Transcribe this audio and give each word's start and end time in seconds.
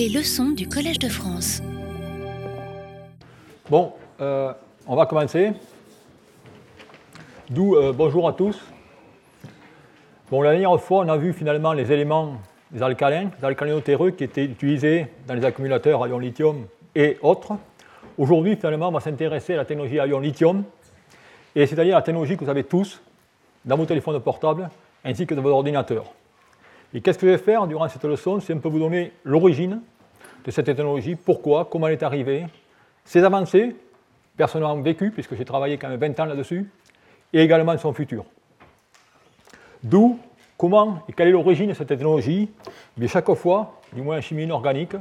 Les 0.00 0.08
leçons 0.08 0.52
du 0.52 0.66
Collège 0.66 0.98
de 0.98 1.10
France. 1.10 1.60
Bon, 3.68 3.92
euh, 4.22 4.50
on 4.86 4.96
va 4.96 5.04
commencer. 5.04 5.52
D'où 7.50 7.76
euh, 7.76 7.92
bonjour 7.92 8.26
à 8.26 8.32
tous. 8.32 8.58
Bon, 10.30 10.40
la 10.40 10.52
dernière 10.52 10.80
fois, 10.80 11.04
on 11.04 11.08
a 11.10 11.18
vu 11.18 11.34
finalement 11.34 11.74
les 11.74 11.92
éléments 11.92 12.38
des 12.70 12.82
alcalins, 12.82 13.28
des 13.38 13.44
alcalino-terreux 13.44 14.12
qui 14.12 14.24
étaient 14.24 14.46
utilisés 14.46 15.08
dans 15.28 15.34
les 15.34 15.44
accumulateurs 15.44 16.02
à 16.02 16.08
ion 16.08 16.18
lithium 16.18 16.64
et 16.94 17.18
autres. 17.20 17.52
Aujourd'hui, 18.16 18.56
finalement, 18.56 18.88
on 18.88 18.92
va 18.92 19.00
s'intéresser 19.00 19.52
à 19.52 19.58
la 19.58 19.64
technologie 19.66 20.00
à 20.00 20.06
ion 20.06 20.20
lithium, 20.20 20.64
et 21.54 21.66
c'est-à-dire 21.66 21.96
la 21.96 22.00
technologie 22.00 22.38
que 22.38 22.44
vous 22.44 22.50
avez 22.50 22.64
tous 22.64 23.02
dans 23.66 23.76
vos 23.76 23.84
téléphones 23.84 24.18
portables 24.20 24.70
ainsi 25.04 25.26
que 25.26 25.34
dans 25.34 25.42
vos 25.42 25.50
ordinateurs. 25.50 26.06
Et 26.92 27.00
qu'est-ce 27.00 27.18
que 27.18 27.26
je 27.26 27.32
vais 27.32 27.38
faire 27.38 27.66
durant 27.66 27.88
cette 27.88 28.04
leçon 28.04 28.40
C'est 28.40 28.52
un 28.52 28.58
peu 28.58 28.68
vous 28.68 28.78
donner 28.78 29.12
l'origine 29.24 29.80
de 30.44 30.50
cette 30.50 30.66
technologie, 30.66 31.14
pourquoi, 31.14 31.66
comment 31.66 31.86
elle 31.86 31.92
est 31.94 32.02
arrivée, 32.02 32.46
ses 33.04 33.22
avancées, 33.22 33.76
personnellement 34.36 34.80
vécues, 34.80 35.10
puisque 35.10 35.36
j'ai 35.36 35.44
travaillé 35.44 35.78
quand 35.78 35.88
même 35.88 36.00
20 36.00 36.20
ans 36.20 36.24
là-dessus, 36.24 36.70
et 37.32 37.42
également 37.42 37.76
son 37.78 37.92
futur. 37.92 38.24
D'où, 39.82 40.18
comment 40.58 41.02
et 41.08 41.12
quelle 41.12 41.28
est 41.28 41.32
l'origine 41.32 41.68
de 41.68 41.74
cette 41.74 41.88
technologie 41.88 42.50
Mais 42.96 43.06
Chaque 43.06 43.32
fois, 43.34 43.80
du 43.92 44.02
moins 44.02 44.18
en 44.18 44.20
chimie 44.20 44.44
inorganique, 44.44 44.96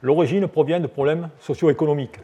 l'origine 0.00 0.46
provient 0.48 0.80
de 0.80 0.86
problèmes 0.86 1.28
socio-économiques, 1.40 2.18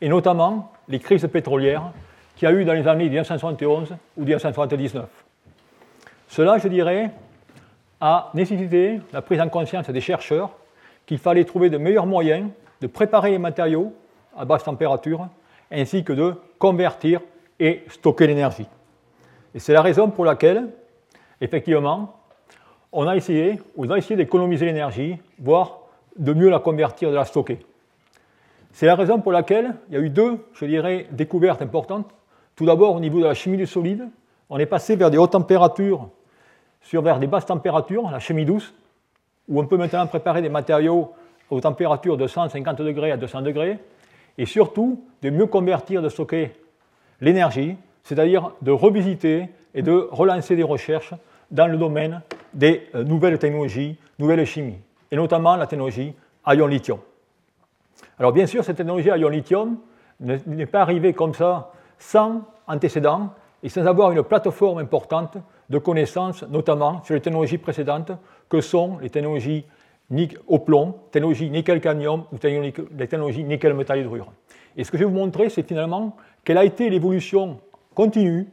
et 0.00 0.08
notamment 0.08 0.72
les 0.88 0.98
crises 0.98 1.26
pétrolières 1.32 1.92
qu'il 2.36 2.48
y 2.48 2.52
a 2.52 2.54
eu 2.54 2.64
dans 2.64 2.74
les 2.74 2.86
années 2.86 3.08
1971 3.08 3.96
ou 4.16 4.24
1979. 4.24 5.08
Cela, 6.28 6.58
je 6.58 6.68
dirais, 6.68 7.10
a 8.00 8.30
nécessité 8.34 9.00
la 9.12 9.22
prise 9.22 9.40
en 9.40 9.48
conscience 9.48 9.88
des 9.88 10.00
chercheurs 10.00 10.50
qu'il 11.06 11.18
fallait 11.18 11.44
trouver 11.44 11.70
de 11.70 11.78
meilleurs 11.78 12.06
moyens 12.06 12.50
de 12.80 12.86
préparer 12.86 13.30
les 13.30 13.38
matériaux 13.38 13.92
à 14.36 14.44
basse 14.44 14.64
température, 14.64 15.28
ainsi 15.70 16.04
que 16.04 16.12
de 16.12 16.34
convertir 16.58 17.20
et 17.58 17.84
stocker 17.88 18.26
l'énergie. 18.26 18.66
Et 19.54 19.58
c'est 19.58 19.72
la 19.72 19.82
raison 19.82 20.10
pour 20.10 20.24
laquelle, 20.24 20.68
effectivement, 21.40 22.16
on 22.92 23.08
a 23.08 23.16
essayé, 23.16 23.60
on 23.76 23.90
a 23.90 23.96
essayé 23.96 24.16
d'économiser 24.16 24.66
l'énergie, 24.66 25.16
voire 25.38 25.80
de 26.18 26.32
mieux 26.32 26.50
la 26.50 26.58
convertir, 26.58 27.10
de 27.10 27.16
la 27.16 27.24
stocker. 27.24 27.58
C'est 28.72 28.86
la 28.86 28.94
raison 28.94 29.20
pour 29.20 29.32
laquelle 29.32 29.74
il 29.88 29.94
y 29.94 29.96
a 29.96 30.00
eu 30.00 30.10
deux, 30.10 30.46
je 30.52 30.66
dirais, 30.66 31.06
découvertes 31.10 31.62
importantes. 31.62 32.10
Tout 32.56 32.66
d'abord, 32.66 32.94
au 32.94 33.00
niveau 33.00 33.20
de 33.20 33.24
la 33.24 33.34
chimie 33.34 33.56
du 33.56 33.66
solide, 33.66 34.08
on 34.50 34.58
est 34.58 34.66
passé 34.66 34.96
vers 34.96 35.10
des 35.10 35.18
hautes 35.18 35.32
températures 35.32 36.10
sur 36.86 37.02
vers 37.02 37.18
des 37.18 37.26
basses 37.26 37.46
températures, 37.46 38.08
la 38.10 38.20
chimie 38.20 38.44
douce, 38.44 38.72
où 39.48 39.60
on 39.60 39.66
peut 39.66 39.76
maintenant 39.76 40.06
préparer 40.06 40.40
des 40.40 40.48
matériaux 40.48 41.12
aux 41.50 41.60
températures 41.60 42.16
de 42.16 42.28
150 42.28 42.80
degrés 42.80 43.10
à 43.10 43.16
200 43.16 43.42
degrés, 43.42 43.78
et 44.38 44.46
surtout 44.46 45.04
de 45.22 45.30
mieux 45.30 45.46
convertir, 45.46 46.00
de 46.00 46.08
stocker 46.08 46.52
l'énergie, 47.20 47.76
c'est-à-dire 48.04 48.52
de 48.62 48.70
revisiter 48.70 49.48
et 49.74 49.82
de 49.82 50.08
relancer 50.12 50.54
des 50.54 50.62
recherches 50.62 51.12
dans 51.50 51.66
le 51.66 51.76
domaine 51.76 52.22
des 52.54 52.86
euh, 52.94 53.02
nouvelles 53.02 53.38
technologies, 53.38 53.98
nouvelles 54.20 54.46
chimies, 54.46 54.78
et 55.10 55.16
notamment 55.16 55.56
la 55.56 55.66
technologie 55.66 56.14
ion 56.46 56.66
lithium. 56.68 56.98
Alors 58.18 58.32
bien 58.32 58.46
sûr, 58.46 58.62
cette 58.62 58.76
technologie 58.76 59.08
ion 59.08 59.28
lithium 59.28 59.78
n'est 60.20 60.66
pas 60.66 60.82
arrivée 60.82 61.14
comme 61.14 61.34
ça 61.34 61.72
sans 61.98 62.42
antécédents 62.68 63.30
et 63.64 63.68
sans 63.68 63.84
avoir 63.86 64.12
une 64.12 64.22
plateforme 64.22 64.78
importante 64.78 65.36
de 65.68 65.78
connaissances, 65.78 66.42
notamment 66.44 67.02
sur 67.04 67.14
les 67.14 67.20
technologies 67.20 67.58
précédentes, 67.58 68.12
que 68.48 68.60
sont 68.60 68.98
les 68.98 69.10
technologies 69.10 69.64
au 70.46 70.58
plomb, 70.60 70.94
technologie 71.10 71.50
nickel-cadmium 71.50 72.24
ou 72.32 72.36
les 72.42 73.08
technologies 73.08 73.44
nickel-métal 73.44 73.98
hydrure. 73.98 74.32
Et 74.76 74.84
ce 74.84 74.90
que 74.90 74.98
je 74.98 75.04
vais 75.04 75.10
vous 75.10 75.16
montrer, 75.16 75.48
c'est 75.48 75.66
finalement 75.66 76.16
quelle 76.44 76.58
a 76.58 76.64
été 76.64 76.88
l'évolution 76.90 77.58
continue 77.94 78.48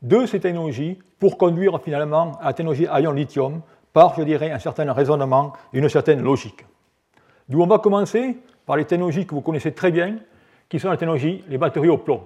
de 0.00 0.26
ces 0.26 0.40
technologies 0.40 0.98
pour 1.20 1.38
conduire 1.38 1.80
finalement 1.80 2.32
à 2.40 2.46
la 2.46 2.52
technologie 2.52 2.86
à 2.88 3.00
ion 3.00 3.12
lithium 3.12 3.60
par, 3.92 4.14
je 4.16 4.22
dirais, 4.22 4.50
un 4.50 4.58
certain 4.58 4.90
raisonnement 4.92 5.52
et 5.72 5.78
une 5.78 5.88
certaine 5.88 6.22
logique. 6.22 6.64
D'où 7.48 7.62
on 7.62 7.66
va 7.66 7.78
commencer 7.78 8.38
par 8.66 8.76
les 8.76 8.84
technologies 8.84 9.26
que 9.26 9.34
vous 9.34 9.42
connaissez 9.42 9.72
très 9.72 9.90
bien, 9.90 10.16
qui 10.68 10.80
sont 10.80 10.90
les 10.90 10.96
technologies, 10.96 11.44
les 11.48 11.58
batteries 11.58 11.90
au 11.90 11.98
plomb. 11.98 12.22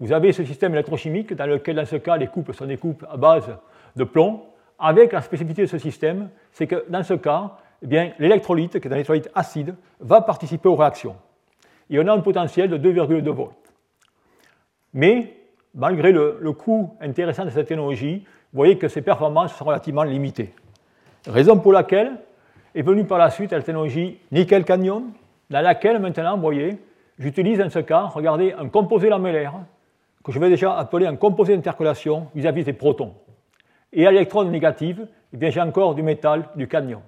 Vous 0.00 0.12
avez 0.12 0.32
ce 0.32 0.44
système 0.44 0.72
électrochimique 0.72 1.34
dans 1.34 1.46
lequel, 1.46 1.76
dans 1.76 1.86
ce 1.86 1.96
cas, 1.96 2.16
les 2.16 2.26
coupes 2.26 2.52
sont 2.52 2.66
des 2.66 2.76
coupes 2.76 3.04
à 3.10 3.16
base 3.16 3.48
de 3.94 4.04
plomb, 4.04 4.42
avec 4.78 5.12
la 5.12 5.22
spécificité 5.22 5.62
de 5.62 5.66
ce 5.68 5.78
système, 5.78 6.28
c'est 6.50 6.66
que 6.66 6.84
dans 6.88 7.04
ce 7.04 7.14
cas, 7.14 7.52
eh 7.88 8.12
l'électrolyte, 8.18 8.80
qui 8.80 8.88
est 8.88 8.90
un 8.90 8.94
électrolyte 8.94 9.30
acide, 9.34 9.76
va 10.00 10.20
participer 10.20 10.68
aux 10.68 10.76
réactions. 10.76 11.16
Et 11.88 12.00
on 12.00 12.06
a 12.08 12.12
un 12.12 12.20
potentiel 12.20 12.68
de 12.68 12.78
2,2 12.78 13.28
volts. 13.30 13.52
Mais, 14.94 15.36
malgré 15.74 16.10
le, 16.10 16.38
le, 16.40 16.52
coût 16.52 16.96
intéressant 17.00 17.44
de 17.44 17.50
cette 17.50 17.68
technologie, 17.68 18.24
vous 18.52 18.56
voyez 18.56 18.78
que 18.78 18.88
ses 18.88 19.02
performances 19.02 19.54
sont 19.54 19.64
relativement 19.64 20.02
limitées. 20.02 20.52
Raison 21.26 21.58
pour 21.58 21.72
laquelle 21.72 22.12
est 22.74 22.82
venue 22.82 23.04
par 23.04 23.18
la 23.18 23.30
suite 23.30 23.52
la 23.52 23.62
technologie 23.62 24.18
nickel-cadmium, 24.32 25.12
dans 25.50 25.60
laquelle 25.60 26.00
maintenant, 26.00 26.34
vous 26.34 26.42
voyez, 26.42 26.78
j'utilise 27.18 27.58
dans 27.58 27.70
ce 27.70 27.78
cas, 27.78 28.02
regardez, 28.06 28.52
un 28.52 28.68
composé 28.68 29.08
lamellaire 29.08 29.54
que 30.24 30.32
je 30.32 30.38
vais 30.38 30.48
déjà 30.48 30.76
appeler 30.76 31.06
un 31.06 31.16
composé 31.16 31.54
d'intercalation 31.56 32.28
vis-à-vis 32.34 32.64
des 32.64 32.72
protons. 32.72 33.14
Et 33.92 34.06
à 34.06 34.10
l'électrode 34.10 34.48
négative, 34.48 35.06
eh 35.32 35.50
j'ai 35.50 35.60
encore 35.60 35.94
du 35.94 36.02
métal, 36.02 36.48
du 36.56 36.68
cadmium. 36.68 37.02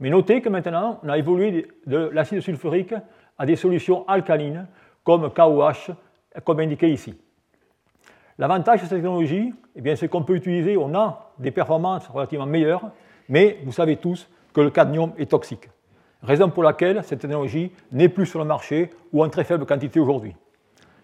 Mais 0.00 0.10
notez 0.10 0.40
que 0.40 0.48
maintenant, 0.48 1.00
on 1.02 1.08
a 1.08 1.18
évolué 1.18 1.66
de 1.86 2.10
l'acide 2.12 2.40
sulfurique 2.40 2.94
à 3.38 3.46
des 3.46 3.56
solutions 3.56 4.06
alcalines, 4.08 4.66
comme 5.04 5.30
KOH, 5.30 5.92
comme 6.44 6.60
indiqué 6.60 6.90
ici. 6.90 7.14
L'avantage 8.38 8.82
de 8.82 8.86
cette 8.86 8.98
technologie, 8.98 9.54
eh 9.74 9.96
c'est 9.96 10.08
qu'on 10.08 10.22
peut 10.22 10.34
utiliser, 10.34 10.76
on 10.76 10.94
a 10.94 11.32
des 11.38 11.50
performances 11.50 12.06
relativement 12.08 12.46
meilleures, 12.46 12.90
mais 13.28 13.58
vous 13.64 13.72
savez 13.72 13.96
tous 13.96 14.28
que 14.52 14.60
le 14.60 14.70
cadmium 14.70 15.12
est 15.16 15.30
toxique. 15.30 15.68
Raison 16.22 16.50
pour 16.50 16.62
laquelle 16.62 17.02
cette 17.04 17.20
technologie 17.20 17.72
n'est 17.92 18.08
plus 18.08 18.26
sur 18.26 18.38
le 18.38 18.44
marché 18.44 18.90
ou 19.12 19.24
en 19.24 19.28
très 19.28 19.44
faible 19.44 19.64
quantité 19.64 20.00
aujourd'hui. 20.00 20.34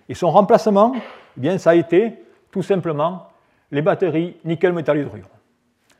Et 0.08 0.14
son 0.14 0.30
remplacement, 0.30 0.92
eh 0.96 1.40
bien, 1.40 1.58
ça 1.58 1.70
a 1.70 1.74
été 1.74 2.14
tout 2.50 2.62
simplement 2.62 3.28
les 3.70 3.82
batteries 3.82 4.36
nickel-métal 4.44 4.98
hydrure. 4.98 5.28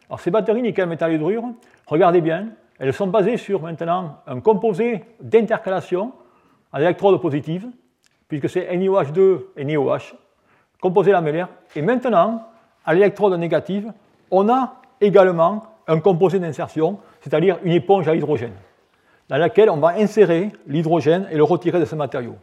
Alors 0.08 0.20
ces 0.20 0.30
batteries 0.30 0.62
nickel-métal 0.62 1.12
hydrure, 1.14 1.44
regardez 1.86 2.20
bien, 2.20 2.48
elles 2.78 2.92
sont 2.92 3.06
basées 3.06 3.36
sur 3.36 3.62
maintenant 3.62 4.18
un 4.26 4.40
composé 4.40 5.04
d'intercalation 5.20 6.12
à 6.72 6.80
l'électrode 6.80 7.20
positive, 7.20 7.68
puisque 8.28 8.48
c'est 8.48 8.68
NiOH2 8.76 9.40
et 9.56 9.64
NiOH, 9.64 10.16
composé 10.80 11.12
lamellaire. 11.12 11.48
Et 11.76 11.82
maintenant, 11.82 12.46
à 12.84 12.94
l'électrode 12.94 13.38
négative, 13.38 13.92
on 14.30 14.48
a 14.48 14.74
également 15.00 15.64
un 15.86 16.00
composé 16.00 16.38
d'insertion, 16.38 16.98
c'est-à-dire 17.20 17.58
une 17.62 17.72
éponge 17.72 18.08
à 18.08 18.14
hydrogène, 18.14 18.54
dans 19.28 19.36
laquelle 19.36 19.70
on 19.70 19.76
va 19.78 19.94
insérer 19.98 20.50
l'hydrogène 20.66 21.28
et 21.30 21.36
le 21.36 21.44
retirer 21.44 21.80
de 21.80 21.84
ce 21.84 21.94
matériau. 21.94 22.36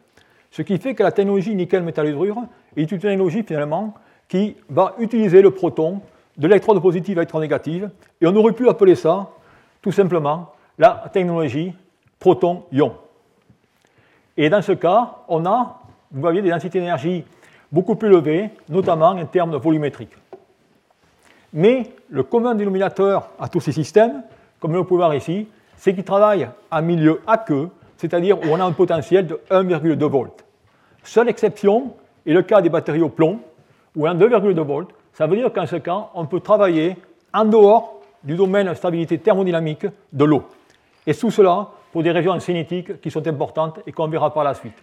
Ce 0.51 0.61
qui 0.61 0.77
fait 0.77 0.95
que 0.95 1.03
la 1.03 1.11
technologie 1.11 1.55
nickel-métal 1.55 2.07
hydrure 2.07 2.43
est 2.75 2.91
une 2.91 2.99
technologie 2.99 3.43
finalement 3.43 3.93
qui 4.27 4.55
va 4.69 4.95
utiliser 4.99 5.41
le 5.41 5.51
proton 5.51 6.01
de 6.37 6.47
l'électrode 6.47 6.81
positive 6.81 7.17
à 7.17 7.21
l'électrode 7.21 7.41
négative, 7.41 7.89
et 8.21 8.27
on 8.27 8.35
aurait 8.35 8.53
pu 8.53 8.69
appeler 8.69 8.95
ça 8.95 9.29
tout 9.81 9.91
simplement 9.91 10.53
la 10.77 11.09
technologie 11.11 11.73
proton-ion. 12.19 12.93
Et 14.37 14.49
dans 14.49 14.61
ce 14.61 14.71
cas, 14.71 15.17
on 15.27 15.45
a, 15.45 15.81
vous 16.11 16.21
voyez, 16.21 16.41
des 16.41 16.49
densités 16.49 16.79
d'énergie 16.79 17.25
beaucoup 17.71 17.95
plus 17.95 18.07
élevées, 18.07 18.49
notamment 18.69 19.09
en 19.09 19.25
termes 19.25 19.51
de 19.51 19.57
volumétrique. 19.57 20.15
Mais 21.51 21.91
le 22.09 22.23
commun 22.23 22.55
dénominateur 22.55 23.29
à 23.39 23.49
tous 23.49 23.59
ces 23.59 23.71
systèmes, 23.71 24.23
comme 24.59 24.75
vous 24.75 24.83
pouvez 24.83 24.99
voir 24.99 25.15
ici, 25.15 25.47
c'est 25.75 25.93
qu'ils 25.93 26.03
travaillent 26.03 26.49
à 26.71 26.81
milieu 26.81 27.21
aqueux, 27.27 27.69
c'est-à-dire 27.97 28.39
où 28.39 28.45
on 28.49 28.59
a 28.59 28.63
un 28.63 28.71
potentiel 28.71 29.27
de 29.27 29.41
1,2 29.49 29.97
volts. 30.05 30.45
Seule 31.03 31.29
exception 31.29 31.93
est 32.25 32.33
le 32.33 32.41
cas 32.41 32.61
des 32.61 32.69
batteries 32.69 33.01
au 33.01 33.09
plomb, 33.09 33.39
où 33.95 34.05
a 34.05 34.13
2,2 34.13 34.59
volts. 34.61 34.91
Ça 35.13 35.27
veut 35.27 35.35
dire 35.35 35.51
qu'en 35.51 35.65
ce 35.65 35.77
cas, 35.77 36.09
on 36.13 36.25
peut 36.25 36.39
travailler 36.39 36.95
en 37.33 37.45
dehors 37.45 38.01
du 38.23 38.35
domaine 38.35 38.69
de 38.69 38.73
stabilité 38.73 39.17
thermodynamique 39.17 39.85
de 40.13 40.25
l'eau. 40.25 40.43
Et 41.07 41.13
sous 41.13 41.31
cela, 41.31 41.69
pour 41.91 42.03
des 42.03 42.11
régions 42.11 42.39
cinétiques 42.39 43.01
qui 43.01 43.11
sont 43.11 43.25
importantes 43.27 43.79
et 43.87 43.91
qu'on 43.91 44.07
verra 44.07 44.33
par 44.33 44.43
la 44.43 44.53
suite. 44.53 44.77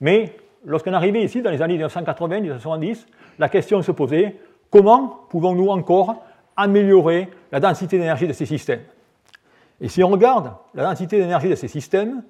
Mais 0.00 0.36
lorsqu'on 0.64 0.92
arrivait 0.92 1.22
ici, 1.22 1.42
dans 1.42 1.50
les 1.50 1.62
années 1.62 1.78
1980-1970, 1.78 3.06
la 3.38 3.48
question 3.48 3.82
se 3.82 3.92
posait 3.92 4.36
comment 4.70 5.20
pouvons-nous 5.30 5.68
encore 5.68 6.16
améliorer 6.56 7.28
la 7.50 7.60
densité 7.60 7.98
d'énergie 7.98 8.28
de 8.28 8.32
ces 8.32 8.46
systèmes? 8.46 8.82
Et 9.80 9.88
si 9.88 10.02
on 10.04 10.08
regarde 10.08 10.52
la 10.74 10.84
densité 10.84 11.18
d'énergie 11.18 11.48
de 11.48 11.54
ces 11.54 11.68
systèmes, 11.68 12.22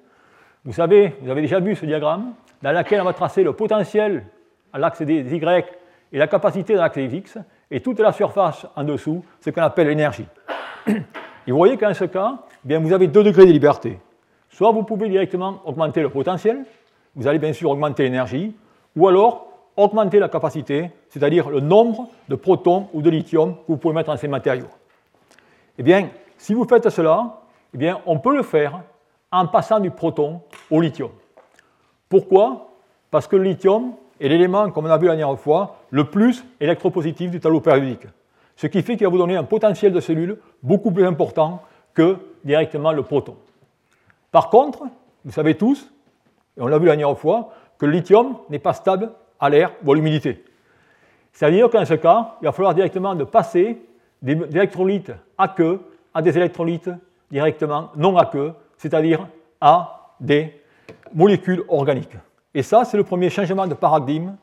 vous 0.65 0.73
savez, 0.73 1.13
vous 1.21 1.29
avez 1.29 1.41
déjà 1.41 1.59
vu 1.59 1.75
ce 1.75 1.85
diagramme, 1.85 2.33
dans 2.61 2.71
lequel 2.71 2.99
on 3.01 3.05
va 3.05 3.13
tracer 3.13 3.43
le 3.43 3.53
potentiel 3.53 4.25
à 4.73 4.79
l'axe 4.79 5.03
des 5.03 5.35
Y 5.35 5.65
et 6.11 6.17
la 6.17 6.27
capacité 6.27 6.73
de 6.73 6.79
l'axe 6.79 6.95
des 6.95 7.15
X, 7.15 7.37
et 7.69 7.81
toute 7.81 7.99
la 7.99 8.11
surface 8.11 8.65
en 8.75 8.83
dessous, 8.83 9.23
ce 9.39 9.51
qu'on 9.51 9.61
appelle 9.61 9.87
l'énergie. 9.87 10.25
Et 10.87 11.51
vous 11.51 11.57
voyez 11.57 11.77
qu'en 11.77 11.93
ce 11.93 12.05
cas, 12.05 12.39
eh 12.67 12.77
vous 12.77 12.93
avez 12.93 13.07
deux 13.07 13.23
degrés 13.23 13.45
de 13.45 13.51
liberté. 13.51 13.99
Soit 14.49 14.71
vous 14.71 14.83
pouvez 14.83 15.07
directement 15.07 15.61
augmenter 15.65 16.01
le 16.01 16.09
potentiel, 16.09 16.65
vous 17.15 17.27
allez 17.27 17.39
bien 17.39 17.53
sûr 17.53 17.69
augmenter 17.69 18.03
l'énergie, 18.03 18.55
ou 18.95 19.07
alors 19.07 19.47
augmenter 19.77 20.19
la 20.19 20.29
capacité, 20.29 20.89
c'est-à-dire 21.09 21.49
le 21.49 21.59
nombre 21.59 22.09
de 22.29 22.35
protons 22.35 22.87
ou 22.93 23.01
de 23.01 23.09
lithium 23.09 23.55
que 23.55 23.61
vous 23.67 23.77
pouvez 23.77 23.93
mettre 23.93 24.09
dans 24.09 24.17
ces 24.17 24.27
matériaux. 24.27 24.69
Eh 25.77 25.83
bien, 25.83 26.09
si 26.37 26.53
vous 26.53 26.65
faites 26.65 26.89
cela, 26.89 27.41
eh 27.73 27.77
bien, 27.77 27.99
on 28.05 28.17
peut 28.19 28.35
le 28.35 28.43
faire 28.43 28.79
en 29.31 29.47
passant 29.47 29.79
du 29.79 29.91
proton 29.91 30.41
au 30.71 30.81
lithium. 30.81 31.11
Pourquoi? 32.09 32.69
Parce 33.11 33.27
que 33.27 33.35
le 33.35 33.43
lithium 33.43 33.93
est 34.19 34.27
l'élément, 34.27 34.69
comme 34.71 34.85
on 34.85 34.89
a 34.89 34.97
vu 34.97 35.07
la 35.07 35.15
dernière 35.15 35.39
fois, 35.39 35.77
le 35.89 36.05
plus 36.05 36.45
électropositif 36.59 37.31
du 37.31 37.39
tableau 37.39 37.61
périodique. 37.61 38.07
Ce 38.55 38.67
qui 38.67 38.81
fait 38.81 38.95
qu'il 38.95 39.05
va 39.05 39.11
vous 39.11 39.17
donner 39.17 39.35
un 39.35 39.43
potentiel 39.43 39.91
de 39.91 39.99
cellule 39.99 40.37
beaucoup 40.63 40.91
plus 40.91 41.05
important 41.05 41.61
que 41.93 42.17
directement 42.43 42.91
le 42.91 43.03
proton. 43.03 43.35
Par 44.31 44.49
contre, 44.49 44.83
vous 45.23 45.31
savez 45.31 45.55
tous, 45.55 45.91
et 46.57 46.61
on 46.61 46.67
l'a 46.67 46.77
vu 46.77 46.85
la 46.85 46.95
dernière 46.95 47.17
fois, 47.17 47.49
que 47.77 47.85
le 47.85 47.91
lithium 47.93 48.37
n'est 48.49 48.59
pas 48.59 48.73
stable 48.73 49.11
à 49.39 49.49
l'air 49.49 49.71
ou 49.83 49.91
à 49.91 49.95
l'humidité. 49.95 50.43
C'est-à-dire 51.33 51.69
qu'en 51.69 51.85
ce 51.85 51.95
cas, 51.95 52.35
il 52.41 52.45
va 52.45 52.53
falloir 52.53 52.73
directement 52.73 53.15
de 53.15 53.25
passer 53.25 53.81
des 54.21 54.33
électrolytes 54.33 55.11
aqueux 55.37 55.81
à 56.13 56.21
des 56.21 56.37
électrolytes 56.37 56.89
directement 57.29 57.89
non 57.97 58.15
aqueux, 58.17 58.53
c'est-à-dire 58.77 59.27
à 59.61 60.15
des 60.19 60.61
molécules 61.13 61.63
organiques. 61.67 62.17
Et 62.53 62.63
ça, 62.63 62.85
c'est 62.85 62.97
le 62.97 63.03
premier 63.03 63.29
changement 63.29 63.67
de 63.67 63.73
paradigme 63.73 64.33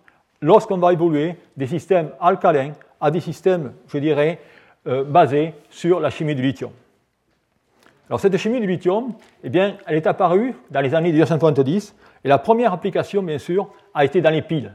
lorsqu'on 0.41 0.79
va 0.79 0.93
évoluer 0.93 1.37
des 1.57 1.67
systèmes 1.67 2.11
alcalins 2.21 2.73
à 3.01 3.11
des 3.11 3.21
systèmes, 3.21 3.73
je 3.89 3.99
dirais, 3.99 4.39
euh, 4.87 5.05
basés 5.05 5.55
sur 5.71 6.01
la 6.01 6.11
chimie 6.11 6.35
du 6.35 6.43
lithium. 6.43 6.71
Alors 8.09 8.21
cette 8.21 8.37
chimie 8.37 8.61
du 8.61 8.67
lithium, 8.67 9.15
eh 9.43 9.49
bien, 9.49 9.77
elle 9.87 9.97
est 9.97 10.07
apparue 10.07 10.55
dans 10.71 10.81
les 10.81 10.95
années 10.95 11.11
1970 11.13 11.95
et 12.25 12.29
la 12.29 12.39
première 12.39 12.73
application, 12.73 13.23
bien 13.23 13.39
sûr, 13.39 13.69
a 13.95 14.05
été 14.05 14.21
dans 14.21 14.31
les 14.31 14.43
piles. 14.43 14.75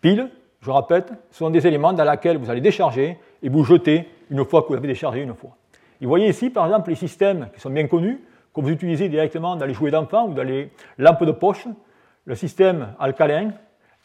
Piles, 0.00 0.28
je 0.60 0.70
répète, 0.70 1.12
sont 1.30 1.50
des 1.50 1.66
éléments 1.66 1.92
dans 1.92 2.04
lesquels 2.04 2.36
vous 2.36 2.50
allez 2.50 2.60
décharger 2.60 3.18
et 3.42 3.48
vous 3.48 3.64
jeter 3.64 4.08
une 4.30 4.44
fois 4.44 4.62
que 4.62 4.68
vous 4.68 4.74
avez 4.74 4.88
déchargé 4.88 5.22
une 5.22 5.34
fois. 5.34 5.56
Vous 6.00 6.08
voyez 6.08 6.28
ici, 6.28 6.50
par 6.50 6.66
exemple, 6.66 6.90
les 6.90 6.96
systèmes 6.96 7.48
qui 7.54 7.60
sont 7.60 7.70
bien 7.70 7.86
connus, 7.86 8.20
que 8.54 8.60
vous 8.60 8.70
utilisez 8.70 9.08
directement 9.08 9.56
dans 9.56 9.66
les 9.66 9.74
jouets 9.74 9.90
d'enfants 9.90 10.28
ou 10.28 10.34
dans 10.34 10.44
les 10.44 10.70
lampes 10.98 11.24
de 11.24 11.32
poche, 11.32 11.66
le 12.24 12.34
système 12.34 12.94
alcalin 12.98 13.52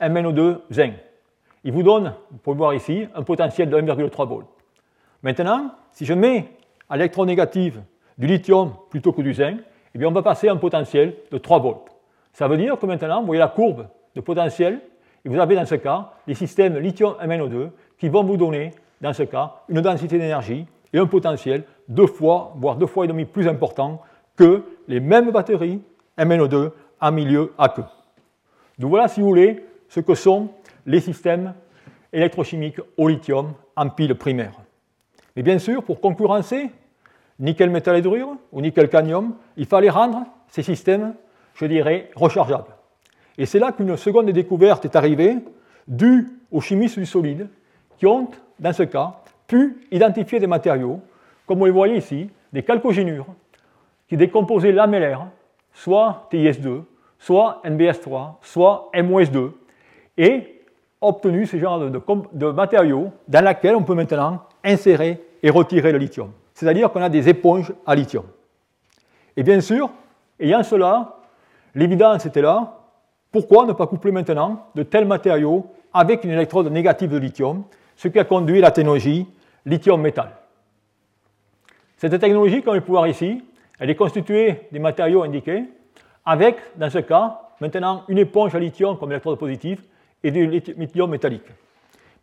MnO2 0.02 0.60
zinc. 0.72 0.94
Il 1.64 1.72
vous 1.72 1.84
donne, 1.84 2.14
vous 2.32 2.38
pouvez 2.38 2.58
voir 2.58 2.74
ici, 2.74 3.08
un 3.14 3.24
potentiel 3.24 3.70
de 3.70 3.78
1,3 3.80 4.28
volts. 4.28 4.48
Maintenant, 5.24 5.72
si 5.92 6.06
je 6.06 6.14
mets 6.14 6.50
à 6.90 6.98
l'électron 6.98 7.26
négatif 7.26 7.76
du 8.18 8.28
lithium 8.28 8.74
plutôt 8.90 9.12
que 9.12 9.22
du 9.22 9.34
zinc, 9.34 9.60
eh 9.94 9.98
bien 9.98 10.08
on 10.08 10.12
va 10.12 10.22
passer 10.22 10.48
à 10.48 10.54
un 10.54 10.58
potentiel 10.58 11.16
de 11.32 11.38
3 11.38 11.60
volts. 11.60 11.92
Ça 12.34 12.48
veut 12.48 12.58
dire 12.58 12.78
que 12.80 12.86
maintenant, 12.86 13.20
vous 13.20 13.28
voyez 13.28 13.40
la 13.40 13.48
courbe 13.48 13.88
de 14.16 14.22
potentiel, 14.22 14.82
et 15.26 15.30
vous 15.30 15.40
avez 15.40 15.56
dans 15.56 15.66
ce 15.66 15.76
cas 15.76 16.12
les 16.28 16.34
systèmes 16.34 16.78
lithium-MnO2 16.78 17.72
qui 17.98 18.10
vont 18.10 18.24
vous 18.24 18.38
donner, 18.38 18.72
dans 19.02 19.14
ce 19.14 19.24
cas, 19.24 19.56
une 19.68 19.82
densité 19.82 20.18
d'énergie 20.18 20.66
et 20.94 20.98
un 20.98 21.06
potentiel 21.06 21.64
deux 21.88 22.08
fois, 22.08 22.54
voire 22.56 22.78
deux 22.78 22.88
fois 22.88 23.06
et 23.06 23.08
demi 23.08 23.26
plus 23.26 23.48
important 23.48 24.02
que 24.40 24.64
les 24.88 25.02
mêmes 25.02 25.32
batteries 25.32 25.82
MnO2 26.18 26.72
en 27.02 27.12
milieu 27.12 27.52
aqueux. 27.58 27.84
Donc 28.78 28.90
voilà, 28.90 29.10
si 29.10 29.20
vous 29.20 29.28
voulez, 29.28 29.66
ce 29.90 30.00
que 30.00 30.16
sont 30.16 30.48
les 30.86 31.02
systèmes 31.02 31.54
électrochimiques 32.14 32.80
au 32.96 33.10
lithium 33.10 33.52
en 33.76 33.90
pile 33.90 34.16
primaire. 34.16 34.54
Mais 35.36 35.44
bien 35.44 35.60
sûr, 35.60 35.84
pour 35.84 36.00
concurrencer 36.00 36.72
nickel 37.38 37.70
métal 37.70 37.98
hydrure 37.98 38.38
ou 38.54 38.62
nickel 38.62 38.88
cadmium, 38.88 39.36
il 39.58 39.66
fallait 39.66 39.90
rendre 39.90 40.24
ces 40.48 40.64
systèmes, 40.64 41.16
je 41.56 41.66
dirais, 41.66 42.10
rechargeables. 42.16 42.74
Et 43.38 43.46
c'est 43.46 43.60
là 43.60 43.74
qu'une 43.74 43.98
seconde 43.98 44.30
découverte 44.30 44.86
est 44.86 44.96
arrivée, 44.96 45.36
due 45.86 46.30
aux 46.50 46.62
chimistes 46.62 46.98
du 46.98 47.06
solide, 47.06 47.50
qui 47.98 48.06
ont, 48.06 48.30
dans 48.58 48.72
ce 48.72 48.84
cas, 48.84 49.16
pu 49.48 49.82
identifier 49.92 50.40
des 50.40 50.48
matériaux, 50.48 51.02
comme 51.46 51.60
vous 51.60 51.66
le 51.66 51.72
voyez 51.74 51.98
ici, 51.98 52.30
des 52.54 52.64
chalcogénures, 52.66 53.28
qui 54.10 54.18
décomposaient 54.18 54.72
lamellaires, 54.72 55.28
soit 55.72 56.28
TIS2, 56.32 56.82
soit 57.18 57.62
NBS3, 57.64 58.34
soit 58.42 58.90
MOS2, 58.94 59.52
et 60.18 60.62
obtenu 61.00 61.46
ce 61.46 61.58
genre 61.58 61.80
de, 61.80 62.02
de 62.34 62.52
matériaux 62.52 63.12
dans 63.28 63.46
lesquels 63.46 63.76
on 63.76 63.84
peut 63.84 63.96
maintenant 63.96 64.44
insérer 64.64 65.22
et 65.42 65.50
retirer 65.50 65.94
le 65.94 65.98
lithium 65.98 66.32
c'est-à-dire 66.60 66.92
qu'on 66.92 67.02
a 67.02 67.08
des 67.08 67.30
éponges 67.30 67.72
à 67.86 67.96
lithium. 67.96 68.26
Et 69.38 69.44
bien 69.44 69.62
sûr, 69.62 69.90
ayant 70.42 70.62
cela, 70.62 71.16
l'évidence 71.74 72.26
était 72.26 72.42
là, 72.42 72.80
pourquoi 73.32 73.66
ne 73.66 73.72
pas 73.72 73.88
coupler 73.88 74.12
maintenant 74.12 74.66
de 74.76 74.84
tels 74.84 75.06
matériaux 75.06 75.68
avec 75.94 76.26
une 76.26 76.32
électrode 76.32 76.70
négative 76.70 77.12
de 77.12 77.18
lithium, 77.18 77.64
ce 77.96 78.10
qui 78.10 78.20
a 78.20 78.26
conduit 78.26 78.58
à 78.58 78.64
la 78.64 78.72
technologie 78.72 79.26
lithium-métal. 79.66 80.32
Cette 81.96 82.20
technologie, 82.20 82.62
comme 82.62 82.76
vous 82.76 82.82
pouvez 82.82 82.98
voir 82.98 83.08
ici, 83.08 83.42
elle 83.80 83.90
est 83.90 83.96
constituée 83.96 84.68
des 84.72 84.80
matériaux 84.80 85.24
indiqués, 85.24 85.64
avec, 86.26 86.58
dans 86.78 86.90
ce 86.90 87.00
cas, 87.00 87.42
maintenant 87.62 88.04
une 88.08 88.18
éponge 88.18 88.54
à 88.56 88.60
lithium 88.60 88.98
comme 88.98 89.12
électrode 89.12 89.40
positive 89.40 89.82
et 90.24 90.32
du 90.32 90.48
lithium 90.48 91.10
métallique. 91.10 91.48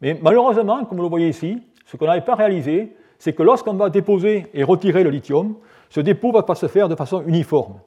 Mais 0.00 0.18
malheureusement, 0.20 0.84
comme 0.84 0.98
vous 0.98 1.04
le 1.04 1.08
voyez 1.08 1.28
ici, 1.28 1.62
ce 1.86 1.96
qu'on 1.96 2.06
n'avait 2.06 2.20
pas 2.20 2.34
réalisé, 2.34 2.94
c'est 3.18 3.32
que 3.32 3.42
lorsqu'on 3.42 3.74
va 3.74 3.88
déposer 3.88 4.46
et 4.52 4.62
retirer 4.62 5.02
le 5.02 5.10
lithium, 5.10 5.56
ce 5.88 6.00
dépôt 6.00 6.28
ne 6.28 6.34
va 6.34 6.42
pas 6.42 6.54
se 6.54 6.66
faire 6.66 6.88
de 6.88 6.94
façon 6.94 7.22
uniforme. 7.26 7.80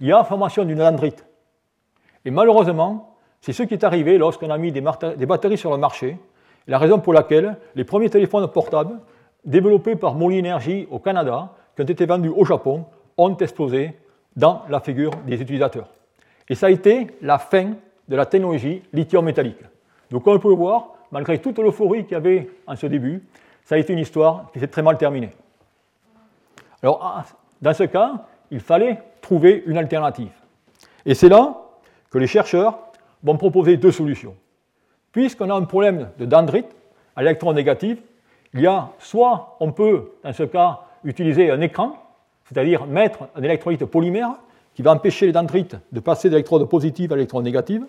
Il 0.00 0.08
y 0.08 0.12
a 0.12 0.24
formation 0.24 0.64
d'une 0.64 0.78
dendrite. 0.78 1.24
Et 2.24 2.30
malheureusement, 2.30 3.16
c'est 3.40 3.52
ce 3.52 3.62
qui 3.62 3.74
est 3.74 3.84
arrivé 3.84 4.18
lorsqu'on 4.18 4.50
a 4.50 4.58
mis 4.58 4.72
des, 4.72 4.80
batteries 4.80 5.58
sur 5.58 5.70
le 5.70 5.76
marché, 5.76 6.18
la 6.66 6.78
raison 6.78 6.98
pour 6.98 7.12
laquelle 7.12 7.56
les 7.74 7.84
premiers 7.84 8.10
téléphones 8.10 8.48
portables 8.48 8.98
développés 9.44 9.96
par 9.96 10.14
Molly 10.14 10.38
Energy 10.38 10.86
au 10.90 10.98
Canada, 10.98 11.50
qui 11.74 11.82
ont 11.82 11.86
été 11.86 12.06
vendus 12.06 12.28
au 12.28 12.44
Japon, 12.44 12.84
ont 13.16 13.36
explosé 13.36 13.92
dans 14.36 14.62
la 14.68 14.80
figure 14.80 15.12
des 15.26 15.40
utilisateurs. 15.40 15.88
Et 16.48 16.54
ça 16.54 16.66
a 16.66 16.70
été 16.70 17.06
la 17.20 17.38
fin 17.38 17.72
de 18.08 18.16
la 18.16 18.26
technologie 18.26 18.82
lithium 18.92 19.24
métallique. 19.24 19.62
Donc, 20.10 20.24
comme 20.24 20.36
on 20.36 20.38
peut 20.38 20.52
voir, 20.52 20.88
malgré 21.10 21.38
toute 21.38 21.58
l'euphorie 21.58 22.04
qu'il 22.04 22.12
y 22.12 22.16
avait 22.16 22.50
en 22.66 22.76
ce 22.76 22.86
début, 22.86 23.22
ça 23.64 23.76
a 23.76 23.78
été 23.78 23.92
une 23.92 23.98
histoire 23.98 24.50
qui 24.52 24.60
s'est 24.60 24.66
très 24.66 24.82
mal 24.82 24.98
terminée. 24.98 25.30
Alors, 26.82 27.00
ah, 27.02 27.24
dans 27.60 27.74
ce 27.74 27.84
cas, 27.84 28.26
il 28.50 28.60
fallait 28.60 28.98
trouver 29.20 29.62
une 29.66 29.78
alternative. 29.78 30.32
Et 31.06 31.14
c'est 31.14 31.28
là 31.28 31.56
que 32.10 32.18
les 32.18 32.26
chercheurs 32.26 32.78
vont 33.22 33.36
proposer 33.36 33.76
deux 33.76 33.92
solutions. 33.92 34.34
Puisqu'on 35.12 35.50
a 35.50 35.54
un 35.54 35.64
problème 35.64 36.10
de 36.18 36.26
dendrite 36.26 36.74
à 37.14 37.22
l'électron 37.22 37.52
négatif, 37.52 37.98
il 38.54 38.60
y 38.60 38.66
a 38.66 38.90
soit 38.98 39.56
on 39.60 39.72
peut, 39.72 40.12
dans 40.22 40.32
ce 40.32 40.42
cas, 40.42 40.80
utiliser 41.04 41.50
un 41.50 41.60
écran, 41.60 41.96
c'est-à-dire 42.44 42.86
mettre 42.86 43.28
un 43.34 43.42
électrolyte 43.42 43.84
polymère 43.84 44.34
qui 44.74 44.82
va 44.82 44.92
empêcher 44.92 45.26
les 45.26 45.32
dendrites 45.32 45.76
de 45.92 46.00
passer 46.00 46.30
d'électrode 46.30 46.68
positive 46.68 47.12
à 47.12 47.16
l'électrode 47.16 47.44
négative, 47.44 47.84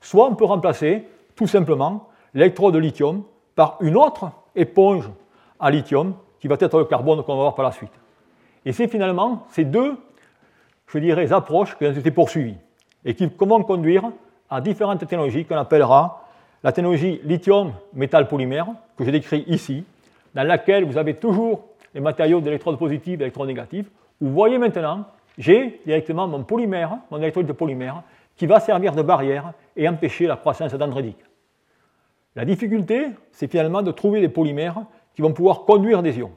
soit 0.00 0.28
on 0.28 0.34
peut 0.34 0.44
remplacer 0.44 1.06
tout 1.34 1.46
simplement 1.46 2.08
l'électrode 2.34 2.74
de 2.74 2.78
lithium 2.78 3.24
par 3.54 3.76
une 3.80 3.96
autre 3.96 4.30
éponge 4.54 5.10
à 5.58 5.70
lithium, 5.70 6.14
qui 6.40 6.48
va 6.48 6.56
être 6.58 6.78
le 6.78 6.84
carbone 6.84 7.22
qu'on 7.22 7.36
va 7.36 7.42
voir 7.42 7.54
par 7.54 7.64
la 7.64 7.72
suite. 7.72 7.92
Et 8.64 8.72
c'est 8.72 8.88
finalement 8.88 9.46
ces 9.50 9.64
deux, 9.64 9.96
je 10.88 10.98
dirais, 10.98 11.32
approches 11.32 11.76
qui 11.76 11.86
ont 11.86 11.92
été 11.92 12.10
poursuivies 12.10 12.56
et 13.04 13.14
qui 13.14 13.26
vont 13.26 13.62
conduire 13.62 14.10
à 14.50 14.60
différentes 14.60 14.98
technologies 14.98 15.44
qu'on 15.44 15.56
appellera 15.56 16.24
la 16.62 16.72
technologie 16.72 17.20
lithium-métal 17.24 18.28
polymère, 18.28 18.66
que 18.96 19.04
j'ai 19.04 19.12
décrit 19.12 19.44
ici, 19.46 19.84
dans 20.34 20.46
laquelle 20.46 20.84
vous 20.84 20.98
avez 20.98 21.14
toujours 21.14 21.64
les 21.94 22.00
matériaux 22.00 22.40
d'électrode 22.40 22.78
positive 22.78 23.14
et 23.14 23.16
d'électrode 23.18 23.48
négative. 23.48 23.88
Vous 24.20 24.30
voyez 24.32 24.58
maintenant, 24.58 25.04
j'ai 25.38 25.80
directement 25.84 26.28
mon 26.28 26.44
polymère, 26.44 26.98
mon 27.10 27.18
électrode 27.18 27.46
de 27.46 27.52
polymère, 27.52 28.02
qui 28.36 28.46
va 28.46 28.60
servir 28.60 28.94
de 28.94 29.02
barrière 29.02 29.52
et 29.76 29.88
empêcher 29.88 30.26
la 30.26 30.36
croissance 30.36 30.72
dendritique. 30.74 31.18
La 32.34 32.44
difficulté, 32.44 33.08
c'est 33.30 33.50
finalement 33.50 33.82
de 33.82 33.90
trouver 33.90 34.20
des 34.20 34.28
polymères 34.28 34.82
qui 35.14 35.22
vont 35.22 35.32
pouvoir 35.32 35.64
conduire 35.64 36.02
des 36.02 36.18
ions. 36.18 36.32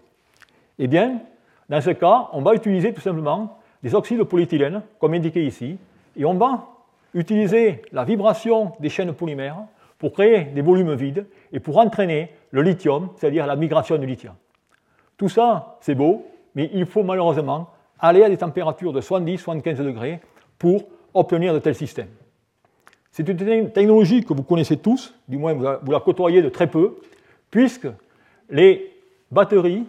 Eh 0.77 0.87
bien, 0.87 1.21
dans 1.69 1.81
ce 1.81 1.91
cas, 1.91 2.29
on 2.33 2.41
va 2.41 2.53
utiliser 2.53 2.93
tout 2.93 3.01
simplement 3.01 3.59
des 3.81 3.95
oxydes 3.95 4.19
de 4.19 4.23
polyéthylène, 4.23 4.81
comme 4.99 5.13
indiqué 5.13 5.45
ici, 5.45 5.77
et 6.17 6.25
on 6.25 6.33
va 6.33 6.67
utiliser 7.13 7.81
la 7.91 8.03
vibration 8.03 8.73
des 8.79 8.89
chaînes 8.89 9.13
polymères 9.13 9.63
pour 9.97 10.11
créer 10.11 10.45
des 10.45 10.61
volumes 10.61 10.95
vides 10.95 11.25
et 11.53 11.59
pour 11.59 11.77
entraîner 11.77 12.31
le 12.51 12.61
lithium, 12.61 13.09
c'est-à-dire 13.15 13.47
la 13.47 13.55
migration 13.55 13.97
du 13.97 14.05
lithium. 14.05 14.33
Tout 15.17 15.29
ça, 15.29 15.77
c'est 15.81 15.95
beau, 15.95 16.25
mais 16.55 16.69
il 16.73 16.85
faut 16.85 17.03
malheureusement 17.03 17.69
aller 17.99 18.23
à 18.23 18.29
des 18.29 18.37
températures 18.37 18.93
de 18.93 19.01
70-75 19.01 19.77
degrés 19.77 20.19
pour 20.57 20.83
obtenir 21.13 21.53
de 21.53 21.59
tels 21.59 21.75
systèmes. 21.75 22.09
C'est 23.11 23.27
une 23.29 23.71
technologie 23.71 24.25
que 24.25 24.33
vous 24.33 24.43
connaissez 24.43 24.77
tous, 24.77 25.13
du 25.27 25.37
moins 25.37 25.53
vous 25.53 25.91
la 25.91 25.99
côtoyez 26.01 26.41
de 26.41 26.49
très 26.49 26.67
peu, 26.67 26.97
puisque 27.49 27.87
les 28.49 28.91
batteries 29.31 29.85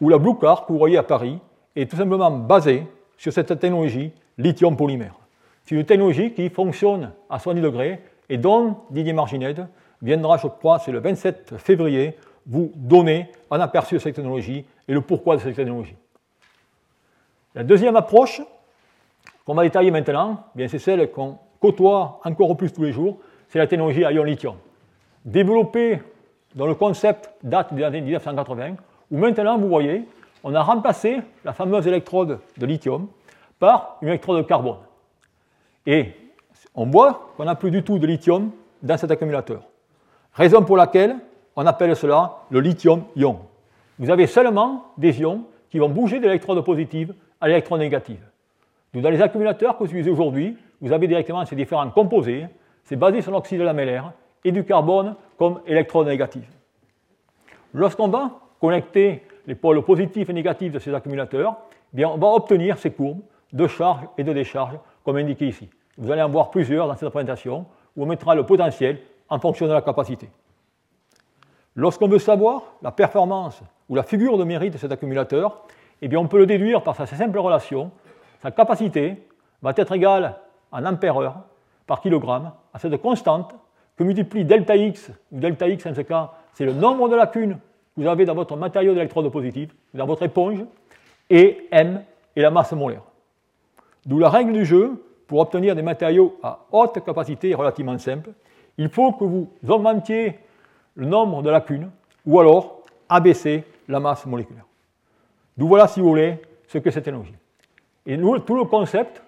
ou 0.00 0.08
la 0.08 0.18
Blue 0.18 0.36
Car 0.40 0.66
que 0.66 0.72
vous 0.72 0.78
voyez 0.78 0.98
à 0.98 1.04
Paris 1.04 1.38
est 1.76 1.88
tout 1.88 1.96
simplement 1.96 2.30
basé 2.30 2.84
sur 3.16 3.32
cette 3.32 3.58
technologie 3.58 4.10
lithium 4.36 4.76
polymère. 4.76 5.14
C'est 5.64 5.76
une 5.76 5.84
technologie 5.84 6.32
qui 6.32 6.48
fonctionne 6.48 7.12
à 7.30 7.38
70 7.38 7.60
degrés 7.60 8.00
et 8.28 8.36
dont 8.36 8.78
Didier 8.90 9.12
Marginette 9.12 9.60
viendra, 10.02 10.38
je 10.38 10.46
crois, 10.46 10.78
c'est 10.78 10.92
le 10.92 11.00
27 11.00 11.54
février, 11.58 12.16
vous 12.48 12.72
donner 12.74 13.30
un 13.50 13.60
aperçu 13.60 13.94
de 13.94 14.00
cette 14.00 14.16
technologie 14.16 14.64
et 14.88 14.92
le 14.92 15.02
pourquoi 15.02 15.36
de 15.36 15.42
cette 15.42 15.54
technologie. 15.54 15.96
La 17.54 17.62
deuxième 17.62 17.94
approche 17.96 18.40
qu'on 19.44 19.54
va 19.54 19.62
détailler 19.62 19.90
maintenant, 19.90 20.44
eh 20.58 20.68
c'est 20.68 20.78
celle 20.78 21.10
qu'on 21.10 21.38
côtoie 21.60 22.20
encore 22.24 22.56
plus 22.56 22.72
tous 22.72 22.82
les 22.82 22.92
jours, 22.92 23.18
c'est 23.48 23.58
la 23.58 23.66
technologie 23.66 24.04
à 24.04 24.12
ion 24.12 24.24
lithium. 24.24 24.56
Développée 25.24 26.00
dans 26.54 26.66
le 26.66 26.74
concept 26.74 27.30
date 27.42 27.74
des 27.74 27.82
années 27.82 28.00
1980, 28.00 28.76
où 29.10 29.18
maintenant, 29.18 29.58
vous 29.58 29.68
voyez, 29.68 30.04
on 30.42 30.54
a 30.54 30.62
remplacé 30.62 31.20
la 31.44 31.52
fameuse 31.52 31.86
électrode 31.86 32.40
de 32.56 32.66
lithium 32.66 33.08
par 33.58 33.98
une 34.02 34.08
électrode 34.08 34.38
de 34.38 34.42
carbone. 34.42 34.78
Et 35.86 36.12
on 36.74 36.86
voit 36.86 37.32
qu'on 37.36 37.44
n'a 37.44 37.54
plus 37.54 37.70
du 37.70 37.82
tout 37.82 37.98
de 37.98 38.06
lithium 38.06 38.50
dans 38.82 38.96
cet 38.96 39.10
accumulateur. 39.10 39.62
Raison 40.32 40.62
pour 40.62 40.76
laquelle 40.76 41.16
on 41.60 41.66
appelle 41.66 41.96
cela 41.96 42.36
le 42.50 42.60
lithium-ion. 42.60 43.40
Vous 43.98 44.10
avez 44.10 44.28
seulement 44.28 44.84
des 44.96 45.20
ions 45.20 45.42
qui 45.70 45.80
vont 45.80 45.88
bouger 45.88 46.20
de 46.20 46.26
l'électrode 46.26 46.64
positive 46.64 47.12
à 47.40 47.48
l'électrode 47.48 47.80
négative. 47.80 48.20
Dans 48.94 49.10
les 49.10 49.20
accumulateurs 49.20 49.76
que 49.76 49.82
vous 49.82 49.90
utilisez 49.90 50.08
aujourd'hui, 50.08 50.56
vous 50.80 50.92
avez 50.92 51.08
directement 51.08 51.44
ces 51.44 51.56
différents 51.56 51.90
composés. 51.90 52.46
C'est 52.84 52.94
basé 52.94 53.22
sur 53.22 53.32
l'oxyde 53.32 53.60
lamellaire 53.60 54.12
et 54.44 54.52
du 54.52 54.64
carbone 54.64 55.16
comme 55.36 55.60
électrode 55.66 56.06
négative. 56.06 56.46
Lorsqu'on 57.74 58.06
va 58.06 58.38
connecter 58.60 59.24
les 59.48 59.56
pôles 59.56 59.82
positifs 59.82 60.30
et 60.30 60.32
négatifs 60.32 60.70
de 60.70 60.78
ces 60.78 60.94
accumulateurs, 60.94 61.56
eh 61.92 61.96
bien, 61.96 62.08
on 62.08 62.18
va 62.18 62.28
obtenir 62.28 62.78
ces 62.78 62.92
courbes 62.92 63.22
de 63.52 63.66
charge 63.66 64.06
et 64.16 64.22
de 64.22 64.32
décharge 64.32 64.78
comme 65.04 65.16
indiqué 65.16 65.48
ici. 65.48 65.68
Vous 65.96 66.12
allez 66.12 66.22
en 66.22 66.28
voir 66.28 66.52
plusieurs 66.52 66.86
dans 66.86 66.94
cette 66.94 67.08
présentation 67.08 67.66
où 67.96 68.04
on 68.04 68.06
mettra 68.06 68.36
le 68.36 68.46
potentiel 68.46 69.00
en 69.28 69.40
fonction 69.40 69.66
de 69.66 69.72
la 69.72 69.82
capacité. 69.82 70.28
Lorsqu'on 71.78 72.08
veut 72.08 72.18
savoir 72.18 72.74
la 72.82 72.90
performance 72.90 73.62
ou 73.88 73.94
la 73.94 74.02
figure 74.02 74.36
de 74.36 74.42
mérite 74.42 74.72
de 74.72 74.78
cet 74.78 74.90
accumulateur, 74.90 75.62
eh 76.02 76.08
bien, 76.08 76.18
on 76.18 76.26
peut 76.26 76.38
le 76.38 76.44
déduire 76.44 76.82
par 76.82 76.96
sa 76.96 77.06
simple 77.06 77.38
relation. 77.38 77.92
Sa 78.42 78.50
capacité 78.50 79.22
va 79.62 79.72
être 79.76 79.92
égale 79.92 80.34
en 80.72 80.84
ampère-heure 80.84 81.36
par 81.86 82.00
kilogramme 82.00 82.50
à 82.74 82.80
cette 82.80 83.00
constante 83.00 83.54
que 83.96 84.02
multiplie 84.02 84.44
delta 84.44 84.74
x, 84.74 85.12
ou 85.30 85.38
delta 85.38 85.68
x 85.68 85.86
en 85.86 85.94
ce 85.94 86.00
cas, 86.00 86.32
c'est 86.52 86.64
le 86.64 86.72
nombre 86.72 87.08
de 87.08 87.14
lacunes 87.14 87.58
que 87.94 88.02
vous 88.02 88.08
avez 88.08 88.24
dans 88.24 88.34
votre 88.34 88.56
matériau 88.56 88.92
d'électrode 88.92 89.30
positive, 89.30 89.72
dans 89.94 90.06
votre 90.06 90.24
éponge, 90.24 90.64
et 91.30 91.68
m 91.70 92.02
est 92.34 92.42
la 92.42 92.50
masse 92.50 92.72
molaire. 92.72 93.02
D'où 94.04 94.18
la 94.18 94.30
règle 94.30 94.52
du 94.52 94.64
jeu, 94.64 95.04
pour 95.28 95.38
obtenir 95.38 95.76
des 95.76 95.82
matériaux 95.82 96.40
à 96.42 96.58
haute 96.72 97.04
capacité 97.04 97.54
relativement 97.54 97.98
simple, 97.98 98.30
il 98.78 98.88
faut 98.88 99.12
que 99.12 99.22
vous 99.22 99.48
augmentiez 99.68 100.40
le 100.98 101.06
nombre 101.06 101.42
de 101.42 101.48
lacunes 101.48 101.90
ou 102.26 102.38
alors 102.40 102.82
abaisser 103.08 103.64
la 103.88 104.00
masse 104.00 104.26
moléculaire. 104.26 104.66
D'où 105.56 105.68
voilà, 105.68 105.88
si 105.88 106.00
vous 106.00 106.08
voulez, 106.08 106.38
ce 106.66 106.78
que 106.78 106.90
c'est 106.90 107.00
technologie. 107.00 107.34
Et 108.04 108.16
nous, 108.16 108.38
tout 108.40 108.56
le 108.56 108.64
concept 108.64 109.22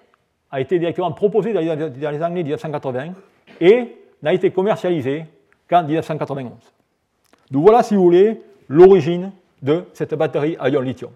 a 0.50 0.60
été 0.60 0.78
directement 0.78 1.12
proposé 1.12 1.52
dans 1.52 1.60
les 1.60 2.22
années 2.22 2.42
1980 2.42 3.12
et 3.60 3.96
n'a 4.22 4.32
été 4.34 4.50
commercialisé 4.50 5.24
qu'en 5.68 5.84
1991. 5.84 6.52
Donc 7.50 7.62
voilà, 7.62 7.82
si 7.82 7.94
vous 7.94 8.02
voulez, 8.02 8.42
l'origine 8.68 9.32
de 9.62 9.84
cette 9.92 10.14
batterie 10.14 10.56
à 10.58 10.68
ion 10.68 10.80
lithium. 10.80 11.12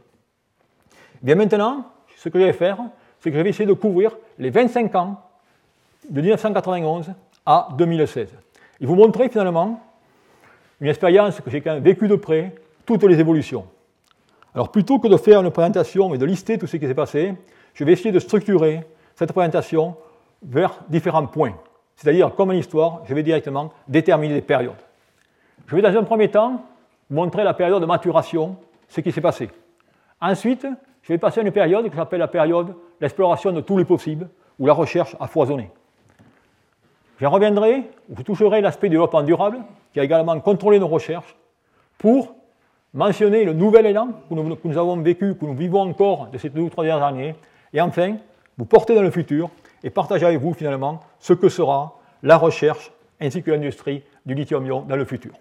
Bien 1.20 1.34
maintenant, 1.34 1.90
ce 2.16 2.28
que 2.28 2.38
je 2.38 2.44
vais 2.44 2.52
faire, 2.52 2.78
c'est 3.18 3.30
que 3.30 3.36
je 3.36 3.42
vais 3.42 3.50
essayer 3.50 3.66
de 3.66 3.72
couvrir 3.72 4.16
les 4.38 4.50
25 4.50 4.94
ans 4.94 5.20
de 6.08 6.20
1991 6.20 7.12
à 7.44 7.68
2016. 7.76 8.28
Et 8.80 8.86
vous 8.86 8.94
montrer 8.94 9.28
finalement 9.28 9.80
une 10.84 10.90
expérience 10.90 11.40
que 11.40 11.48
j'ai 11.48 11.62
quand 11.62 11.72
même 11.72 11.82
vécue 11.82 12.08
de 12.08 12.14
près, 12.14 12.54
toutes 12.84 13.04
les 13.04 13.18
évolutions. 13.18 13.64
Alors 14.54 14.70
plutôt 14.70 14.98
que 14.98 15.08
de 15.08 15.16
faire 15.16 15.40
une 15.40 15.50
présentation 15.50 16.12
et 16.14 16.18
de 16.18 16.26
lister 16.26 16.58
tout 16.58 16.66
ce 16.66 16.76
qui 16.76 16.86
s'est 16.86 16.94
passé, 16.94 17.32
je 17.72 17.84
vais 17.84 17.92
essayer 17.92 18.12
de 18.12 18.18
structurer 18.18 18.82
cette 19.14 19.32
présentation 19.32 19.96
vers 20.42 20.78
différents 20.90 21.26
points. 21.26 21.54
C'est-à-dire, 21.96 22.34
comme 22.34 22.50
en 22.50 22.52
histoire, 22.52 23.00
je 23.06 23.14
vais 23.14 23.22
directement 23.22 23.72
déterminer 23.88 24.34
des 24.34 24.42
périodes. 24.42 24.74
Je 25.68 25.74
vais 25.74 25.80
dans 25.80 25.96
un 25.98 26.02
premier 26.02 26.28
temps 26.28 26.62
montrer 27.08 27.44
la 27.44 27.54
période 27.54 27.80
de 27.80 27.86
maturation, 27.86 28.58
ce 28.86 29.00
qui 29.00 29.10
s'est 29.10 29.22
passé. 29.22 29.48
Ensuite, 30.20 30.66
je 31.00 31.14
vais 31.14 31.18
passer 31.18 31.40
à 31.40 31.44
une 31.44 31.50
période 31.50 31.88
que 31.88 31.96
j'appelle 31.96 32.20
la 32.20 32.28
période 32.28 32.74
l'exploration 33.00 33.52
de 33.52 33.62
tous 33.62 33.78
les 33.78 33.86
possibles, 33.86 34.28
où 34.58 34.66
la 34.66 34.74
recherche 34.74 35.16
a 35.18 35.28
foisonné. 35.28 35.70
J'en 37.24 37.30
reviendrai, 37.30 37.84
je 38.14 38.22
toucherai 38.22 38.60
l'aspect 38.60 38.90
développement 38.90 39.22
durable, 39.22 39.56
qui 39.94 39.98
a 39.98 40.04
également 40.04 40.38
contrôlé 40.40 40.78
nos 40.78 40.88
recherches, 40.88 41.34
pour 41.96 42.34
mentionner 42.92 43.46
le 43.46 43.54
nouvel 43.54 43.86
élan 43.86 44.08
que 44.28 44.34
nous, 44.34 44.56
que 44.56 44.68
nous, 44.68 44.76
avons 44.76 44.98
vécu, 44.98 45.34
que 45.34 45.46
nous 45.46 45.54
vivons 45.54 45.80
encore 45.80 46.26
de 46.26 46.36
ces 46.36 46.50
deux 46.50 46.60
ou 46.60 46.68
trois 46.68 46.84
dernières 46.84 47.06
années, 47.06 47.34
et 47.72 47.80
enfin, 47.80 48.18
vous 48.58 48.66
porter 48.66 48.94
dans 48.94 49.00
le 49.00 49.10
futur 49.10 49.48
et 49.82 49.88
partager 49.88 50.26
avec 50.26 50.38
vous 50.38 50.52
finalement 50.52 51.00
ce 51.18 51.32
que 51.32 51.48
sera 51.48 51.98
la 52.22 52.36
recherche 52.36 52.92
ainsi 53.18 53.42
que 53.42 53.50
l'industrie 53.50 54.02
du 54.26 54.34
lithium-ion 54.34 54.82
dans 54.82 54.96
le 54.96 55.06
futur. 55.06 55.32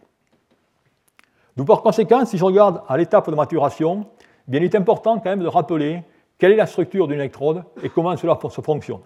Donc 1.57 1.67
par 1.67 1.81
conséquent, 1.81 2.23
si 2.23 2.37
je 2.37 2.45
regarde 2.45 2.81
à 2.87 2.95
l'étape 2.95 3.29
de 3.29 3.35
maturation, 3.35 4.05
bien, 4.47 4.61
il 4.61 4.63
est 4.63 4.75
important 4.75 5.19
quand 5.19 5.31
même 5.31 5.43
de 5.43 5.47
rappeler 5.47 6.01
quelle 6.37 6.53
est 6.53 6.55
la 6.55 6.65
structure 6.65 7.09
d'une 7.09 7.19
électrode 7.19 7.65
et 7.83 7.89
comment 7.89 8.15
cela 8.15 8.39
se 8.41 8.61
fonctionne. 8.61 9.01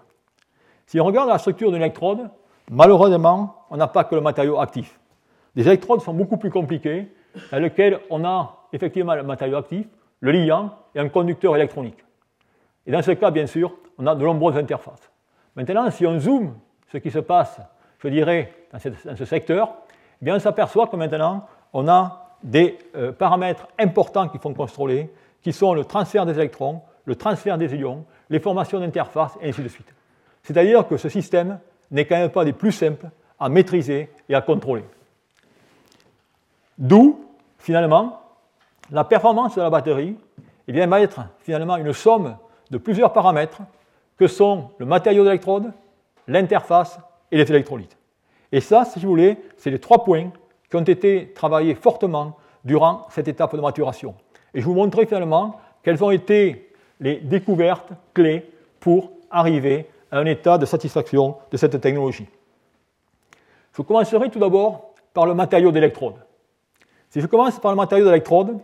Si 0.86 1.00
on 1.00 1.05
regarde 1.05 1.27
la 1.27 1.39
structure 1.39 1.72
d'une 1.72 1.81
électrode, 1.81 2.29
malheureusement, 2.70 3.66
on 3.70 3.78
n'a 3.78 3.88
pas 3.88 4.04
que 4.04 4.16
le 4.16 4.22
matériau 4.22 4.60
actif. 4.60 5.00
Les 5.56 5.68
électrodes 5.68 6.02
sont 6.02 6.14
beaucoup 6.14 6.38
plus 6.38 6.52
compliquées, 6.52 7.12
dans 7.52 7.60
lesquelles 7.60 8.00
on 8.10 8.24
a 8.26 8.68
effectivement 8.74 9.16
le 9.16 9.24
matériau 9.24 9.58
actif, 9.58 9.88
le 10.20 10.32
liant 10.32 10.74
et 10.96 11.00
un 11.00 11.10
conducteur 11.10 11.56
électronique. 11.56 12.04
Et 12.86 12.92
dans 12.92 13.02
ce 13.02 13.12
cas, 13.12 13.32
bien 13.32 13.48
sûr, 13.48 13.76
on 13.98 14.08
a 14.08 14.16
de 14.16 14.24
nombreuses 14.24 14.58
interfaces. 14.58 15.12
Maintenant, 15.56 15.90
si 15.92 16.06
on 16.06 16.20
zoome 16.20 16.56
ce 16.92 16.98
qui 16.98 17.12
se 17.12 17.20
passe, 17.20 17.60
je 18.00 18.08
dirais, 18.08 18.54
dans, 18.72 18.80
ce 19.16 19.26
secteur, 19.26 19.74
eh 20.22 20.26
bien, 20.26 20.36
on 20.36 20.40
s'aperçoit 20.40 20.88
que 20.88 20.96
maintenant, 20.96 21.48
on 21.74 21.88
a 21.88 22.36
des 22.44 22.78
euh, 22.96 23.12
paramètres 23.12 23.68
importants 23.80 24.28
qui 24.28 24.38
font 24.38 24.54
contrôler, 24.54 25.12
qui 25.42 25.52
sont 25.52 25.74
le 25.74 25.86
transfert 25.86 26.26
des 26.26 26.34
électrons, 26.34 26.82
le 27.06 27.16
transfert 27.16 27.58
des 27.58 27.74
ions, 27.76 28.06
les 28.30 28.40
formations 28.40 28.80
d'interfaces, 28.80 29.38
et 29.42 29.50
ainsi 29.50 29.64
de 29.64 29.68
suite. 29.68 29.94
C'est-à-dire 30.44 30.88
que 30.88 30.98
ce 30.98 31.10
système 31.10 31.60
n'est 31.91 32.06
quand 32.06 32.17
même 32.17 32.29
pas 32.29 32.46
des 32.46 32.53
plus 32.53 32.72
simples 32.72 33.10
à 33.39 33.50
maîtriser 33.50 34.10
et 34.29 34.36
à 34.36 34.41
contrôler. 34.41 34.84
D'où, 36.77 37.25
finalement, 37.58 38.22
la 38.91 39.03
performance 39.03 39.56
de 39.56 39.62
la 39.62 39.70
batterie 39.70 40.15
bien, 40.67 40.88
va 40.88 41.01
être 41.01 41.22
finalement 41.39 41.77
une 41.77 41.94
somme 41.94 42.38
de 42.72 42.77
plusieurs 42.77 43.13
paramètres 43.13 43.62
que 44.17 44.27
sont 44.27 44.72
le 44.77 44.86
matériau 44.86 45.24
d'électrode, 45.24 45.72
l'interface 46.27 47.00
et 47.32 47.38
les 47.38 47.50
électrolytes. 47.50 47.98
Et 48.51 48.62
ça, 48.62 48.86
si 48.86 49.00
vous 49.00 49.10
voulez, 49.10 49.38
c'est 49.58 49.70
les 49.70 49.79
trois 49.79 50.03
points 50.03 50.32
qui 50.70 50.75
ont 50.75 50.82
été 50.82 51.32
travaillés 51.34 51.75
fortement 51.75 52.38
durant 52.63 53.08
cette 53.10 53.27
étape 53.27 53.56
de 53.56 53.62
maturation. 53.62 54.15
Et 54.53 54.62
je 54.62 54.65
vous 54.65 54.74
montrerai 54.74 55.06
finalement 55.06 55.60
quelles 55.84 56.03
ont 56.03 56.12
été 56.12 56.74
les 57.00 57.17
découvertes 57.17 57.89
clés 58.13 58.50
pour 58.79 59.12
arriver 59.29 59.88
à 60.12 60.20
un 60.20 60.26
état 60.26 60.58
de 60.58 60.66
satisfaction 60.66 61.38
de 61.52 61.58
cette 61.58 61.80
technologie. 61.82 62.28
Je 63.76 63.82
commencerai 63.82 64.30
tout 64.30 64.40
d'abord 64.40 64.94
par 65.14 65.26
le 65.26 65.34
matériau 65.34 65.72
d'électrode. 65.72 66.16
Si 67.10 67.22
je 67.22 67.28
commence 67.28 67.60
par 67.60 67.72
le 67.72 67.78
matériau 67.78 68.06
d'électrode, 68.06 68.58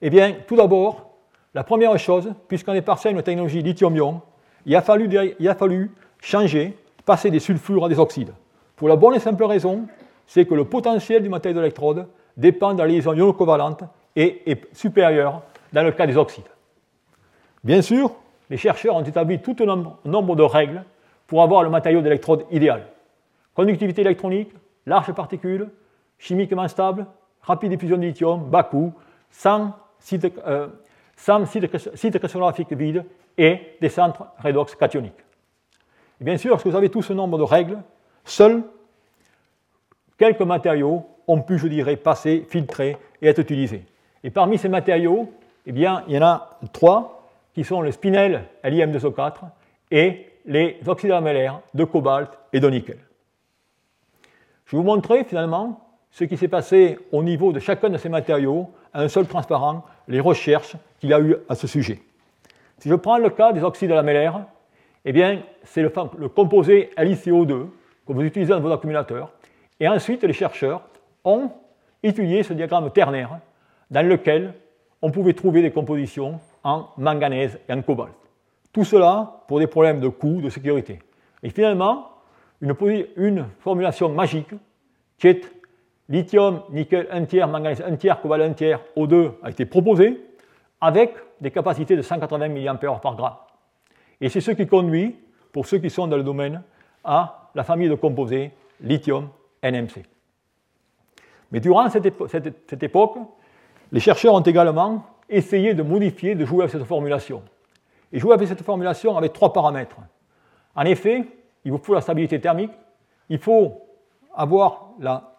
eh 0.00 0.10
bien, 0.10 0.36
tout 0.46 0.56
d'abord, 0.56 1.10
la 1.54 1.64
première 1.64 1.96
chose, 1.98 2.32
puisqu'on 2.46 2.74
est 2.74 2.82
passé 2.82 3.08
à 3.08 3.12
une 3.12 3.22
technologie 3.22 3.62
lithium-ion, 3.62 4.20
il 4.66 4.76
a, 4.76 4.82
fallu, 4.82 5.08
il 5.38 5.48
a 5.48 5.54
fallu 5.54 5.90
changer, 6.20 6.76
passer 7.04 7.30
des 7.30 7.40
sulfures 7.40 7.84
à 7.84 7.88
des 7.88 7.98
oxydes. 7.98 8.32
Pour 8.76 8.88
la 8.88 8.96
bonne 8.96 9.14
et 9.14 9.20
simple 9.20 9.44
raison, 9.44 9.86
c'est 10.26 10.46
que 10.46 10.54
le 10.54 10.64
potentiel 10.64 11.22
du 11.22 11.28
matériau 11.28 11.58
d'électrode 11.58 12.06
dépend 12.36 12.74
de 12.74 12.78
la 12.78 12.86
liaison 12.86 13.12
iono-covalente 13.12 13.82
et 14.14 14.50
est 14.50 14.74
supérieur 14.74 15.42
dans 15.72 15.82
le 15.82 15.92
cas 15.92 16.06
des 16.06 16.16
oxydes. 16.16 16.44
Bien 17.64 17.82
sûr, 17.82 18.12
les 18.50 18.56
chercheurs 18.56 18.96
ont 18.96 19.02
établi 19.02 19.40
tout 19.40 19.56
un 19.60 19.94
nombre 20.04 20.36
de 20.36 20.42
règles 20.42 20.84
pour 21.26 21.42
avoir 21.42 21.62
le 21.62 21.70
matériau 21.70 22.00
d'électrode 22.00 22.44
idéal. 22.50 22.86
Conductivité 23.54 24.00
électronique, 24.00 24.50
large 24.86 25.12
particules, 25.12 25.68
chimiquement 26.18 26.66
stable, 26.68 27.06
rapide 27.42 27.70
diffusion 27.70 27.96
de 27.96 28.02
lithium, 28.02 28.48
bas 28.48 28.62
coût, 28.62 28.92
sans 29.30 29.72
site, 29.98 30.26
euh, 30.46 30.68
vide 32.70 33.04
et 33.36 33.60
des 33.80 33.88
centres 33.88 34.26
redox 34.42 34.74
cationiques. 34.74 35.24
Bien 36.20 36.36
sûr, 36.36 36.50
lorsque 36.50 36.66
vous 36.66 36.76
avez 36.76 36.88
tout 36.88 37.02
ce 37.02 37.12
nombre 37.12 37.38
de 37.38 37.44
règles, 37.44 37.78
seuls 38.24 38.62
quelques 40.18 40.42
matériaux 40.42 41.06
ont 41.28 41.42
pu, 41.42 41.58
je 41.58 41.68
dirais, 41.68 41.96
passer, 41.96 42.46
filtrer 42.48 42.96
et 43.22 43.28
être 43.28 43.38
utilisés. 43.38 43.84
Et 44.24 44.30
parmi 44.30 44.58
ces 44.58 44.68
matériaux, 44.68 45.32
eh 45.66 45.70
il 45.70 45.78
y 45.78 45.86
en 46.18 46.22
a 46.22 46.58
trois 46.72 47.17
qui 47.58 47.64
sont 47.64 47.80
le 47.80 47.90
spinel 47.90 48.44
LiM2O4 48.62 49.38
et 49.90 50.26
les 50.46 50.78
oxydes 50.86 51.10
lamellaires 51.10 51.60
de 51.74 51.82
cobalt 51.82 52.38
et 52.52 52.60
de 52.60 52.70
nickel. 52.70 52.98
Je 54.64 54.76
vais 54.76 54.78
vous 54.80 54.88
montrer 54.88 55.24
finalement 55.24 55.80
ce 56.12 56.22
qui 56.22 56.36
s'est 56.36 56.46
passé 56.46 57.00
au 57.10 57.20
niveau 57.20 57.52
de 57.52 57.58
chacun 57.58 57.90
de 57.90 57.98
ces 57.98 58.08
matériaux 58.08 58.70
à 58.94 59.02
un 59.02 59.08
seul 59.08 59.26
transparent, 59.26 59.84
les 60.06 60.20
recherches 60.20 60.76
qu'il 61.00 61.10
y 61.10 61.12
a 61.12 61.18
eu 61.18 61.34
à 61.48 61.56
ce 61.56 61.66
sujet. 61.66 62.00
Si 62.78 62.88
je 62.88 62.94
prends 62.94 63.18
le 63.18 63.28
cas 63.30 63.52
des 63.52 63.64
oxydes 63.64 63.90
lamellaires, 63.90 64.44
eh 65.04 65.10
bien, 65.10 65.42
c'est 65.64 65.82
le, 65.82 65.92
le, 66.16 66.28
composé 66.28 66.90
LiCO2 66.96 67.66
que 68.06 68.12
vous 68.12 68.22
utilisez 68.22 68.52
dans 68.52 68.60
vos 68.60 68.70
accumulateurs. 68.70 69.32
Et 69.80 69.88
ensuite, 69.88 70.22
les 70.22 70.32
chercheurs 70.32 70.82
ont 71.24 71.50
étudié 72.04 72.44
ce 72.44 72.52
diagramme 72.52 72.92
ternaire 72.92 73.40
dans 73.90 74.06
lequel 74.06 74.54
on 75.02 75.10
pouvait 75.10 75.32
trouver 75.32 75.60
des 75.60 75.72
compositions 75.72 76.38
en 76.64 76.88
manganèse 76.96 77.58
et 77.68 77.72
en 77.72 77.82
cobalt. 77.82 78.12
Tout 78.72 78.84
cela 78.84 79.42
pour 79.46 79.58
des 79.58 79.66
problèmes 79.66 80.00
de 80.00 80.08
coût, 80.08 80.40
de 80.40 80.50
sécurité. 80.50 80.98
Et 81.42 81.50
finalement, 81.50 82.10
une, 82.60 83.46
formulation 83.60 84.08
magique 84.08 84.50
qui 85.18 85.28
est 85.28 85.42
lithium, 86.08 86.62
nickel 86.70 87.06
un 87.10 87.24
tiers, 87.24 87.48
manganèse 87.48 87.82
un 87.82 87.96
tiers, 87.96 88.20
cobalt 88.20 88.42
un 88.42 88.52
tiers, 88.52 88.80
O2 88.96 89.32
a 89.42 89.50
été 89.50 89.66
proposée 89.66 90.24
avec 90.80 91.14
des 91.40 91.50
capacités 91.50 91.96
de 91.96 92.02
180 92.02 92.48
mAh 92.48 92.74
par 92.74 93.16
gramme. 93.16 93.34
Et 94.20 94.28
c'est 94.28 94.40
ce 94.40 94.50
qui 94.50 94.66
conduit, 94.66 95.16
pour 95.52 95.66
ceux 95.66 95.78
qui 95.78 95.90
sont 95.90 96.06
dans 96.06 96.16
le 96.16 96.22
domaine, 96.22 96.62
à 97.04 97.50
la 97.54 97.64
famille 97.64 97.88
de 97.88 97.94
composés 97.94 98.52
lithium-NMC. 98.80 100.04
Mais 101.50 101.60
durant 101.60 101.88
cette, 101.88 102.82
époque, 102.82 103.16
les 103.90 104.00
chercheurs 104.00 104.34
ont 104.34 104.40
également 104.40 105.04
essayé 105.28 105.74
de 105.74 105.82
modifier, 105.82 106.34
de 106.34 106.44
jouer 106.44 106.60
avec 106.60 106.72
cette 106.72 106.84
formulation. 106.84 107.42
Et 108.12 108.18
jouer 108.18 108.34
avec 108.34 108.48
cette 108.48 108.62
formulation 108.62 109.16
avec 109.16 109.32
trois 109.32 109.52
paramètres. 109.52 109.96
En 110.74 110.84
effet, 110.84 111.24
il 111.64 111.72
vous 111.72 111.78
faut 111.78 111.94
la 111.94 112.00
stabilité 112.00 112.40
thermique, 112.40 112.70
il 113.28 113.38
faut 113.38 113.82
avoir 114.34 114.90
la 115.00 115.34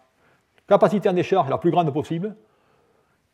capacité 0.67 1.10
en 1.10 1.13
décharge 1.13 1.50
la 1.50 1.58
plus 1.58 1.72
grande 1.72 1.91
possible, 1.91 2.36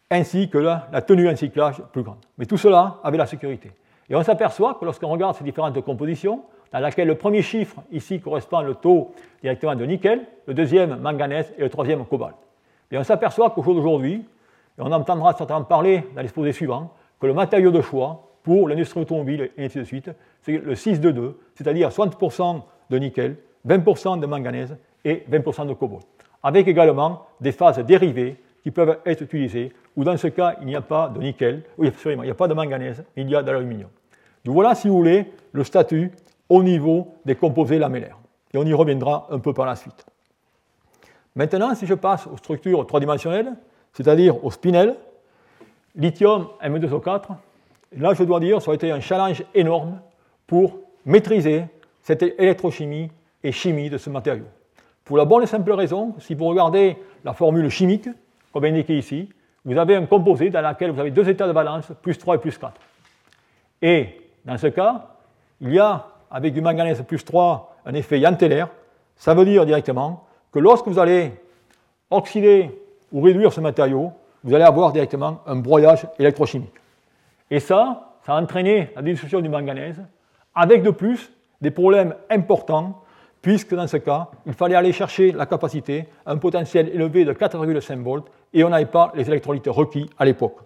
ainsi 0.10 0.50
que 0.50 0.58
la, 0.58 0.88
tenue 1.06 1.30
en 1.30 1.36
cyclage 1.36 1.82
plus 1.92 2.04
grande. 2.04 2.20
Mais 2.38 2.46
tout 2.46 2.58
cela 2.58 3.00
avec 3.04 3.18
la 3.18 3.26
sécurité. 3.26 3.72
Et 4.10 4.16
on 4.16 4.24
s'aperçoit 4.24 4.76
que 4.76 4.86
lorsqu'on 4.86 5.10
regarde 5.10 5.36
ces 5.36 5.44
différentes 5.44 5.80
compositions, 5.82 6.44
dans 6.72 6.80
laquelle 6.80 7.08
le 7.08 7.16
premier 7.16 7.42
chiffre 7.42 7.78
ici 7.92 8.20
correspond 8.20 8.66
au 8.68 8.74
taux 8.74 9.12
directement 9.42 9.76
de 9.76 9.86
nickel, 9.86 10.26
le 10.46 10.54
deuxième 10.54 10.98
manganèse 10.98 11.54
et 11.58 11.62
le 11.62 11.70
troisième 11.70 12.06
cobalt. 12.06 12.36
Et 12.92 12.98
on 12.98 13.04
s'aperçoit 13.04 13.50
qu'au 13.50 13.64
jour 13.64 13.76
d'aujourd'hui, 13.76 14.24
et 14.78 14.82
on 14.82 14.92
entendra 14.92 15.34
certainement 15.34 15.64
parler 15.64 16.04
dans 16.16 16.22
l'exposé 16.22 16.52
suivant, 16.52 16.94
que 17.20 17.28
le 17.28 17.34
matériau 17.34 17.72
de 17.72 17.82
choix 17.82 18.32
pour 18.44 18.68
l'industrie 18.68 19.02
automobile 19.02 19.52
et 19.58 19.66
ainsi 19.66 19.80
de 19.80 19.84
suite, 19.84 20.12
c'est 20.42 20.58
le 20.58 20.74
6-2-2, 20.74 21.34
c'est-à-dire 21.56 21.90
60% 21.90 22.62
de 22.90 22.98
nickel, 22.98 23.38
20% 23.68 24.20
de 24.20 24.26
manganèse 24.26 24.78
et 25.04 25.26
20% 25.32 25.68
de 25.68 25.74
cobalt, 25.74 26.06
avec 26.44 26.68
également 26.68 27.26
des 27.42 27.52
phases 27.52 27.80
dérivées 27.80 28.38
qui 28.62 28.72
peuvent 28.72 29.00
être 29.06 29.22
utilisées, 29.22 29.72
ou 29.96 30.04
dans 30.04 30.18
ce 30.18 30.28
cas, 30.28 30.56
il 30.62 30.68
n'y 30.68 30.76
a 30.76 30.82
pas 30.82 31.10
de 31.10 31.20
nickel, 31.20 31.64
oui, 31.78 31.88
absolument, 31.88 32.24
il 32.24 32.28
n'y 32.28 32.32
a 32.32 32.36
pas 32.36 32.48
de 32.48 32.54
manganèse, 32.54 33.04
il 33.16 33.30
y 33.30 33.36
a 33.36 33.42
de 33.42 33.52
l'aluminium. 33.52 33.90
Donc 34.44 34.54
voilà, 34.54 34.76
si 34.76 34.88
vous 34.88 34.96
voulez, 34.96 35.32
le 35.52 35.64
statut 35.64 36.12
au 36.50 36.62
niveau 36.62 37.16
des 37.26 37.36
composés 37.36 37.80
lamellaires. 37.80 38.18
Et 38.54 38.58
on 38.58 38.64
y 38.64 38.74
reviendra 38.74 39.28
un 39.32 39.40
peu 39.40 39.54
par 39.54 39.66
la 39.66 39.76
suite. 39.76 40.06
Maintenant, 41.36 41.74
si 41.76 41.86
je 41.86 41.94
passe 41.94 42.28
aux 42.28 42.38
structures 42.38 42.86
trois-dimensionnelles, 42.86 43.54
c'est-à-dire 43.96 44.44
au 44.44 44.52
spinel, 44.52 44.96
lithium 45.96 46.48
M2O4, 46.62 47.28
là 47.98 48.14
je 48.14 48.24
dois 48.24 48.42
dire, 48.42 48.62
ça 48.62 48.72
a 48.72 48.74
été 48.74 48.92
un 48.92 49.00
challenge 49.00 49.44
énorme 49.54 50.02
pour 50.48 50.80
maîtriser 51.06 51.66
cette 52.02 52.22
électrochimie 52.22 53.10
et 53.42 53.52
chimie 53.52 53.90
de 53.90 53.98
ce 53.98 54.10
matériau. 54.10 54.46
Pour 55.06 55.18
la 55.18 55.24
bonne 55.24 55.44
et 55.44 55.48
simple 55.48 55.72
raison, 55.72 56.14
si 56.20 56.36
vous 56.36 56.46
regardez 56.46 56.98
la 57.24 57.34
formule 57.34 57.70
chimique, 57.70 58.10
comme 58.52 58.66
indiqué 58.66 58.98
ici, 58.98 59.30
vous 59.64 59.78
avez 59.78 59.96
un 59.96 60.06
composé 60.06 60.50
dans 60.50 60.62
lequel 60.62 60.92
vous 60.92 61.00
avez 61.00 61.12
deux 61.12 61.30
états 61.30 61.48
de 61.48 61.54
valence, 61.54 61.92
plus 62.02 62.18
3 62.18 62.36
et 62.36 62.38
plus 62.40 62.58
4. 62.58 62.74
Et 63.82 64.22
dans 64.44 64.58
ce 64.58 64.68
cas, 64.68 65.16
il 65.62 65.74
y 65.74 65.80
a, 65.80 66.06
avec 66.30 66.54
du 66.54 66.62
manganèse 66.62 67.02
plus 67.04 67.24
3, 67.24 67.78
un 67.86 67.94
effet 67.94 68.20
yantellaire. 68.20 68.68
Ça 69.16 69.34
veut 69.34 69.46
dire 69.46 69.66
directement 69.66 70.26
que 70.52 70.60
lorsque 70.60 70.88
vous 70.88 71.00
allez 71.00 71.32
oxyder 72.12 72.72
ou 73.12 73.22
réduire 73.22 73.54
ce 73.54 73.62
matériau, 73.62 74.12
vous 74.44 74.54
allez 74.54 74.64
avoir 74.64 74.92
directement 74.92 75.40
un 75.46 75.56
broyage 75.56 76.08
électrochimique. 76.20 76.74
Et 77.50 77.60
ça, 77.60 78.16
ça 78.26 78.36
a 78.36 78.42
entraîné 78.42 78.92
la 78.96 79.02
destruction 79.02 79.42
du 79.42 79.50
manganèse, 79.50 80.02
avec 80.54 80.84
de 80.84 80.92
plus 80.92 81.32
des 81.62 81.72
problèmes 81.72 82.16
importants, 82.30 83.02
puisque 83.42 83.76
dans 83.76 83.88
ce 83.88 83.98
cas, 83.98 84.30
il 84.46 84.54
fallait 84.54 84.76
aller 84.76 84.92
chercher 84.92 85.32
la 85.32 85.46
capacité, 85.46 86.08
un 86.26 86.38
potentiel 86.38 86.90
élevé 86.90 87.26
de 87.26 87.34
4,5 87.34 88.02
volts, 88.02 88.28
et 88.54 88.64
on 88.64 88.70
n'avait 88.70 88.86
pas 88.86 89.12
les 89.16 89.28
électrolytes 89.28 89.68
requis 89.68 90.10
à 90.18 90.26
l'époque. 90.26 90.58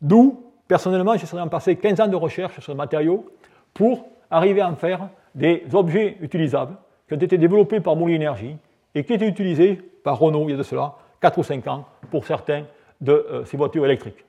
D'où, 0.00 0.44
personnellement, 0.66 1.14
j'ai 1.16 1.26
passé 1.48 1.76
15 1.76 2.00
ans 2.00 2.08
de 2.08 2.16
recherche 2.16 2.54
sur 2.54 2.62
ce 2.62 2.72
matériau 2.72 3.26
pour 3.72 4.06
arriver 4.30 4.60
à 4.60 4.68
en 4.68 4.74
faire 4.74 5.08
des 5.34 5.64
objets 5.72 6.16
utilisables 6.20 6.76
qui 7.06 7.14
ont 7.14 7.18
été 7.18 7.38
développés 7.38 7.80
par 7.80 7.94
Mouli 7.94 8.16
Energy 8.16 8.56
et 8.94 9.04
qui 9.04 9.12
étaient 9.12 9.28
utilisés 9.28 9.74
par 10.02 10.18
Renault 10.18 10.44
il 10.48 10.52
y 10.52 10.54
a 10.54 10.56
de 10.56 10.62
cela 10.62 10.94
4 11.20 11.38
ou 11.38 11.42
5 11.42 11.66
ans 11.68 11.84
pour 12.10 12.26
certains 12.26 12.64
de 13.00 13.12
euh, 13.12 13.44
ces 13.44 13.56
voitures 13.56 13.84
électriques. 13.84 14.24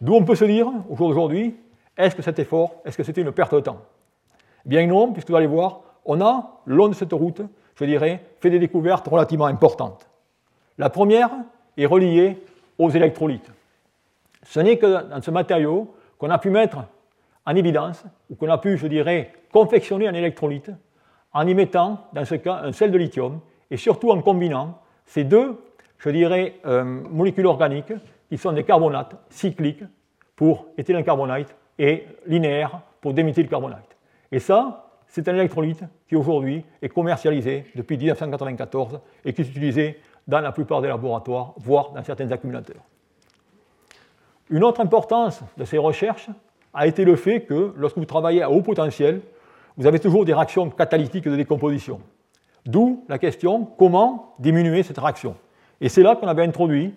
D'où 0.00 0.14
on 0.14 0.24
peut 0.24 0.34
se 0.34 0.44
dire, 0.44 0.68
aujourd'hui, 0.88 1.56
est-ce 1.96 2.16
que 2.16 2.22
cet 2.22 2.38
effort, 2.38 2.76
est-ce 2.84 2.96
que 2.96 3.02
c'était 3.02 3.20
une 3.20 3.32
perte 3.32 3.54
de 3.54 3.60
temps? 3.60 3.82
Bien 4.64 4.86
non, 4.86 5.12
puisque 5.12 5.30
vous 5.30 5.36
allez 5.36 5.46
voir, 5.46 5.80
on 6.04 6.20
a, 6.20 6.60
le 6.64 6.76
long 6.76 6.88
de 6.88 6.94
cette 6.94 7.12
route, 7.12 7.42
je 7.74 7.84
dirais, 7.84 8.22
fait 8.40 8.50
des 8.50 8.58
découvertes 8.58 9.06
relativement 9.06 9.46
importantes. 9.46 10.08
La 10.78 10.90
première 10.90 11.30
est 11.76 11.86
reliée 11.86 12.42
aux 12.78 12.90
électrolytes. 12.90 13.50
Ce 14.42 14.60
n'est 14.60 14.78
que 14.78 15.08
dans 15.08 15.20
ce 15.20 15.30
matériau 15.30 15.94
qu'on 16.18 16.30
a 16.30 16.38
pu 16.38 16.50
mettre 16.50 16.78
en 17.46 17.54
évidence, 17.54 18.04
ou 18.30 18.34
qu'on 18.34 18.50
a 18.50 18.58
pu, 18.58 18.76
je 18.76 18.86
dirais, 18.86 19.32
confectionner 19.52 20.08
un 20.08 20.14
électrolyte 20.14 20.70
en 21.32 21.46
y 21.46 21.54
mettant, 21.54 22.06
dans 22.12 22.24
ce 22.24 22.34
cas, 22.34 22.60
un 22.64 22.72
sel 22.72 22.90
de 22.90 22.98
lithium 22.98 23.40
et 23.70 23.76
surtout 23.76 24.10
en 24.10 24.20
combinant 24.20 24.78
ces 25.06 25.24
deux, 25.24 25.58
je 26.00 26.10
dirais, 26.10 26.54
euh, 26.66 26.82
molécules 26.84 27.46
organiques 27.46 27.92
qui 28.28 28.38
sont 28.38 28.52
des 28.52 28.64
carbonates 28.64 29.14
cycliques 29.28 29.84
pour 30.34 30.66
éthylène-carbonate 30.78 31.54
et 31.78 32.06
linéaires 32.26 32.80
pour 33.00 33.12
déméthylcarbonate. 33.12 33.96
Et 34.32 34.38
ça, 34.38 34.90
c'est 35.06 35.28
un 35.28 35.34
électrolyte 35.34 35.82
qui 36.08 36.16
aujourd'hui 36.16 36.64
est 36.80 36.88
commercialisé 36.88 37.66
depuis 37.74 37.98
1994 37.98 39.00
et 39.24 39.32
qui 39.32 39.42
est 39.42 39.48
utilisé 39.48 40.00
dans 40.26 40.40
la 40.40 40.52
plupart 40.52 40.80
des 40.80 40.88
laboratoires, 40.88 41.54
voire 41.58 41.92
dans 41.92 42.02
certains 42.02 42.30
accumulateurs. 42.30 42.82
Une 44.48 44.64
autre 44.64 44.80
importance 44.80 45.42
de 45.56 45.64
ces 45.64 45.78
recherches 45.78 46.30
a 46.72 46.86
été 46.86 47.04
le 47.04 47.16
fait 47.16 47.42
que 47.42 47.74
lorsque 47.76 47.98
vous 47.98 48.04
travaillez 48.04 48.42
à 48.42 48.50
haut 48.50 48.62
potentiel, 48.62 49.20
vous 49.76 49.86
avez 49.86 49.98
toujours 49.98 50.24
des 50.24 50.32
réactions 50.32 50.70
catalytiques 50.70 51.28
de 51.28 51.36
décomposition. 51.36 52.00
D'où 52.64 53.04
la 53.08 53.18
question 53.18 53.64
comment 53.64 54.34
diminuer 54.38 54.82
cette 54.82 54.98
réaction? 54.98 55.36
Et 55.80 55.88
c'est 55.88 56.02
là 56.02 56.16
qu'on 56.16 56.28
avait 56.28 56.44
introduit 56.44 56.94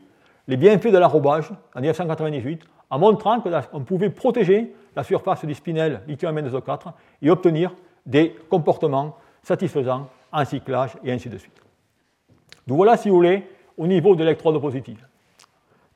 les 0.47 0.57
bienfaits 0.57 0.91
de 0.91 0.97
l'arrobage 0.97 1.51
en 1.73 1.79
1998 1.79 2.63
en 2.89 2.99
montrant 2.99 3.39
qu'on 3.39 3.81
pouvait 3.81 4.09
protéger 4.09 4.73
la 4.95 5.03
surface 5.03 5.45
du 5.45 5.53
spinel 5.53 6.01
lithium 6.07 6.39
2 6.39 6.61
4 6.61 6.93
et 7.21 7.29
obtenir 7.29 7.73
des 8.05 8.35
comportements 8.49 9.17
satisfaisants 9.41 10.09
en 10.31 10.45
cyclage 10.45 10.91
et 11.03 11.11
ainsi 11.11 11.29
de 11.29 11.37
suite. 11.37 11.59
Donc 12.67 12.77
voilà, 12.77 12.97
si 12.97 13.09
vous 13.09 13.15
voulez, 13.15 13.47
au 13.77 13.87
niveau 13.87 14.15
de 14.15 14.23
l'électrode 14.23 14.59
positive. 14.61 15.05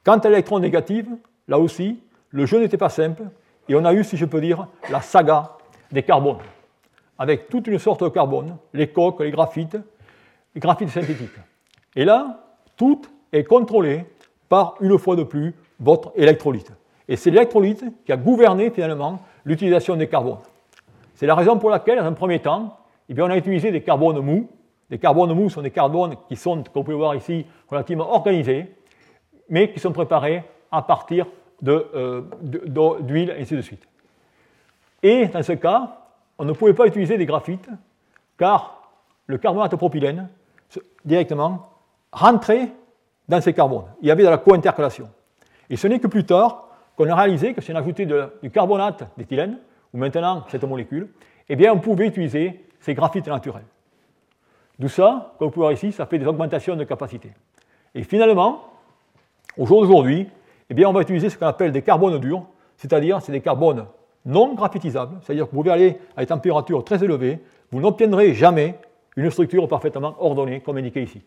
Quant 0.03 0.17
à 0.17 0.29
l'électron 0.29 0.59
négative, 0.59 1.07
là 1.47 1.59
aussi, 1.59 2.01
le 2.29 2.45
jeu 2.45 2.59
n'était 2.59 2.77
pas 2.77 2.89
simple 2.89 3.23
et 3.67 3.75
on 3.75 3.85
a 3.85 3.93
eu, 3.93 4.03
si 4.03 4.17
je 4.17 4.25
peux 4.25 4.41
dire, 4.41 4.67
la 4.89 5.01
saga 5.01 5.51
des 5.91 6.03
carbones 6.03 6.39
avec 7.19 7.49
toute 7.49 7.67
une 7.67 7.79
sorte 7.79 8.03
de 8.03 8.09
carbone, 8.09 8.57
les 8.73 8.87
coques, 8.87 9.21
les 9.21 9.31
graphites, 9.31 9.77
les 10.53 10.61
graphites 10.61 10.89
synthétiques. 10.89 11.39
Et 11.95 12.05
là, 12.05 12.46
tout 12.77 13.01
est 13.33 13.43
contrôlé 13.43 14.05
par, 14.47 14.75
une 14.79 14.97
fois 14.97 15.15
de 15.15 15.23
plus, 15.23 15.53
votre 15.79 16.13
électrolyte. 16.15 16.71
Et 17.09 17.15
c'est 17.15 17.31
l'électrolyte 17.31 17.83
qui 18.05 18.11
a 18.11 18.17
gouverné 18.17 18.69
finalement 18.69 19.19
l'utilisation 19.45 19.95
des 19.95 20.07
carbones. 20.07 20.39
C'est 21.15 21.25
la 21.25 21.35
raison 21.35 21.57
pour 21.57 21.69
laquelle, 21.69 21.97
dans 21.97 22.05
un 22.05 22.13
premier 22.13 22.39
temps, 22.39 22.77
eh 23.09 23.21
on 23.21 23.29
a 23.29 23.37
utilisé 23.37 23.71
des 23.71 23.81
carbones 23.81 24.19
mous. 24.19 24.49
Les 24.89 24.99
carbones 24.99 25.33
mous 25.33 25.49
sont 25.49 25.61
des 25.61 25.71
carbones 25.71 26.15
qui 26.27 26.35
sont, 26.35 26.55
comme 26.55 26.71
vous 26.75 26.83
pouvez 26.83 26.97
voir 26.97 27.15
ici, 27.15 27.45
relativement 27.69 28.13
organisés, 28.13 28.73
mais 29.49 29.71
qui 29.71 29.79
sont 29.79 29.91
préparés 29.91 30.43
à 30.71 30.81
partir 30.81 31.25
euh, 31.65 32.21
d'huile, 33.01 33.33
et 33.37 33.41
ainsi 33.41 33.55
de 33.55 33.61
suite. 33.61 33.87
Et 35.01 35.27
dans 35.27 35.43
ce 35.43 35.53
cas, 35.53 36.01
on 36.37 36.45
ne 36.45 36.53
pouvait 36.53 36.73
pas 36.73 36.85
utiliser 36.85 37.17
des 37.17 37.25
graphites, 37.25 37.69
car 38.37 38.91
le 39.25 39.37
carbonate 39.37 39.75
propylène, 39.75 40.29
directement, 41.03 41.69
rentrait 42.11 42.71
dans 43.27 43.41
ces 43.41 43.53
carbones. 43.53 43.85
Il 44.01 44.07
y 44.07 44.11
avait 44.11 44.23
de 44.23 44.29
la 44.29 44.37
co-intercalation. 44.37 45.09
Et 45.69 45.75
ce 45.75 45.87
n'est 45.87 45.99
que 45.99 46.07
plus 46.07 46.25
tard, 46.25 46.69
qu'on 46.95 47.09
a 47.09 47.15
réalisé 47.15 47.53
que 47.53 47.61
si 47.61 47.71
on 47.71 47.75
ajoutait 47.75 48.05
du 48.05 48.49
carbonate 48.49 49.03
d'éthylène, 49.17 49.59
ou 49.93 49.97
maintenant 49.97 50.43
cette 50.49 50.63
molécule, 50.63 51.09
eh 51.49 51.55
bien 51.55 51.73
on 51.73 51.79
pouvait 51.79 52.07
utiliser 52.07 52.65
ces 52.79 52.93
graphites 52.93 53.27
naturels. 53.27 53.65
D'où 54.79 54.89
ça, 54.89 55.33
comme 55.37 55.47
vous 55.47 55.51
pouvez 55.51 55.63
voir 55.65 55.71
ici, 55.73 55.91
ça 55.91 56.05
fait 56.05 56.19
des 56.19 56.27
augmentations 56.27 56.75
de 56.75 56.83
capacité. 56.83 57.31
Et 57.95 58.03
finalement, 58.03 58.63
au 59.57 59.65
jour 59.65 59.81
d'aujourd'hui, 59.81 60.29
eh 60.69 60.73
bien, 60.73 60.87
on 60.89 60.93
va 60.93 61.01
utiliser 61.01 61.29
ce 61.29 61.37
qu'on 61.37 61.47
appelle 61.47 61.71
des 61.71 61.81
carbones 61.81 62.19
durs, 62.19 62.45
c'est-à-dire 62.75 63.21
c'est 63.21 63.31
des 63.31 63.41
carbones 63.41 63.85
non 64.25 64.53
graphitisables, 64.53 65.17
c'est-à-dire 65.21 65.45
que 65.45 65.51
vous 65.51 65.63
pouvez 65.63 65.71
aller 65.71 65.97
à 66.15 66.21
des 66.21 66.27
températures 66.27 66.83
très 66.83 67.03
élevées, 67.03 67.39
vous 67.71 67.79
n'obtiendrez 67.79 68.33
jamais 68.33 68.77
une 69.15 69.31
structure 69.31 69.67
parfaitement 69.67 70.15
ordonnée, 70.19 70.59
comme 70.59 70.77
indiqué 70.77 71.01
ici. 71.01 71.21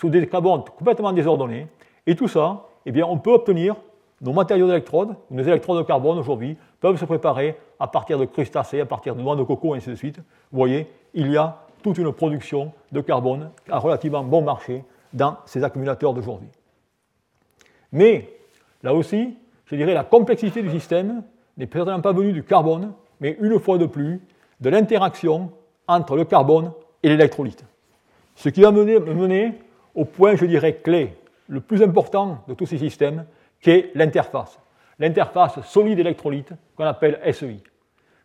Sous 0.00 0.08
des 0.08 0.26
carbones 0.26 0.64
complètement 0.78 1.12
désordonnés, 1.12 1.66
et 2.06 2.16
tout 2.16 2.26
ça, 2.26 2.64
eh 2.86 3.02
on 3.02 3.18
peut 3.18 3.32
obtenir 3.32 3.76
nos 4.22 4.32
matériaux 4.32 4.66
d'électrodes, 4.66 5.14
nos 5.30 5.42
électrodes 5.42 5.76
de 5.76 5.82
carbone 5.82 6.18
aujourd'hui, 6.18 6.56
peuvent 6.80 6.96
se 6.96 7.04
préparer 7.04 7.54
à 7.78 7.86
partir 7.86 8.18
de 8.18 8.24
crustacés, 8.24 8.80
à 8.80 8.86
partir 8.86 9.14
de 9.14 9.20
noix 9.20 9.36
de 9.36 9.42
coco, 9.42 9.74
et 9.74 9.76
ainsi 9.76 9.90
de 9.90 9.94
suite. 9.94 10.16
Vous 10.16 10.56
voyez, 10.56 10.86
il 11.12 11.30
y 11.30 11.36
a 11.36 11.58
toute 11.82 11.98
une 11.98 12.10
production 12.14 12.72
de 12.92 13.02
carbone 13.02 13.50
à 13.68 13.78
relativement 13.78 14.24
bon 14.24 14.40
marché 14.40 14.84
dans 15.12 15.36
ces 15.44 15.64
accumulateurs 15.64 16.14
d'aujourd'hui. 16.14 16.48
Mais, 17.92 18.38
là 18.82 18.94
aussi, 18.94 19.36
je 19.66 19.76
dirais 19.76 19.92
la 19.92 20.04
complexité 20.04 20.62
du 20.62 20.70
système 20.70 21.24
n'est 21.58 21.68
certainement 21.70 22.00
pas 22.00 22.12
venue 22.12 22.32
du 22.32 22.42
carbone, 22.42 22.94
mais 23.20 23.36
une 23.38 23.60
fois 23.60 23.76
de 23.76 23.84
plus, 23.84 24.22
de 24.62 24.70
l'interaction 24.70 25.50
entre 25.86 26.16
le 26.16 26.24
carbone 26.24 26.72
et 27.02 27.10
l'électrolyte. 27.10 27.66
Ce 28.34 28.48
qui 28.48 28.62
va 28.62 28.70
me 28.70 28.82
mener 28.82 29.52
au 29.94 30.04
point, 30.04 30.36
je 30.36 30.44
dirais, 30.44 30.76
clé, 30.76 31.16
le 31.48 31.60
plus 31.60 31.82
important 31.82 32.38
de 32.48 32.54
tous 32.54 32.66
ces 32.66 32.78
systèmes, 32.78 33.26
qui 33.60 33.70
est 33.70 33.90
l'interface. 33.94 34.58
L'interface 34.98 35.60
solide-électrolyte 35.62 36.52
qu'on 36.76 36.84
appelle 36.84 37.20
SEI. 37.32 37.62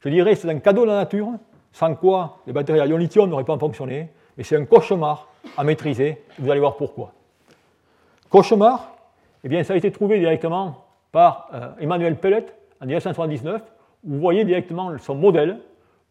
Je 0.01 0.09
dirais 0.09 0.35
c'est 0.35 0.49
un 0.49 0.59
cadeau 0.59 0.81
de 0.81 0.91
la 0.91 0.97
nature, 0.97 1.29
sans 1.71 1.95
quoi 1.95 2.39
les 2.45 2.53
batteries 2.53 2.79
à 2.79 2.85
ion 2.85 2.97
lithium 2.97 3.29
n'auraient 3.29 3.43
pas 3.43 3.57
fonctionné, 3.57 4.09
mais 4.37 4.43
c'est 4.43 4.55
un 4.55 4.65
cauchemar 4.65 5.27
à 5.57 5.63
maîtriser, 5.63 6.21
vous 6.39 6.49
allez 6.49 6.59
voir 6.59 6.77
pourquoi. 6.77 7.11
Cauchemar, 8.29 8.95
eh 9.43 9.49
bien, 9.49 9.63
ça 9.63 9.73
a 9.73 9.77
été 9.77 9.91
trouvé 9.91 10.19
directement 10.19 10.85
par 11.11 11.49
euh, 11.53 11.69
Emmanuel 11.79 12.17
Pellet 12.17 12.45
en 12.81 12.85
1979, 12.85 13.61
où 14.03 14.13
vous 14.13 14.19
voyez 14.19 14.43
directement 14.43 14.97
son 14.97 15.15
modèle, 15.15 15.59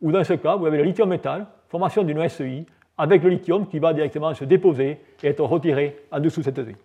où 0.00 0.10
dans 0.12 0.24
ce 0.24 0.34
cas, 0.34 0.56
vous 0.56 0.66
avez 0.66 0.78
le 0.78 0.84
lithium 0.84 1.08
métal, 1.08 1.46
formation 1.68 2.02
d'une 2.02 2.28
SEI, 2.28 2.66
avec 2.96 3.22
le 3.22 3.30
lithium 3.30 3.66
qui 3.66 3.78
va 3.78 3.92
directement 3.92 4.34
se 4.34 4.44
déposer 4.44 5.00
et 5.22 5.28
être 5.28 5.42
retiré 5.42 5.96
en 6.12 6.20
dessous 6.20 6.40
de 6.40 6.44
cette 6.44 6.64
SEI. 6.64 6.76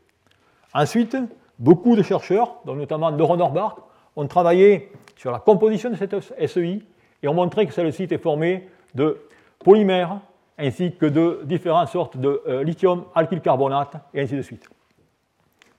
Ensuite, 0.74 1.18
beaucoup 1.58 1.96
de 1.96 2.02
chercheurs, 2.02 2.56
dont 2.66 2.76
notamment 2.76 3.12
Doron 3.12 3.40
Orbach, 3.40 3.76
ont 4.16 4.28
travaillé 4.28 4.92
sur 5.16 5.32
la 5.32 5.40
composition 5.40 5.90
de 5.90 5.96
cette 5.96 6.16
SEI 6.48 6.82
et 7.22 7.28
ont 7.28 7.34
montré 7.34 7.66
que 7.68 7.74
celle-ci 7.74 8.04
était 8.04 8.18
formée 8.18 8.68
de 8.96 9.20
polymères 9.60 10.20
ainsi 10.58 10.94
que 10.96 11.06
de 11.06 11.42
différentes 11.46 11.88
sortes 11.90 12.18
de 12.18 12.42
euh, 12.48 12.64
lithium 12.64 13.06
alkylcarbonate 13.16 13.96
et 14.14 14.22
ainsi 14.22 14.36
de 14.36 14.42
suite. 14.42 14.68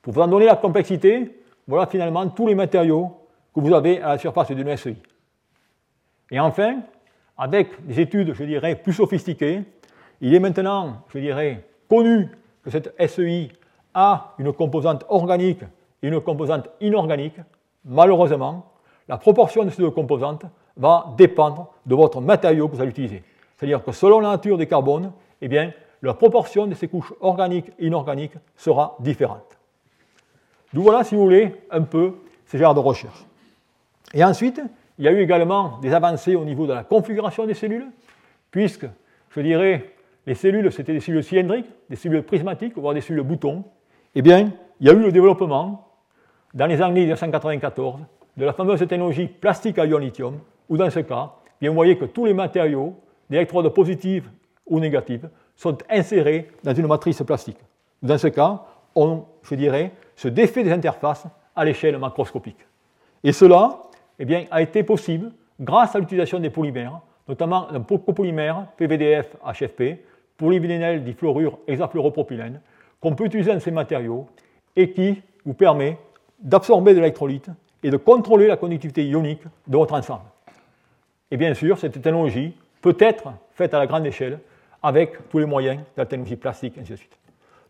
Pour 0.00 0.14
vous 0.14 0.20
en 0.20 0.28
donner 0.28 0.46
la 0.46 0.56
complexité, 0.56 1.42
voilà 1.66 1.86
finalement 1.86 2.26
tous 2.28 2.46
les 2.46 2.54
matériaux 2.54 3.12
que 3.54 3.60
vous 3.60 3.74
avez 3.74 4.00
à 4.00 4.10
la 4.10 4.18
surface 4.18 4.50
d'une 4.52 4.74
SEI. 4.76 4.96
Et 6.30 6.40
enfin, 6.40 6.80
avec 7.36 7.84
des 7.86 8.00
études, 8.00 8.32
je 8.34 8.44
dirais, 8.44 8.76
plus 8.76 8.92
sophistiquées, 8.92 9.62
il 10.20 10.34
est 10.34 10.40
maintenant, 10.40 11.02
je 11.12 11.18
dirais, 11.18 11.64
connu 11.88 12.28
que 12.62 12.70
cette 12.70 12.94
SEI 13.08 13.50
a 13.94 14.34
une 14.38 14.52
composante 14.52 15.04
organique 15.08 15.62
et 16.02 16.08
une 16.08 16.20
composante 16.20 16.68
inorganique. 16.80 17.40
Malheureusement, 17.84 18.66
la 19.08 19.16
proportion 19.16 19.64
de 19.64 19.70
ces 19.70 19.82
deux 19.82 19.90
composantes 19.90 20.44
va 20.76 21.14
dépendre 21.16 21.72
de 21.86 21.94
votre 21.94 22.20
matériau 22.20 22.68
que 22.68 22.76
vous 22.76 22.80
allez 22.80 22.90
utiliser. 22.90 23.22
C'est-à-dire 23.56 23.82
que 23.82 23.92
selon 23.92 24.20
la 24.20 24.30
nature 24.30 24.56
des 24.56 24.66
carbones, 24.66 25.12
eh 25.40 25.48
bien, 25.48 25.72
la 26.02 26.14
proportion 26.14 26.66
de 26.66 26.74
ces 26.74 26.88
couches 26.88 27.12
organiques 27.20 27.70
et 27.78 27.86
inorganiques 27.86 28.36
sera 28.56 28.96
différente. 29.00 29.58
D'où 30.72 30.82
voilà, 30.82 31.04
si 31.04 31.14
vous 31.14 31.22
voulez, 31.22 31.54
un 31.70 31.82
peu 31.82 32.14
ces 32.46 32.58
genres 32.58 32.74
de 32.74 32.80
recherche. 32.80 33.26
Et 34.14 34.24
ensuite, 34.24 34.60
il 34.98 35.04
y 35.04 35.08
a 35.08 35.12
eu 35.12 35.20
également 35.20 35.78
des 35.78 35.92
avancées 35.92 36.36
au 36.36 36.44
niveau 36.44 36.66
de 36.66 36.72
la 36.72 36.84
configuration 36.84 37.46
des 37.46 37.54
cellules, 37.54 37.86
puisque, 38.50 38.86
je 39.30 39.40
dirais, 39.40 39.94
les 40.30 40.36
cellules, 40.36 40.70
c'était 40.70 40.92
des 40.92 41.00
cellules 41.00 41.24
cylindriques, 41.24 41.66
des 41.88 41.96
cellules 41.96 42.22
prismatiques, 42.22 42.78
voire 42.78 42.94
des 42.94 43.00
cellules 43.00 43.24
boutons. 43.24 43.64
Eh 44.14 44.22
bien, 44.22 44.52
il 44.78 44.86
y 44.86 44.88
a 44.88 44.92
eu 44.92 45.00
le 45.00 45.10
développement, 45.10 45.88
dans 46.54 46.66
les 46.66 46.80
années 46.80 47.00
1994, 47.00 47.98
de 48.36 48.44
la 48.44 48.52
fameuse 48.52 48.78
technologie 48.78 49.26
plastique 49.26 49.76
à 49.80 49.86
ion 49.86 49.98
lithium, 49.98 50.38
où 50.68 50.76
dans 50.76 50.88
ce 50.88 51.00
cas, 51.00 51.32
bien, 51.60 51.70
vous 51.70 51.74
voyez 51.74 51.98
que 51.98 52.04
tous 52.04 52.26
les 52.26 52.32
matériaux, 52.32 52.94
d'électrodes 53.28 53.74
positives 53.74 54.30
ou 54.68 54.78
négatives, 54.78 55.28
sont 55.56 55.76
insérés 55.90 56.48
dans 56.62 56.74
une 56.74 56.86
matrice 56.86 57.20
plastique. 57.24 57.58
Dans 58.00 58.16
ce 58.16 58.28
cas, 58.28 58.62
on, 58.94 59.24
je 59.42 59.56
dirais, 59.56 59.90
se 60.14 60.28
défait 60.28 60.62
des 60.62 60.70
interfaces 60.70 61.26
à 61.56 61.64
l'échelle 61.64 61.98
macroscopique. 61.98 62.64
Et 63.24 63.32
cela 63.32 63.82
eh 64.20 64.24
bien, 64.24 64.44
a 64.52 64.62
été 64.62 64.84
possible 64.84 65.32
grâce 65.58 65.96
à 65.96 65.98
l'utilisation 65.98 66.38
des 66.38 66.50
polymères, 66.50 67.00
notamment 67.26 67.68
un 67.68 67.80
copolymère 67.80 68.68
PVDF 68.76 69.36
HFP, 69.44 69.98
polyvinyl 70.40 71.04
difluorure 71.04 71.58
hexafluoropropylène, 71.68 72.60
qu'on 73.00 73.14
peut 73.14 73.26
utiliser 73.26 73.52
dans 73.52 73.60
ces 73.60 73.70
matériaux 73.70 74.26
et 74.74 74.90
qui 74.92 75.20
vous 75.44 75.52
permet 75.52 75.98
d'absorber 76.40 76.94
de 76.94 77.00
l'électrolyte 77.00 77.50
et 77.82 77.90
de 77.90 77.96
contrôler 77.98 78.46
la 78.46 78.56
conductivité 78.56 79.04
ionique 79.04 79.42
de 79.66 79.76
votre 79.76 79.94
ensemble. 79.94 80.24
Et 81.30 81.36
bien 81.36 81.52
sûr, 81.52 81.78
cette 81.78 82.00
technologie 82.00 82.54
peut 82.80 82.96
être 82.98 83.32
faite 83.52 83.74
à 83.74 83.78
la 83.78 83.86
grande 83.86 84.06
échelle 84.06 84.38
avec 84.82 85.28
tous 85.28 85.38
les 85.38 85.44
moyens 85.44 85.76
de 85.76 85.98
la 85.98 86.06
technologie 86.06 86.36
plastique, 86.36 86.78
ainsi 86.80 86.92
de 86.92 86.96
suite. 86.96 87.16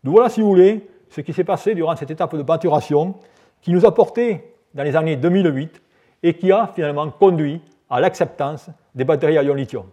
Donc 0.03 0.13
voilà, 0.13 0.29
si 0.29 0.41
vous 0.41 0.47
voulez, 0.47 0.87
ce 1.09 1.19
qui 1.19 1.33
s'est 1.33 1.43
passé 1.43 1.75
durant 1.75 1.95
cette 1.97 2.09
étape 2.09 2.35
de 2.35 2.43
maturation 2.43 3.15
qui 3.61 3.71
nous 3.73 3.85
a 3.85 3.93
porté 3.93 4.55
dans 4.73 4.83
les 4.83 4.95
années 4.95 5.17
2008 5.17 5.81
et 6.23 6.33
qui 6.35 6.51
a 6.53 6.71
finalement 6.73 7.09
conduit 7.09 7.61
à 7.89 7.99
l'acceptance 7.99 8.69
des 8.95 9.03
batteries 9.03 9.37
à 9.37 9.43
ion 9.43 9.53
lithium. 9.53 9.85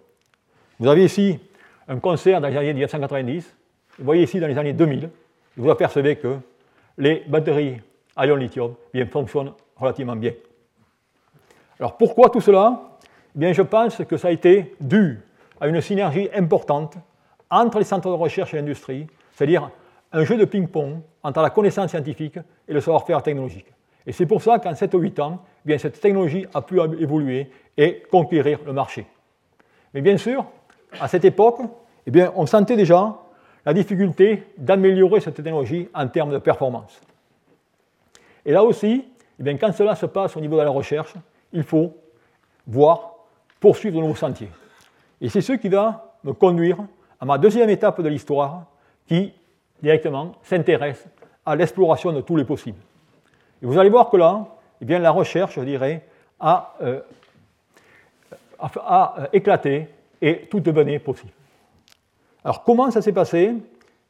Vous 0.79 0.87
avez 0.87 1.05
ici 1.05 1.41
un 1.89 1.99
concert 1.99 2.41
dans 2.41 2.49
les 2.49 2.57
années 2.57 2.75
1990, 2.75 3.57
vous 3.99 4.05
voyez 4.05 4.23
ici 4.23 4.39
dans 4.39 4.47
les 4.47 4.59
années 4.59 4.75
2000, 4.75 5.11
vous 5.57 5.71
apercevez 5.71 6.17
que 6.17 6.37
les 6.99 7.25
batteries 7.27 7.81
à 8.15 8.27
ion 8.27 8.37
lithium 8.37 8.75
bien, 8.93 9.07
fonctionnent 9.07 9.53
relativement 9.77 10.17
bien. 10.17 10.33
Alors 11.81 11.97
pourquoi 11.97 12.29
tout 12.29 12.41
cela? 12.41 12.99
Eh 13.35 13.39
bien, 13.39 13.53
Je 13.53 13.63
pense 13.63 14.03
que 14.05 14.17
ça 14.17 14.29
a 14.29 14.31
été 14.31 14.75
dû 14.81 15.21
à 15.61 15.69
une 15.69 15.81
synergie 15.81 16.29
importante 16.35 16.97
entre 17.51 17.79
les 17.79 17.85
centres 17.85 18.09
de 18.09 18.15
recherche 18.15 18.53
et 18.55 18.59
l'industrie, 18.59 19.07
c'est-à-dire 19.33 19.71
un 20.13 20.25
jeu 20.25 20.37
de 20.37 20.45
ping-pong 20.45 21.01
entre 21.23 21.41
la 21.41 21.51
connaissance 21.51 21.91
scientifique 21.91 22.39
et 22.67 22.73
le 22.73 22.81
savoir-faire 22.81 23.23
technologique. 23.23 23.67
Et 24.07 24.13
c'est 24.13 24.27
pour 24.27 24.43
ça 24.43 24.59
qu'en 24.59 24.75
7 24.75 24.95
ou 24.95 24.99
8 24.99 25.21
ans, 25.21 25.45
eh 25.65 25.69
bien, 25.69 25.79
cette 25.79 26.01
technologie 26.01 26.47
a 26.55 26.63
pu 26.63 26.81
évoluer 26.99 27.51
et 27.77 28.03
conquérir 28.11 28.61
le 28.65 28.73
marché. 28.73 29.07
Mais 29.95 30.01
bien 30.01 30.17
sûr, 30.17 30.47
à 31.01 31.09
cette 31.09 31.25
époque, 31.25 31.61
eh 32.07 32.11
bien, 32.11 32.33
on 32.37 32.47
sentait 32.47 32.77
déjà 32.77 33.17
la 33.65 33.75
difficulté 33.75 34.45
d'améliorer 34.57 35.21
cette 35.21 35.35
technologie 35.35 35.89
en 35.95 36.09
termes 36.09 36.33
de 36.33 36.39
performance. 36.39 37.01
Et 38.45 38.53
là 38.53 38.65
aussi, 38.65 39.05
eh 39.39 39.43
bien, 39.43 39.57
quand 39.57 39.73
cela 39.73 39.95
se 39.95 40.07
passe 40.07 40.37
au 40.37 40.41
niveau 40.41 40.57
de 40.57 40.63
la 40.63 40.71
recherche, 40.71 41.15
il 41.53 41.63
faut 41.63 41.95
voir, 42.67 43.15
poursuivre 43.61 43.97
de 43.97 44.01
nouveaux 44.01 44.15
sentiers. 44.15 44.51
Et 45.21 45.29
c'est 45.29 45.41
ce 45.41 45.53
qui 45.53 45.69
va 45.69 46.15
me 46.25 46.33
conduire 46.33 46.79
à 47.21 47.25
ma 47.25 47.39
deuxième 47.39 47.71
étape 47.71 48.01
de 48.01 48.09
l'histoire, 48.09 48.67
qui 49.07 49.33
directement 49.83 50.33
s'intéresse 50.43 51.07
à 51.45 51.57
l'exploration 51.57 52.13
de 52.13 52.21
tous 52.21 52.37
les 52.37 52.45
possibles. 52.45 52.79
Et 53.63 53.67
vous 53.67 53.79
allez 53.79 53.91
voir 53.91 54.11
que 54.11 54.17
là, 54.17 54.47
eh 54.81 54.85
bien, 54.85 54.99
la 54.99 55.11
recherche, 55.11 55.55
je 55.57 55.61
dirais, 55.61 56.05
a, 56.39 56.75
euh, 56.83 57.01
a, 58.61 59.29
éclaté 59.33 59.89
et 60.21 60.47
tout 60.51 60.61
devenait 60.61 60.99
possible. 60.99 61.33
Alors 62.45 62.65
comment 62.65 62.91
ça 62.91 63.03
s'est 63.03 63.13
passé? 63.13 63.55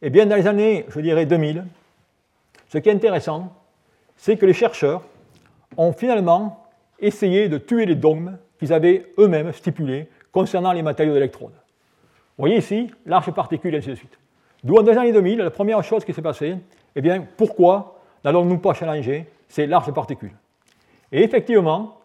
Eh 0.01 0.11
bien, 0.11 0.27
dans 0.27 0.37
les 0.37 0.47
années, 0.47 0.87
je 0.89 1.01
dirais, 1.01 1.27
2000, 1.27 1.65
ce 2.69 2.79
qui 2.79 2.89
est 2.89 2.93
intéressant, 2.93 3.53
c'est 4.17 4.37
que 4.37 4.47
les 4.47 4.53
chercheurs 4.53 5.03
ont 5.77 5.93
finalement 5.93 6.67
essayé 7.01 7.49
de 7.49 7.59
tuer 7.59 7.87
les 7.87 7.95
dogmes 7.95 8.37
qu'ils 8.59 8.73
avaient 8.73 9.13
eux-mêmes 9.19 9.53
stipulés 9.53 10.09
concernant 10.33 10.73
les 10.73 10.83
matériaux 10.83 11.15
d'électrode. 11.15 11.51
Vous 11.51 12.43
voyez 12.43 12.59
ici, 12.59 12.91
large 13.07 13.33
particule, 13.33 13.75
et 13.75 13.79
ainsi 13.79 13.89
de 13.89 13.95
suite. 13.95 14.19
D'où 14.63 14.77
en 14.77 14.83
les 14.83 14.97
années 14.97 15.13
2000, 15.13 15.39
la 15.39 15.51
première 15.51 15.83
chose 15.83 16.05
qui 16.05 16.13
s'est 16.13 16.23
passée, 16.23 16.57
eh 16.95 17.01
bien, 17.01 17.27
pourquoi 17.37 18.01
n'allons-nous 18.25 18.59
pas 18.59 18.75
challenger 18.75 19.27
ces 19.49 19.67
larges 19.67 19.93
particules? 19.93 20.35
Et 21.11 21.23
effectivement, 21.23 21.99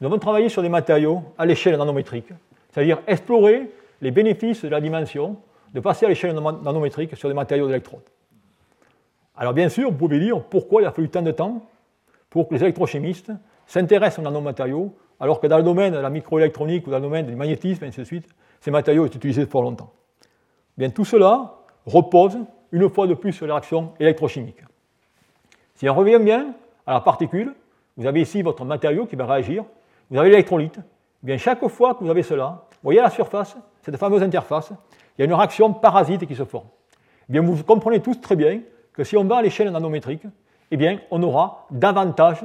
nous 0.00 0.06
avons 0.06 0.18
travaillé 0.18 0.48
sur 0.48 0.62
des 0.62 0.68
matériaux 0.68 1.22
à 1.38 1.46
l'échelle 1.46 1.76
nanométrique, 1.76 2.28
c'est-à-dire 2.72 3.00
explorer 3.06 3.70
les 4.00 4.10
bénéfices 4.10 4.64
de 4.64 4.68
la 4.68 4.80
dimension 4.80 5.36
de 5.74 5.80
passer 5.80 6.06
à 6.06 6.08
l'échelle 6.08 6.34
nanométrique 6.34 7.16
sur 7.16 7.28
des 7.28 7.34
matériaux 7.34 7.66
d'électrode. 7.66 8.02
Alors 9.36 9.54
bien 9.54 9.68
sûr, 9.68 9.90
vous 9.90 9.96
pouvez 9.96 10.18
dire 10.18 10.42
pourquoi 10.42 10.82
il 10.82 10.86
a 10.86 10.90
fallu 10.90 11.08
tant 11.08 11.22
de 11.22 11.30
temps 11.30 11.62
pour 12.28 12.48
que 12.48 12.54
les 12.54 12.62
électrochimistes 12.62 13.32
s'intéressent 13.66 14.18
aux 14.18 14.22
nanomatériaux, 14.22 14.94
alors 15.20 15.40
que 15.40 15.46
dans 15.46 15.56
le 15.56 15.62
domaine 15.62 15.92
de 15.92 15.98
la 15.98 16.10
microélectronique 16.10 16.86
ou 16.86 16.90
dans 16.90 16.96
le 16.96 17.02
domaine 17.02 17.26
du 17.26 17.36
magnétisme, 17.36 17.84
et 17.84 17.88
ainsi 17.88 18.00
de 18.00 18.04
suite, 18.04 18.28
ces 18.60 18.70
matériaux 18.70 19.06
sont 19.06 19.14
utilisés 19.14 19.46
pour 19.46 19.62
longtemps. 19.62 19.92
Bien, 20.76 20.90
tout 20.90 21.04
cela 21.04 21.54
repose 21.86 22.38
une 22.70 22.88
fois 22.88 23.06
de 23.06 23.14
plus 23.14 23.32
sur 23.32 23.46
les 23.46 23.52
réactions 23.52 23.92
électrochimiques. 24.00 24.62
Si 25.74 25.88
on 25.88 25.94
revient 25.94 26.18
bien 26.18 26.54
à 26.86 26.94
la 26.94 27.00
particule, 27.00 27.54
vous 27.96 28.06
avez 28.06 28.22
ici 28.22 28.42
votre 28.42 28.64
matériau 28.64 29.06
qui 29.06 29.16
va 29.16 29.26
réagir, 29.26 29.64
vous 30.10 30.18
avez 30.18 30.30
l'électrolyte. 30.30 30.78
Eh 31.22 31.26
bien, 31.26 31.38
chaque 31.38 31.66
fois 31.68 31.94
que 31.94 32.02
vous 32.02 32.10
avez 32.10 32.22
cela, 32.22 32.64
vous 32.70 32.78
voyez 32.82 32.98
à 32.98 33.04
la 33.04 33.10
surface, 33.10 33.56
cette 33.82 33.96
fameuse 33.96 34.22
interface, 34.22 34.72
il 35.16 35.20
y 35.20 35.22
a 35.22 35.24
une 35.26 35.34
réaction 35.34 35.72
parasite 35.72 36.26
qui 36.26 36.34
se 36.34 36.44
forme. 36.44 36.66
Eh 37.28 37.32
bien, 37.32 37.42
vous 37.42 37.62
comprenez 37.62 38.00
tous 38.00 38.20
très 38.20 38.34
bien 38.34 38.60
que 38.92 39.04
si 39.04 39.16
on 39.16 39.24
va 39.24 39.36
à 39.36 39.42
l'échelle 39.42 39.70
nanométrique, 39.70 40.24
eh 40.70 40.76
bien, 40.76 40.98
on 41.10 41.22
aura 41.22 41.66
davantage 41.70 42.44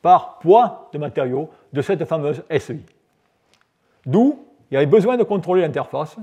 par 0.00 0.38
poids 0.38 0.88
de 0.92 0.98
matériaux 0.98 1.50
de 1.72 1.82
cette 1.82 2.04
fameuse 2.04 2.42
SI. 2.58 2.80
D'où 4.06 4.46
il 4.70 4.74
y 4.74 4.76
avait 4.76 4.86
besoin 4.86 5.16
de 5.16 5.22
contrôler 5.22 5.62
l'interface, 5.62 6.16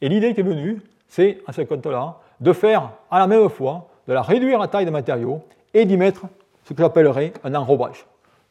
et 0.00 0.08
l'idée 0.08 0.34
qui 0.34 0.40
est 0.40 0.44
venue, 0.44 0.82
c'est, 1.06 1.38
à 1.46 1.52
ce 1.52 1.62
compte-là, 1.62 2.16
de 2.40 2.52
faire 2.52 2.90
à 3.10 3.18
la 3.18 3.26
même 3.26 3.48
fois, 3.48 3.88
de 4.08 4.12
la 4.12 4.22
réduire 4.22 4.58
la 4.58 4.68
taille 4.68 4.84
des 4.84 4.90
matériaux 4.90 5.42
et 5.72 5.84
d'y 5.84 5.96
mettre 5.96 6.26
ce 6.64 6.74
que 6.74 6.82
j'appellerais 6.82 7.32
un 7.44 7.54
enrobage, 7.54 8.06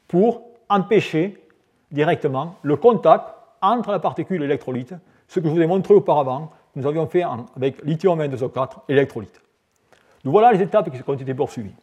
pour 0.07 0.41
empêcher 0.69 1.44
directement 1.95 2.57
le 2.61 2.75
contact 2.75 3.33
entre 3.61 3.91
la 3.91 3.99
particule 3.99 4.37
et 4.37 4.47
l'électrolyte, 4.47 4.93
ce 5.27 5.39
que 5.39 5.47
je 5.47 5.53
vous 5.53 5.61
ai 5.61 5.65
montré 5.65 5.95
auparavant, 5.95 6.51
nous 6.75 6.85
avions 6.85 7.07
fait 7.07 7.23
avec 7.55 7.83
lithium 7.83 8.19
2O4 8.21 8.81
et 8.89 8.93
l'électrolyte. 8.93 9.41
Donc 10.23 10.33
voilà 10.33 10.51
les 10.51 10.61
étapes 10.61 10.91
qui 10.91 11.01
ont 11.07 11.13
été 11.13 11.33
poursuivies. 11.33 11.73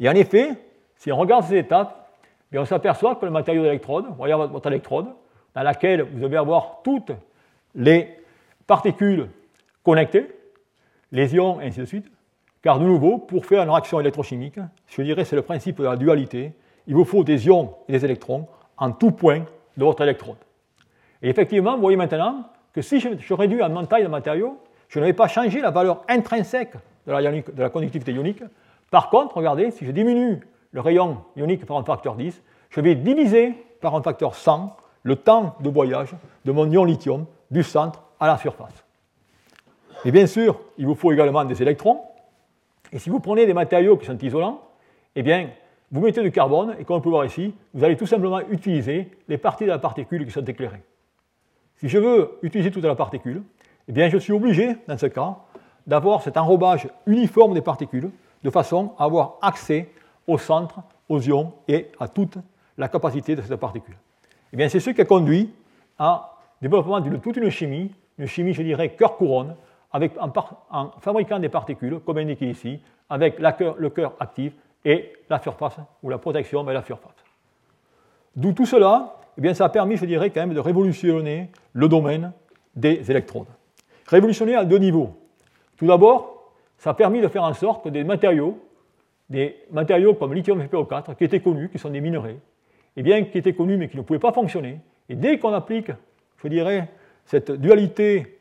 Et 0.00 0.08
en 0.08 0.14
effet, 0.14 0.50
si 0.96 1.12
on 1.12 1.16
regarde 1.16 1.44
ces 1.44 1.56
étapes, 1.56 2.10
eh 2.52 2.58
on 2.58 2.64
s'aperçoit 2.64 3.14
que 3.14 3.24
le 3.24 3.30
matériau 3.30 3.62
d'électrode, 3.62 4.06
voyez 4.16 4.34
votre 4.34 4.66
électrode, 4.66 5.06
dans 5.54 5.62
laquelle 5.62 6.02
vous 6.02 6.20
devez 6.20 6.36
avoir 6.36 6.80
toutes 6.82 7.12
les 7.74 8.08
particules 8.66 9.28
connectées, 9.82 10.28
les 11.12 11.34
ions, 11.34 11.60
et 11.60 11.66
ainsi 11.66 11.80
de 11.80 11.84
suite, 11.84 12.10
car 12.62 12.78
de 12.78 12.84
nouveau, 12.84 13.18
pour 13.18 13.46
faire 13.46 13.62
une 13.62 13.70
réaction 13.70 14.00
électrochimique, 14.00 14.58
je 14.88 15.02
dirais 15.02 15.24
c'est 15.24 15.36
le 15.36 15.42
principe 15.42 15.78
de 15.78 15.84
la 15.84 15.96
dualité, 15.96 16.52
il 16.86 16.94
vous 16.94 17.04
faut 17.04 17.24
des 17.24 17.46
ions 17.46 17.74
et 17.88 17.92
des 17.92 18.04
électrons 18.04 18.48
en 18.78 18.92
tout 18.92 19.12
point 19.12 19.44
de 19.76 19.84
votre 19.84 20.02
électrode. 20.02 20.36
Et 21.22 21.28
effectivement, 21.28 21.74
vous 21.74 21.82
voyez 21.82 21.96
maintenant 21.96 22.44
que 22.72 22.82
si 22.82 23.00
je, 23.00 23.34
réduis 23.34 23.62
en 23.62 23.86
taille 23.86 24.02
de 24.02 24.08
matériau, 24.08 24.58
je 24.88 24.98
n'avais 24.98 25.12
pas 25.12 25.28
changé 25.28 25.60
la 25.60 25.70
valeur 25.70 26.02
intrinsèque 26.08 26.74
de 27.06 27.60
la 27.60 27.70
conductivité 27.70 28.12
ionique. 28.12 28.42
Par 28.90 29.08
contre, 29.10 29.36
regardez, 29.36 29.70
si 29.70 29.86
je 29.86 29.90
diminue 29.90 30.40
le 30.72 30.80
rayon 30.80 31.22
ionique 31.36 31.64
par 31.66 31.76
un 31.76 31.84
facteur 31.84 32.14
10, 32.14 32.42
je 32.70 32.80
vais 32.80 32.94
diviser 32.94 33.54
par 33.80 33.94
un 33.94 34.02
facteur 34.02 34.34
100 34.34 34.76
le 35.02 35.16
temps 35.16 35.56
de 35.60 35.68
voyage 35.68 36.14
de 36.44 36.52
mon 36.52 36.70
ion 36.70 36.84
lithium 36.84 37.26
du 37.50 37.62
centre 37.62 38.02
à 38.20 38.26
la 38.26 38.38
surface. 38.38 38.84
Et 40.04 40.10
bien 40.10 40.26
sûr, 40.26 40.60
il 40.78 40.86
vous 40.86 40.94
faut 40.94 41.12
également 41.12 41.44
des 41.44 41.60
électrons, 41.62 42.00
et 42.92 42.98
si 42.98 43.10
vous 43.10 43.20
prenez 43.20 43.46
des 43.46 43.54
matériaux 43.54 43.96
qui 43.96 44.06
sont 44.06 44.18
isolants, 44.18 44.60
eh 45.14 45.22
bien, 45.22 45.48
vous 45.92 46.00
mettez 46.00 46.22
du 46.22 46.32
carbone, 46.32 46.74
et 46.78 46.84
comme 46.84 46.96
on 46.96 47.00
peut 47.00 47.10
voir 47.10 47.26
ici, 47.26 47.54
vous 47.74 47.84
allez 47.84 47.96
tout 47.96 48.06
simplement 48.06 48.40
utiliser 48.48 49.10
les 49.28 49.36
parties 49.36 49.64
de 49.64 49.68
la 49.68 49.78
particule 49.78 50.24
qui 50.24 50.32
sont 50.32 50.44
éclairées. 50.44 50.82
Si 51.76 51.88
je 51.88 51.98
veux 51.98 52.38
utiliser 52.42 52.70
toute 52.70 52.84
la 52.84 52.94
particule, 52.94 53.42
eh 53.88 53.92
bien, 53.92 54.08
je 54.08 54.16
suis 54.16 54.32
obligé, 54.32 54.76
dans 54.88 54.96
ce 54.96 55.06
cas, 55.06 55.36
d'avoir 55.86 56.22
cet 56.22 56.38
enrobage 56.38 56.88
uniforme 57.06 57.52
des 57.52 57.60
particules, 57.60 58.10
de 58.42 58.50
façon 58.50 58.92
à 58.98 59.04
avoir 59.04 59.34
accès 59.42 59.90
au 60.26 60.38
centre, 60.38 60.80
aux 61.08 61.20
ions 61.20 61.52
et 61.68 61.88
à 62.00 62.08
toute 62.08 62.38
la 62.78 62.88
capacité 62.88 63.36
de 63.36 63.42
cette 63.42 63.56
particule. 63.56 63.96
Eh 64.52 64.56
bien, 64.56 64.68
c'est 64.68 64.80
ce 64.80 64.90
qui 64.90 65.00
a 65.00 65.04
conduit 65.04 65.52
à 65.98 66.38
développement 66.62 67.00
de 67.00 67.16
toute 67.16 67.36
une 67.36 67.50
chimie, 67.50 67.90
une 68.16 68.26
chimie, 68.26 68.54
je 68.54 68.62
dirais, 68.62 68.90
cœur-couronne, 68.90 69.56
en, 69.92 70.90
fabriquant 71.00 71.38
des 71.38 71.50
particules, 71.50 72.00
comme 72.00 72.16
indiqué 72.16 72.48
ici, 72.48 72.80
avec 73.10 73.38
le 73.38 73.88
cœur 73.90 74.14
actif 74.18 74.54
et 74.84 75.12
la 75.30 75.40
surface, 75.40 75.76
ou 76.02 76.10
la 76.10 76.18
protection 76.18 76.64
de 76.64 76.72
la 76.72 76.82
surface. 76.82 77.12
D'où 78.34 78.52
tout 78.52 78.66
cela, 78.66 79.16
eh 79.38 79.40
bien, 79.40 79.54
ça 79.54 79.66
a 79.66 79.68
permis, 79.68 79.96
je 79.96 80.04
dirais, 80.04 80.30
quand 80.30 80.40
même 80.40 80.54
de 80.54 80.60
révolutionner 80.60 81.50
le 81.72 81.88
domaine 81.88 82.32
des 82.74 83.10
électrodes. 83.10 83.46
Révolutionner 84.06 84.54
à 84.54 84.64
deux 84.64 84.78
niveaux. 84.78 85.16
Tout 85.76 85.86
d'abord, 85.86 86.52
ça 86.78 86.90
a 86.90 86.94
permis 86.94 87.20
de 87.20 87.28
faire 87.28 87.44
en 87.44 87.54
sorte 87.54 87.84
que 87.84 87.88
des 87.88 88.04
matériaux, 88.04 88.58
des 89.30 89.56
matériaux 89.70 90.14
comme 90.14 90.34
lithium 90.34 90.60
FeO4, 90.62 91.14
qui 91.16 91.24
étaient 91.24 91.40
connus, 91.40 91.68
qui 91.68 91.78
sont 91.78 91.90
des 91.90 92.00
minerais, 92.00 92.36
eh 92.96 93.02
bien, 93.02 93.24
qui 93.24 93.38
étaient 93.38 93.54
connus 93.54 93.76
mais 93.76 93.88
qui 93.88 93.96
ne 93.96 94.02
pouvaient 94.02 94.18
pas 94.18 94.32
fonctionner, 94.32 94.80
et 95.08 95.14
dès 95.14 95.38
qu'on 95.38 95.52
applique, 95.52 95.90
je 96.42 96.48
dirais, 96.48 96.88
cette 97.24 97.52
dualité 97.52 98.38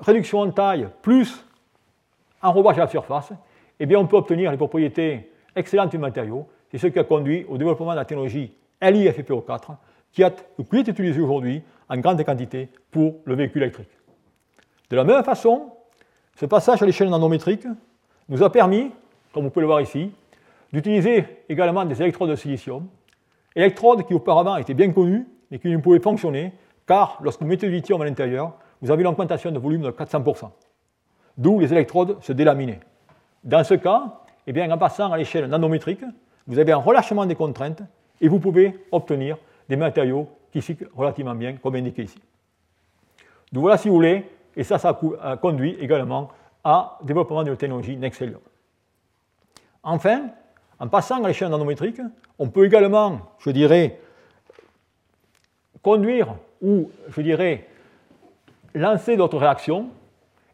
réduction 0.00 0.40
en 0.40 0.50
taille 0.50 0.88
plus 1.02 1.44
enrobage 2.42 2.78
à 2.78 2.82
la 2.82 2.88
surface, 2.88 3.32
eh 3.80 3.86
bien, 3.86 3.98
on 3.98 4.06
peut 4.06 4.16
obtenir 4.16 4.50
les 4.50 4.56
propriétés 4.56 5.30
excellentes 5.54 5.90
du 5.90 5.98
matériau. 5.98 6.46
C'est 6.70 6.78
ce 6.78 6.86
qui 6.86 6.98
a 6.98 7.04
conduit 7.04 7.44
au 7.48 7.58
développement 7.58 7.92
de 7.92 7.96
la 7.96 8.04
technologie 8.04 8.52
LiFePO4, 8.80 9.76
qui, 10.12 10.22
qui 10.22 10.76
est 10.76 10.88
utilisée 10.88 11.20
aujourd'hui 11.20 11.62
en 11.88 11.98
grande 11.98 12.22
quantité 12.24 12.68
pour 12.90 13.16
le 13.24 13.34
véhicule 13.34 13.62
électrique. 13.62 13.90
De 14.90 14.96
la 14.96 15.04
même 15.04 15.22
façon, 15.24 15.72
ce 16.36 16.46
passage 16.46 16.82
à 16.82 16.86
l'échelle 16.86 17.10
nanométrique 17.10 17.66
nous 18.28 18.42
a 18.42 18.50
permis, 18.50 18.90
comme 19.32 19.44
vous 19.44 19.50
pouvez 19.50 19.62
le 19.62 19.68
voir 19.68 19.80
ici, 19.80 20.12
d'utiliser 20.72 21.24
également 21.48 21.84
des 21.84 22.00
électrodes 22.00 22.30
de 22.30 22.36
silicium, 22.36 22.86
électrodes 23.54 24.06
qui 24.06 24.14
auparavant 24.14 24.56
étaient 24.56 24.74
bien 24.74 24.92
connues, 24.92 25.26
mais 25.50 25.58
qui 25.58 25.68
ne 25.68 25.78
pouvaient 25.78 26.00
fonctionner, 26.00 26.52
car 26.86 27.18
lorsque 27.22 27.40
vous 27.40 27.46
mettez 27.46 27.66
du 27.68 27.74
lithium 27.74 28.00
à 28.02 28.04
l'intérieur, 28.04 28.54
vous 28.82 28.90
avez 28.90 29.02
une 29.02 29.08
augmentation 29.08 29.50
de 29.50 29.58
volume 29.58 29.82
de 29.82 29.90
400%, 29.90 30.50
d'où 31.38 31.60
les 31.60 31.72
électrodes 31.72 32.22
se 32.22 32.32
délaminaient. 32.32 32.80
Dans 33.46 33.62
ce 33.62 33.74
cas, 33.74 34.02
eh 34.48 34.52
bien, 34.52 34.68
en 34.72 34.76
passant 34.76 35.12
à 35.12 35.16
l'échelle 35.16 35.46
nanométrique, 35.46 36.02
vous 36.48 36.58
avez 36.58 36.72
un 36.72 36.78
relâchement 36.78 37.24
des 37.24 37.36
contraintes 37.36 37.80
et 38.20 38.26
vous 38.26 38.40
pouvez 38.40 38.76
obtenir 38.90 39.38
des 39.68 39.76
matériaux 39.76 40.28
qui 40.52 40.60
cyclent 40.60 40.90
relativement 40.96 41.34
bien, 41.36 41.54
comme 41.54 41.76
indiqué 41.76 42.02
ici. 42.02 42.18
Donc 43.52 43.62
voilà, 43.62 43.78
si 43.78 43.88
vous 43.88 43.94
voulez, 43.94 44.28
et 44.56 44.64
ça, 44.64 44.78
ça 44.78 44.98
a 45.22 45.36
conduit 45.36 45.76
également 45.78 46.28
à 46.64 46.98
développement 47.04 47.44
de 47.44 47.50
la 47.50 47.56
technologie 47.56 47.96
Nexelium. 47.96 48.40
Enfin, 49.84 50.30
en 50.80 50.88
passant 50.88 51.22
à 51.22 51.28
l'échelle 51.28 51.50
nanométrique, 51.50 52.00
on 52.40 52.48
peut 52.48 52.66
également, 52.66 53.20
je 53.38 53.50
dirais, 53.50 54.00
conduire 55.82 56.34
ou, 56.60 56.90
je 57.08 57.20
dirais, 57.20 57.68
lancer 58.74 59.16
d'autres 59.16 59.38
réactions, 59.38 59.88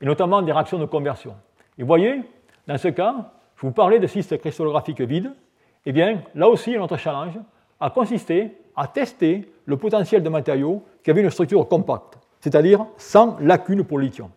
et 0.02 0.04
notamment 0.04 0.42
des 0.42 0.52
réactions 0.52 0.78
de 0.78 0.84
conversion. 0.84 1.34
Et 1.78 1.82
vous 1.82 1.86
voyez, 1.86 2.22
dans 2.66 2.78
ce 2.78 2.88
cas, 2.88 3.14
je 3.56 3.66
vous 3.66 3.72
parlais 3.72 3.98
de 3.98 4.06
cystes 4.06 4.38
cristallographiques 4.38 5.00
vides, 5.00 5.32
eh 5.84 5.92
bien, 5.92 6.22
là 6.34 6.48
aussi, 6.48 6.76
notre 6.76 6.96
challenge 6.96 7.38
a 7.80 7.90
consisté 7.90 8.56
à 8.76 8.86
tester 8.86 9.50
le 9.66 9.76
potentiel 9.76 10.22
de 10.22 10.28
matériaux 10.28 10.82
qui 11.02 11.10
avaient 11.10 11.22
une 11.22 11.30
structure 11.30 11.66
compacte, 11.68 12.18
c'est-à-dire 12.40 12.86
sans 12.96 13.36
lacune 13.40 13.84
pour 13.84 13.98
le 13.98 14.04
lithium. 14.04 14.30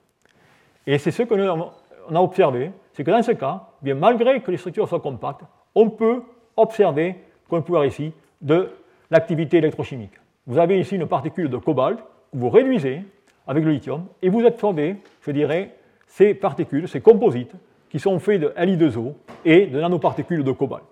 Et 0.88 0.98
c'est 0.98 1.12
ce 1.12 1.24
que 1.24 1.36
nous 1.36 2.18
a 2.18 2.22
observé, 2.22 2.72
c'est 2.94 3.04
que 3.04 3.12
dans 3.12 3.24
ce 3.24 3.32
cas, 3.32 3.70
eh 3.82 3.86
bien, 3.86 3.96
malgré 3.96 4.42
que 4.42 4.52
les 4.52 4.58
structures 4.58 4.88
soient 4.88 5.00
compactes, 5.00 5.42
on 5.74 5.90
peut 5.90 6.24
observer, 6.56 7.16
comme 7.50 7.60
on 7.60 7.62
peut 7.62 7.74
voir 7.74 7.86
ici, 7.86 8.14
de 8.42 8.70
l'activité 9.12 9.58
électrochimique. 9.58 10.14
Vous 10.48 10.58
avez 10.58 10.80
ici 10.80 10.96
une 10.96 11.08
particule 11.08 11.50
de 11.50 11.58
cobalt 11.58 11.98
que 11.98 12.38
vous 12.38 12.50
réduisez 12.50 13.04
avec 13.48 13.64
le 13.64 13.72
lithium 13.72 14.06
et 14.22 14.30
vous 14.30 14.46
absorbez, 14.46 14.98
je 15.22 15.32
dirais, 15.32 15.76
ces 16.08 16.34
particules, 16.34 16.88
ces 16.88 17.02
composites 17.02 17.54
qui 17.90 18.00
sont 18.00 18.20
faits 18.20 18.42
de 18.42 18.48
Li2O 18.58 19.14
et 19.46 19.68
de 19.68 19.80
nanoparticules 19.80 20.44
de 20.44 20.52
cobalt. 20.52 20.84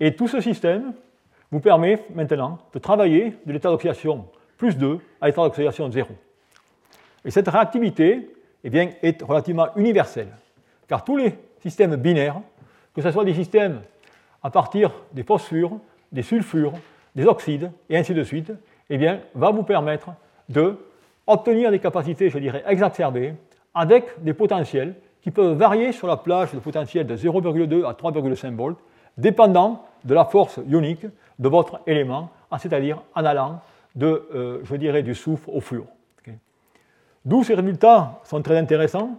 Et 0.00 0.14
tout 0.14 0.28
ce 0.28 0.40
système 0.40 0.94
vous 1.50 1.60
permet 1.60 2.04
maintenant 2.14 2.58
de 2.72 2.78
travailler 2.78 3.34
de 3.46 3.52
l'état 3.52 3.68
d'oxydation 3.68 4.26
plus 4.56 4.76
2 4.76 4.98
à 5.20 5.26
l'état 5.26 5.42
d'oxydation 5.42 5.90
0. 5.90 6.08
Et 7.24 7.30
cette 7.30 7.48
réactivité 7.48 8.30
eh 8.64 8.70
bien, 8.70 8.90
est 9.02 9.22
relativement 9.22 9.68
universelle, 9.76 10.28
car 10.88 11.04
tous 11.04 11.16
les 11.16 11.34
systèmes 11.60 11.96
binaires, 11.96 12.40
que 12.94 13.02
ce 13.02 13.10
soit 13.10 13.24
des 13.24 13.34
systèmes 13.34 13.80
à 14.42 14.50
partir 14.50 14.92
des 15.12 15.22
phosphures, 15.22 15.78
des 16.10 16.22
sulfures, 16.22 16.72
des 17.14 17.26
oxydes, 17.26 17.70
et 17.88 17.96
ainsi 17.96 18.14
de 18.14 18.24
suite, 18.24 18.52
eh 18.90 18.98
bien, 18.98 19.20
va 19.34 19.50
vous 19.50 19.62
permettre 19.62 20.10
de 20.48 20.76
des 21.26 21.78
capacités, 21.78 22.30
je 22.30 22.38
dirais, 22.38 22.64
exacerbées, 22.66 23.34
avec 23.74 24.22
des 24.22 24.34
potentiels 24.34 24.94
qui 25.22 25.30
peuvent 25.30 25.56
varier 25.56 25.92
sur 25.92 26.08
la 26.08 26.16
plage 26.16 26.52
de 26.52 26.58
potentiel 26.58 27.06
de 27.06 27.16
0,2 27.16 27.86
à 27.86 27.92
3,5 27.92 28.56
volts, 28.56 28.78
dépendant 29.16 29.84
de 30.04 30.14
la 30.14 30.24
force 30.24 30.60
ionique 30.68 31.06
de 31.38 31.48
votre 31.48 31.80
élément, 31.86 32.30
c'est-à-dire 32.58 33.02
en 33.14 33.24
allant 33.24 33.60
de, 33.94 34.28
euh, 34.34 34.60
je 34.64 34.74
dirais, 34.76 35.02
du 35.02 35.14
soufre 35.14 35.48
au 35.48 35.60
fluor. 35.60 35.86
D'où 37.24 37.44
ces 37.44 37.54
résultats 37.54 38.20
sont 38.24 38.42
très 38.42 38.58
intéressants, 38.58 39.16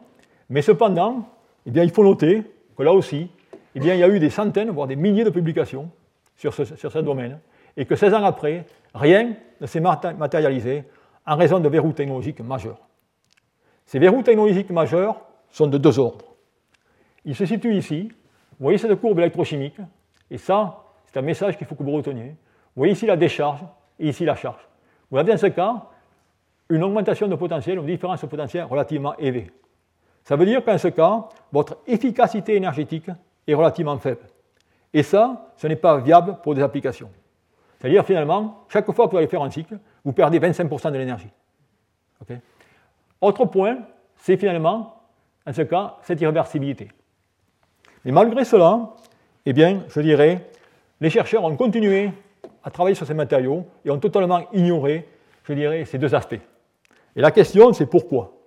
mais 0.50 0.62
cependant, 0.62 1.26
eh 1.66 1.72
bien, 1.72 1.84
il 1.84 1.92
faut 1.92 2.04
noter 2.04 2.44
que 2.78 2.84
là 2.84 2.92
aussi, 2.92 3.30
eh 3.76 3.80
bien, 3.80 3.94
il 3.94 4.00
y 4.02 4.04
a 4.04 4.10
eu 4.10 4.20
des 4.20 4.30
centaines, 4.30 4.72
voire 4.72 4.88
des 4.88 4.98
milliers 4.98 5.24
de 5.24 5.30
publications 5.30 5.90
sur 6.36 6.54
ce, 6.54 6.66
sur 6.66 6.92
ce 6.92 7.00
domaine, 7.00 7.40
et 7.78 7.86
que 7.86 7.96
16 7.96 8.14
ans 8.14 8.24
après, 8.26 8.66
rien 8.94 9.34
ne 9.62 9.66
s'est 9.66 9.80
matérialisé 9.80 10.84
en 11.26 11.38
raison 11.38 11.60
de 11.60 11.70
verrous 11.70 11.94
technologiques 11.94 12.42
majeurs. 12.42 12.80
Ces 13.86 14.00
verrous 14.00 14.22
technologiques 14.22 14.70
majeurs 14.70 15.22
sont 15.54 15.68
de 15.68 15.78
deux 15.78 16.00
ordres. 16.00 16.26
Ils 17.24 17.36
se 17.36 17.46
situent 17.46 17.76
ici. 17.76 18.12
Vous 18.60 18.66
voyez 18.66 18.78
cette 18.78 18.96
courbe 19.00 19.20
électrochimique, 19.20 19.78
et 20.30 20.38
ça, 20.38 20.84
c'est 21.06 21.20
un 21.20 21.22
message 21.22 21.58
qu'il 21.58 21.66
faut 21.66 21.76
que 21.76 21.84
vous 21.84 21.92
reteniez. 21.92 22.30
Vous 22.30 22.82
voyez 22.82 22.94
ici 22.94 23.06
la 23.06 23.16
décharge 23.16 23.62
et 24.00 24.10
ici 24.10 24.26
la 24.26 24.36
charge. 24.36 24.68
Vous 25.10 25.18
avez 25.18 25.32
dans 25.32 25.38
ce 25.38 25.48
cas 25.48 25.84
une 26.70 26.84
augmentation 26.84 27.28
de 27.28 27.36
potentiel, 27.36 27.78
une 27.78 27.86
différence 27.86 28.22
de 28.22 28.28
potentiel 28.28 28.66
relativement 28.66 29.16
élevée. 29.18 29.52
Ça 30.24 30.36
veut 30.36 30.46
dire 30.46 30.64
qu'en 30.64 30.78
ce 30.78 30.88
cas, 30.88 31.28
votre 31.52 31.78
efficacité 31.86 32.56
énergétique 32.56 33.10
est 33.48 33.54
relativement 33.54 33.98
faible. 33.98 34.26
Et 34.94 35.04
ça, 35.04 35.52
ce 35.58 35.68
n'est 35.68 35.76
pas 35.76 35.98
viable 35.98 36.38
pour 36.42 36.56
des 36.56 36.62
applications. 36.62 37.10
C'est-à-dire, 37.80 38.06
finalement, 38.06 38.64
chaque 38.70 38.90
fois 38.92 39.08
que 39.08 39.12
vous 39.12 39.18
allez 39.18 39.28
faire 39.28 39.42
un 39.42 39.50
cycle, 39.50 39.78
vous 40.06 40.14
perdez 40.14 40.40
25% 40.40 40.92
de 40.92 40.98
l'énergie. 40.98 41.30
Autre 43.20 43.46
point, 43.46 43.80
c'est 44.16 44.38
finalement, 44.38 45.03
en 45.46 45.54
ce 45.54 45.62
cas, 45.64 45.98
cette 46.04 46.22
irréversibilité. 46.22 46.90
Mais 48.06 48.12
malgré 48.12 48.46
cela, 48.46 48.94
eh 49.46 49.54
bien, 49.54 49.84
je 49.90 50.00
dirais, 50.02 50.50
les 51.02 51.10
chercheurs 51.10 51.44
ont 51.44 51.56
continué 51.56 52.12
à 52.64 52.72
travailler 52.72 52.96
sur 52.96 53.06
ces 53.06 53.14
matériaux 53.14 53.66
et 53.84 53.92
ont 53.92 54.00
totalement 54.00 54.50
ignoré, 54.54 55.08
je 55.44 55.54
dirais, 55.54 55.86
ces 55.86 55.98
deux 55.98 56.16
aspects. 56.16 56.40
Et 57.16 57.22
la 57.22 57.32
question, 57.32 57.74
c'est 57.74 57.86
pourquoi? 57.86 58.38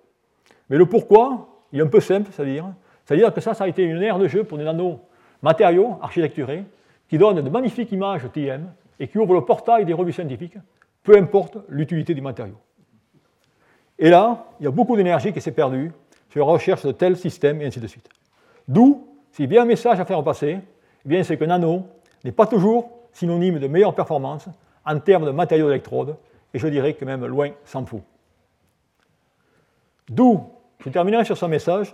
Mais 0.69 0.77
le 0.77 0.85
pourquoi, 0.85 1.47
il 1.71 1.79
est 1.79 1.83
un 1.83 1.87
peu 1.87 1.99
simple, 1.99 2.31
c'est-à-dire, 2.31 2.65
c'est-à-dire 3.05 3.33
que 3.33 3.41
ça, 3.41 3.53
ça 3.53 3.63
a 3.63 3.67
été 3.67 3.83
une 3.83 4.01
ère 4.01 4.19
de 4.19 4.27
jeu 4.27 4.43
pour 4.43 4.57
des 4.57 4.63
nanomatériaux 4.63 5.97
architecturés 6.01 6.65
qui 7.07 7.17
donnent 7.17 7.41
de 7.41 7.49
magnifiques 7.49 7.91
images 7.91 8.23
TM 8.33 8.69
et 8.99 9.07
qui 9.07 9.17
ouvrent 9.17 9.35
le 9.35 9.45
portail 9.45 9.85
des 9.85 9.93
revues 9.93 10.11
scientifiques, 10.11 10.57
peu 11.03 11.15
importe 11.17 11.57
l'utilité 11.69 12.13
du 12.13 12.21
matériau. 12.21 12.57
Et 13.99 14.09
là, 14.09 14.45
il 14.59 14.65
y 14.65 14.67
a 14.67 14.71
beaucoup 14.71 14.97
d'énergie 14.97 15.31
qui 15.31 15.39
s'est 15.39 15.51
perdue 15.51 15.91
la 16.35 16.43
recherche 16.43 16.85
de 16.85 16.91
tels 16.91 17.17
systèmes 17.17 17.61
et 17.61 17.65
ainsi 17.65 17.79
de 17.79 17.87
suite. 17.87 18.09
D'où, 18.67 19.07
s'il 19.31 19.51
y 19.51 19.57
a 19.57 19.61
un 19.61 19.65
message 19.65 19.99
à 19.99 20.05
faire 20.05 20.23
passer, 20.23 20.59
eh 21.05 21.09
bien 21.09 21.23
c'est 21.23 21.37
que 21.37 21.45
nano 21.45 21.87
n'est 22.23 22.31
pas 22.31 22.45
toujours 22.45 22.89
synonyme 23.11 23.59
de 23.59 23.67
meilleure 23.67 23.95
performance 23.95 24.47
en 24.85 24.99
termes 24.99 25.25
de 25.25 25.31
matériaux 25.31 25.67
d'électrode, 25.67 26.15
et 26.53 26.59
je 26.59 26.67
dirais 26.67 26.93
que 26.93 27.03
même 27.05 27.25
loin 27.25 27.49
s'en 27.65 27.85
fout. 27.85 28.01
D'où, 30.09 30.41
je 30.79 30.89
terminerai 30.89 31.25
sur 31.25 31.37
ce 31.37 31.45
message 31.45 31.93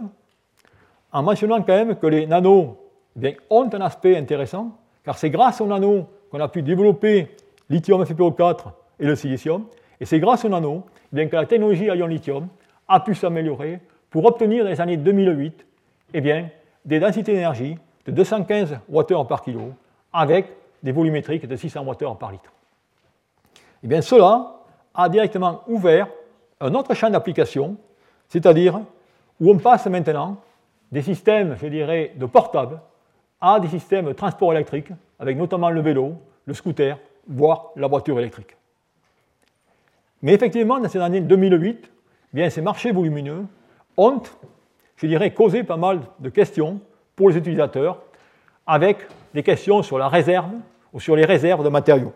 en 1.11 1.23
mentionnant 1.23 1.61
quand 1.61 1.73
même 1.73 1.95
que 1.95 2.07
les 2.07 2.27
nanos 2.27 2.75
eh 3.21 3.37
ont 3.49 3.69
un 3.73 3.81
aspect 3.81 4.17
intéressant, 4.17 4.77
car 5.03 5.17
c'est 5.17 5.29
grâce 5.29 5.61
aux 5.61 5.67
nanos 5.67 6.05
qu'on 6.29 6.39
a 6.39 6.47
pu 6.47 6.61
développer 6.61 7.35
lithium 7.69 8.03
FePO4 8.03 8.65
et 8.99 9.05
le 9.05 9.15
silicium, 9.15 9.65
et 9.99 10.05
c'est 10.05 10.19
grâce 10.19 10.45
aux 10.45 10.49
nanos 10.49 10.83
eh 11.15 11.27
que 11.29 11.35
la 11.35 11.45
technologie 11.45 11.89
à 11.89 11.95
ion 11.95 12.07
lithium 12.07 12.47
a 12.87 12.99
pu 12.99 13.15
s'améliorer 13.15 13.79
pour 14.13 14.25
obtenir 14.25 14.63
dans 14.63 14.69
les 14.69 14.79
années 14.79 14.95
2008 14.95 15.65
eh 16.13 16.21
bien, 16.21 16.49
des 16.85 16.99
densités 16.99 17.33
d'énergie 17.33 17.79
de 18.05 18.11
215 18.11 18.77
Wh 18.87 19.27
par 19.27 19.41
kilo 19.41 19.73
avec 20.13 20.45
des 20.83 20.91
volumétriques 20.91 21.47
de 21.47 21.55
600 21.55 21.83
Wh 21.83 22.15
par 22.19 22.31
litre. 22.31 22.53
Et 23.83 23.87
bien, 23.87 24.03
cela 24.03 24.59
a 24.93 25.09
directement 25.09 25.63
ouvert 25.65 26.07
un 26.61 26.75
autre 26.75 26.93
champ 26.93 27.09
d'application, 27.09 27.75
c'est-à-dire 28.29 28.81
où 29.39 29.49
on 29.49 29.57
passe 29.57 29.87
maintenant 29.87 30.37
des 30.91 31.01
systèmes, 31.01 31.57
je 31.59 32.15
de 32.15 32.25
portables 32.27 32.79
à 33.41 33.59
des 33.59 33.67
systèmes 33.67 34.05
de 34.05 34.13
transport 34.13 34.53
électrique, 34.53 34.89
avec 35.17 35.37
notamment 35.37 35.71
le 35.71 35.81
vélo, 35.81 36.13
le 36.45 36.53
scooter, 36.53 36.99
voire 37.27 37.71
la 37.75 37.87
voiture 37.87 38.19
électrique. 38.19 38.55
Mais 40.21 40.33
effectivement, 40.33 40.79
dans 40.79 40.87
ces 40.87 40.99
années 40.99 41.21
2008, 41.21 41.79
eh 41.81 41.89
bien, 42.31 42.51
ces 42.51 42.61
marchés 42.61 42.91
volumineux 42.91 43.47
ont, 43.97 44.21
je 44.97 45.07
dirais, 45.07 45.33
causé 45.33 45.63
pas 45.63 45.77
mal 45.77 46.01
de 46.19 46.29
questions 46.29 46.79
pour 47.15 47.29
les 47.29 47.37
utilisateurs, 47.37 47.99
avec 48.65 48.97
des 49.33 49.43
questions 49.43 49.83
sur 49.83 49.97
la 49.97 50.07
réserve 50.07 50.51
ou 50.91 50.99
sur 50.99 51.15
les 51.15 51.25
réserves 51.25 51.63
de 51.63 51.69
matériaux. 51.69 52.13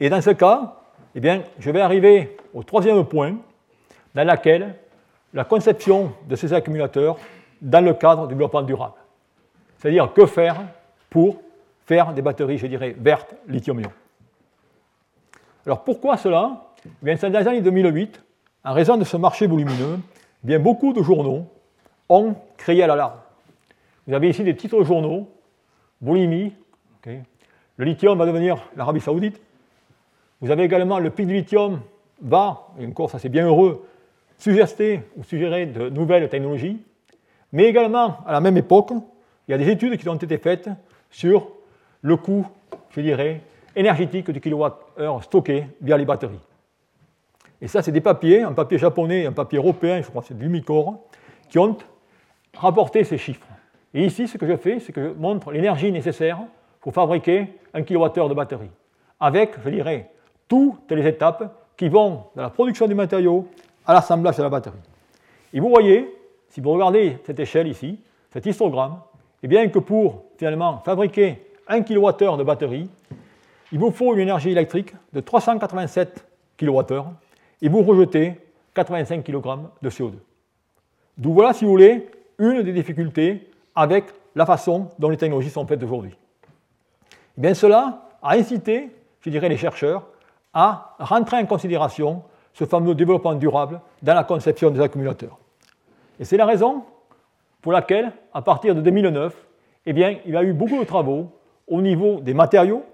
Et 0.00 0.08
dans 0.08 0.20
ce 0.20 0.30
cas, 0.30 0.76
eh 1.14 1.20
bien, 1.20 1.42
je 1.58 1.70
vais 1.70 1.80
arriver 1.80 2.36
au 2.52 2.62
troisième 2.62 3.04
point, 3.04 3.36
dans 4.14 4.24
lequel 4.24 4.74
la 5.32 5.44
conception 5.44 6.12
de 6.28 6.36
ces 6.36 6.52
accumulateurs 6.52 7.16
dans 7.60 7.84
le 7.84 7.94
cadre 7.94 8.26
du 8.26 8.34
développement 8.34 8.62
durable. 8.62 8.94
C'est-à-dire 9.78 10.12
que 10.12 10.26
faire 10.26 10.60
pour 11.10 11.40
faire 11.84 12.12
des 12.12 12.22
batteries, 12.22 12.58
je 12.58 12.66
dirais, 12.66 12.94
vertes 12.98 13.34
lithium-ion. 13.48 13.92
Alors 15.66 15.82
pourquoi 15.82 16.16
cela? 16.16 16.64
Eh 16.84 16.88
bien, 17.02 17.16
Dans 17.16 17.38
les 17.38 17.48
années 17.48 17.60
2008, 17.60 18.22
en 18.64 18.72
raison 18.72 18.96
de 18.96 19.04
ce 19.04 19.16
marché 19.16 19.46
volumineux, 19.46 19.98
bien, 20.42 20.58
beaucoup 20.58 20.92
de 20.92 21.02
journaux 21.02 21.46
ont 22.08 22.34
crié 22.56 22.82
à 22.82 22.86
l'alarme. 22.86 23.18
Vous 24.06 24.14
avez 24.14 24.28
ici 24.28 24.42
des 24.42 24.56
titres 24.56 24.78
de 24.78 24.84
journaux, 24.84 25.28
boulimie, 26.00 26.52
le 27.76 27.84
lithium 27.84 28.16
va 28.18 28.26
devenir 28.26 28.56
l'Arabie 28.76 29.00
saoudite. 29.00 29.40
Vous 30.40 30.50
avez 30.50 30.64
également 30.64 30.98
le 30.98 31.10
pic 31.10 31.26
du 31.26 31.34
lithium 31.34 31.80
va, 32.22 32.68
et 32.78 32.86
encore 32.86 33.10
ça 33.10 33.18
c'est 33.18 33.28
bien 33.28 33.46
heureux, 33.46 33.86
suggester 34.38 35.02
ou 35.16 35.24
suggérer 35.24 35.66
de 35.66 35.88
nouvelles 35.90 36.28
technologies. 36.28 36.80
Mais 37.52 37.64
également, 37.64 38.18
à 38.26 38.32
la 38.32 38.40
même 38.40 38.56
époque, 38.56 38.90
il 39.46 39.52
y 39.52 39.54
a 39.54 39.58
des 39.58 39.70
études 39.70 39.96
qui 39.96 40.08
ont 40.08 40.16
été 40.16 40.38
faites 40.38 40.68
sur 41.10 41.48
le 42.02 42.16
coût, 42.16 42.46
je 42.90 43.00
dirais, 43.00 43.40
énergétique 43.76 44.30
du 44.30 44.40
kilowatt-heure 44.40 45.22
stocké 45.22 45.66
via 45.80 45.96
les 45.96 46.04
batteries. 46.04 46.40
Et 47.64 47.66
ça, 47.66 47.80
c'est 47.80 47.92
des 47.92 48.02
papiers, 48.02 48.42
un 48.42 48.52
papier 48.52 48.76
japonais 48.76 49.22
et 49.22 49.26
un 49.26 49.32
papier 49.32 49.56
européen, 49.56 50.02
je 50.02 50.08
crois 50.10 50.20
que 50.20 50.28
c'est 50.28 50.36
du 50.36 50.44
Lumicor, 50.44 50.98
qui 51.48 51.58
ont 51.58 51.74
rapporté 52.54 53.04
ces 53.04 53.16
chiffres. 53.16 53.46
Et 53.94 54.04
ici, 54.04 54.28
ce 54.28 54.36
que 54.36 54.46
je 54.46 54.54
fais, 54.58 54.80
c'est 54.80 54.92
que 54.92 55.02
je 55.02 55.18
montre 55.18 55.50
l'énergie 55.50 55.90
nécessaire 55.90 56.40
pour 56.82 56.92
fabriquer 56.92 57.58
un 57.72 57.82
kilowattheure 57.82 58.28
de 58.28 58.34
batterie, 58.34 58.68
avec, 59.18 59.54
je 59.64 59.70
dirais, 59.70 60.10
toutes 60.46 60.90
les 60.90 61.08
étapes 61.08 61.70
qui 61.74 61.88
vont 61.88 62.24
de 62.36 62.42
la 62.42 62.50
production 62.50 62.86
du 62.86 62.94
matériau 62.94 63.48
à 63.86 63.94
l'assemblage 63.94 64.36
de 64.36 64.42
la 64.42 64.50
batterie. 64.50 64.76
Et 65.54 65.58
vous 65.58 65.70
voyez, 65.70 66.14
si 66.50 66.60
vous 66.60 66.70
regardez 66.70 67.16
cette 67.24 67.40
échelle 67.40 67.66
ici, 67.66 67.98
cet 68.30 68.44
histogramme, 68.44 68.98
eh 69.42 69.48
bien 69.48 69.66
que 69.68 69.78
pour 69.78 70.24
finalement 70.36 70.82
fabriquer 70.84 71.50
un 71.66 71.80
kilowattheure 71.80 72.36
de 72.36 72.44
batterie, 72.44 72.90
il 73.72 73.78
vous 73.78 73.90
faut 73.90 74.12
une 74.12 74.20
énergie 74.20 74.50
électrique 74.50 74.92
de 75.14 75.20
387 75.20 76.26
kWh 76.58 77.23
et 77.62 77.68
vous 77.68 77.82
rejetez 77.82 78.34
85 78.74 79.22
kg 79.24 79.42
de 79.82 79.90
CO2. 79.90 80.14
D'où 81.16 81.32
voilà, 81.32 81.52
si 81.52 81.64
vous 81.64 81.70
voulez, 81.70 82.08
une 82.38 82.62
des 82.62 82.72
difficultés 82.72 83.48
avec 83.74 84.06
la 84.34 84.46
façon 84.46 84.88
dont 84.98 85.08
les 85.08 85.16
technologies 85.16 85.50
sont 85.50 85.66
faites 85.66 85.82
aujourd'hui. 85.82 86.16
Eh 87.38 87.40
bien, 87.40 87.54
cela 87.54 88.08
a 88.22 88.36
incité, 88.36 88.90
je 89.20 89.30
dirais, 89.30 89.48
les 89.48 89.56
chercheurs 89.56 90.06
à 90.52 90.96
rentrer 90.98 91.38
en 91.38 91.46
considération 91.46 92.22
ce 92.52 92.64
fameux 92.64 92.94
développement 92.94 93.34
durable 93.34 93.80
dans 94.02 94.14
la 94.14 94.24
conception 94.24 94.70
des 94.70 94.80
accumulateurs. 94.80 95.38
Et 96.20 96.24
c'est 96.24 96.36
la 96.36 96.46
raison 96.46 96.84
pour 97.60 97.72
laquelle, 97.72 98.12
à 98.32 98.42
partir 98.42 98.74
de 98.74 98.80
2009, 98.80 99.34
eh 99.86 99.92
bien, 99.92 100.18
il 100.24 100.32
y 100.32 100.36
a 100.36 100.42
eu 100.42 100.52
beaucoup 100.52 100.78
de 100.78 100.84
travaux 100.84 101.30
au 101.66 101.80
niveau 101.80 102.20
des 102.20 102.34
matériaux, 102.34 102.84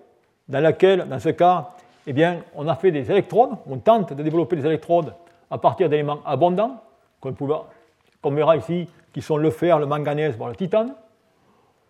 dans 0.49 0.61
lesquels, 0.61 1.07
dans 1.09 1.19
ce 1.19 1.29
cas, 1.31 1.71
eh 2.07 2.13
bien, 2.13 2.43
on 2.55 2.67
a 2.69 2.75
fait 2.75 2.91
des 2.91 3.11
électrodes, 3.11 3.51
on 3.69 3.79
tente 3.79 4.13
de 4.13 4.23
développer 4.23 4.57
des 4.57 4.67
électrodes 4.67 5.15
à 5.51 5.59
partir 5.59 5.89
d'éléments 5.89 6.21
abondants, 6.25 6.83
comme 7.21 8.35
verra 8.35 8.57
ici, 8.57 8.89
qui 9.13 9.23
sont 9.23 9.37
le 9.37 9.51
fer, 9.51 9.79
le 9.79 9.87
manganèse, 9.87 10.37
voire 10.37 10.51
le 10.51 10.57
titane. 10.57 10.95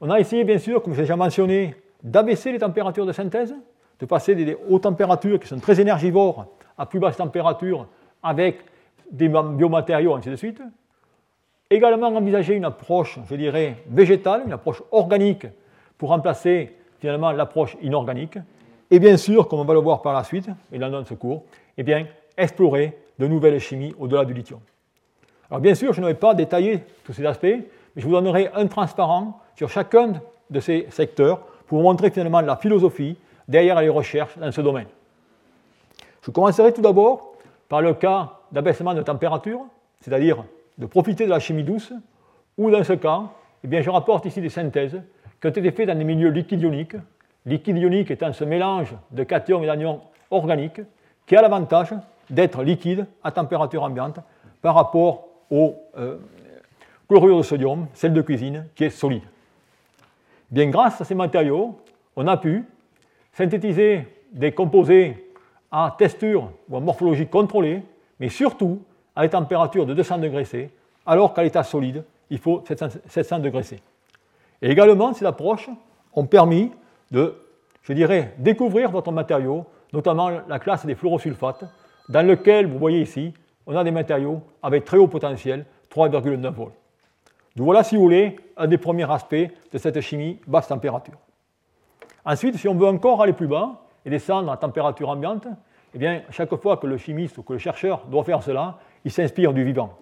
On 0.00 0.10
a 0.10 0.18
essayé, 0.18 0.44
bien 0.44 0.58
sûr, 0.58 0.82
comme 0.82 0.94
j'ai 0.94 1.02
déjà 1.02 1.16
mentionné, 1.16 1.74
d'abaisser 2.02 2.52
les 2.52 2.58
températures 2.58 3.06
de 3.06 3.12
synthèse, 3.12 3.54
de 3.98 4.06
passer 4.06 4.34
des 4.34 4.56
hautes 4.68 4.82
températures 4.82 5.38
qui 5.38 5.46
sont 5.46 5.58
très 5.58 5.80
énergivores 5.80 6.46
à 6.78 6.86
plus 6.86 6.98
basse 6.98 7.16
température 7.16 7.86
avec 8.22 8.60
des 9.10 9.28
biomatériaux, 9.28 10.14
ainsi 10.14 10.30
de 10.30 10.36
suite. 10.36 10.62
Également 11.68 12.08
envisager 12.08 12.54
une 12.54 12.64
approche, 12.64 13.18
je 13.28 13.34
dirais, 13.34 13.76
végétale, 13.86 14.42
une 14.46 14.52
approche 14.52 14.82
organique 14.90 15.46
pour 15.98 16.08
remplacer 16.08 16.76
finalement 16.98 17.30
l'approche 17.32 17.76
inorganique. 17.82 18.38
Et 18.90 18.98
bien 18.98 19.16
sûr, 19.16 19.46
comme 19.46 19.60
on 19.60 19.64
va 19.64 19.74
le 19.74 19.80
voir 19.80 20.02
par 20.02 20.12
la 20.12 20.24
suite, 20.24 20.48
et 20.72 20.78
dans 20.78 20.88
notre 20.88 21.14
cours, 21.14 21.44
eh 21.78 21.84
explorer 22.36 22.96
de 23.18 23.26
nouvelles 23.26 23.60
chimies 23.60 23.94
au-delà 23.98 24.24
du 24.24 24.32
lithium. 24.32 24.60
Alors 25.50 25.60
bien 25.60 25.74
sûr, 25.74 25.92
je 25.92 26.00
ne 26.00 26.06
vais 26.06 26.14
pas 26.14 26.34
détailler 26.34 26.80
tous 27.04 27.12
ces 27.12 27.26
aspects, 27.26 27.44
mais 27.44 28.02
je 28.02 28.06
vous 28.06 28.12
donnerai 28.12 28.50
un 28.54 28.66
transparent 28.66 29.40
sur 29.56 29.68
chacun 29.68 30.20
de 30.48 30.60
ces 30.60 30.86
secteurs 30.90 31.40
pour 31.66 31.78
vous 31.78 31.84
montrer 31.84 32.10
finalement 32.10 32.40
la 32.40 32.56
philosophie 32.56 33.16
derrière 33.46 33.80
les 33.80 33.88
recherches 33.88 34.38
dans 34.38 34.50
ce 34.50 34.60
domaine. 34.60 34.86
Je 36.22 36.30
commencerai 36.30 36.72
tout 36.72 36.82
d'abord 36.82 37.34
par 37.68 37.82
le 37.82 37.94
cas 37.94 38.32
d'abaissement 38.52 38.94
de 38.94 39.02
température, 39.02 39.60
c'est-à-dire 40.00 40.44
de 40.78 40.86
profiter 40.86 41.24
de 41.24 41.30
la 41.30 41.40
chimie 41.40 41.64
douce, 41.64 41.92
ou 42.56 42.70
dans 42.70 42.84
ce 42.84 42.94
cas, 42.94 43.22
eh 43.62 43.82
je 43.82 43.90
rapporte 43.90 44.26
ici 44.26 44.40
des 44.40 44.48
synthèses 44.48 45.00
qui 45.40 45.46
ont 45.46 45.50
été 45.50 45.70
faites 45.70 45.86
dans 45.86 45.96
des 45.96 46.04
milieux 46.04 46.30
liquides 46.30 46.62
ioniques, 46.62 46.96
liquide 47.46 47.78
ionique 47.78 48.10
étant 48.10 48.32
ce 48.32 48.44
mélange 48.44 48.94
de 49.10 49.24
cations 49.24 49.62
et 49.62 49.66
d'anions 49.66 50.00
organiques 50.30 50.80
qui 51.26 51.36
a 51.36 51.42
l'avantage 51.42 51.94
d'être 52.28 52.62
liquide 52.62 53.06
à 53.22 53.32
température 53.32 53.82
ambiante 53.82 54.20
par 54.62 54.74
rapport 54.74 55.28
au 55.50 55.74
euh, 55.98 56.18
chlorure 57.08 57.38
de 57.38 57.42
sodium, 57.42 57.86
sel 57.94 58.12
de 58.12 58.22
cuisine, 58.22 58.66
qui 58.74 58.84
est 58.84 58.90
solide. 58.90 59.24
Bien, 60.50 60.68
grâce 60.68 61.00
à 61.00 61.04
ces 61.04 61.14
matériaux, 61.14 61.78
on 62.16 62.26
a 62.26 62.36
pu 62.36 62.64
synthétiser 63.32 64.06
des 64.32 64.52
composés 64.52 65.32
à 65.72 65.94
texture 65.96 66.50
ou 66.68 66.76
à 66.76 66.80
morphologie 66.80 67.26
contrôlée, 67.26 67.82
mais 68.18 68.28
surtout 68.28 68.82
à 69.16 69.22
des 69.22 69.30
températures 69.30 69.86
de 69.86 69.94
200 69.94 70.18
degrés 70.18 70.44
C, 70.44 70.70
alors 71.06 71.34
qu'à 71.34 71.42
l'état 71.42 71.62
solide, 71.62 72.04
il 72.30 72.38
faut 72.38 72.62
700 73.06 73.38
degrés 73.40 73.62
C. 73.62 73.80
Et 74.62 74.70
également, 74.70 75.12
ces 75.12 75.24
approches 75.24 75.70
ont 76.12 76.26
permis 76.26 76.70
de, 77.10 77.34
je 77.82 77.92
dirais, 77.92 78.34
découvrir 78.38 78.90
d'autres 78.90 79.12
matériaux, 79.12 79.66
notamment 79.92 80.30
la 80.48 80.58
classe 80.58 80.86
des 80.86 80.94
fluorosulfates, 80.94 81.64
dans 82.08 82.26
lequel, 82.26 82.66
vous 82.66 82.78
voyez 82.78 83.00
ici, 83.00 83.34
on 83.66 83.76
a 83.76 83.84
des 83.84 83.90
matériaux 83.90 84.42
avec 84.62 84.84
très 84.84 84.98
haut 84.98 85.08
potentiel, 85.08 85.64
3,9 85.94 86.50
volts. 86.50 86.72
Donc 87.56 87.64
voilà, 87.64 87.82
si 87.82 87.96
vous 87.96 88.02
voulez, 88.02 88.36
un 88.56 88.66
des 88.66 88.78
premiers 88.78 89.10
aspects 89.10 89.34
de 89.34 89.78
cette 89.78 90.00
chimie 90.00 90.38
basse 90.46 90.68
température. 90.68 91.18
Ensuite, 92.24 92.56
si 92.56 92.68
on 92.68 92.74
veut 92.74 92.86
encore 92.86 93.22
aller 93.22 93.32
plus 93.32 93.48
bas 93.48 93.82
et 94.04 94.10
descendre 94.10 94.50
à 94.52 94.56
température 94.56 95.08
ambiante, 95.08 95.46
eh 95.94 95.98
bien, 95.98 96.22
chaque 96.30 96.54
fois 96.56 96.76
que 96.76 96.86
le 96.86 96.96
chimiste 96.96 97.38
ou 97.38 97.42
que 97.42 97.52
le 97.52 97.58
chercheur 97.58 98.04
doit 98.06 98.24
faire 98.24 98.42
cela, 98.42 98.78
il 99.04 99.10
s'inspire 99.10 99.52
du 99.52 99.64
vivant. 99.64 99.98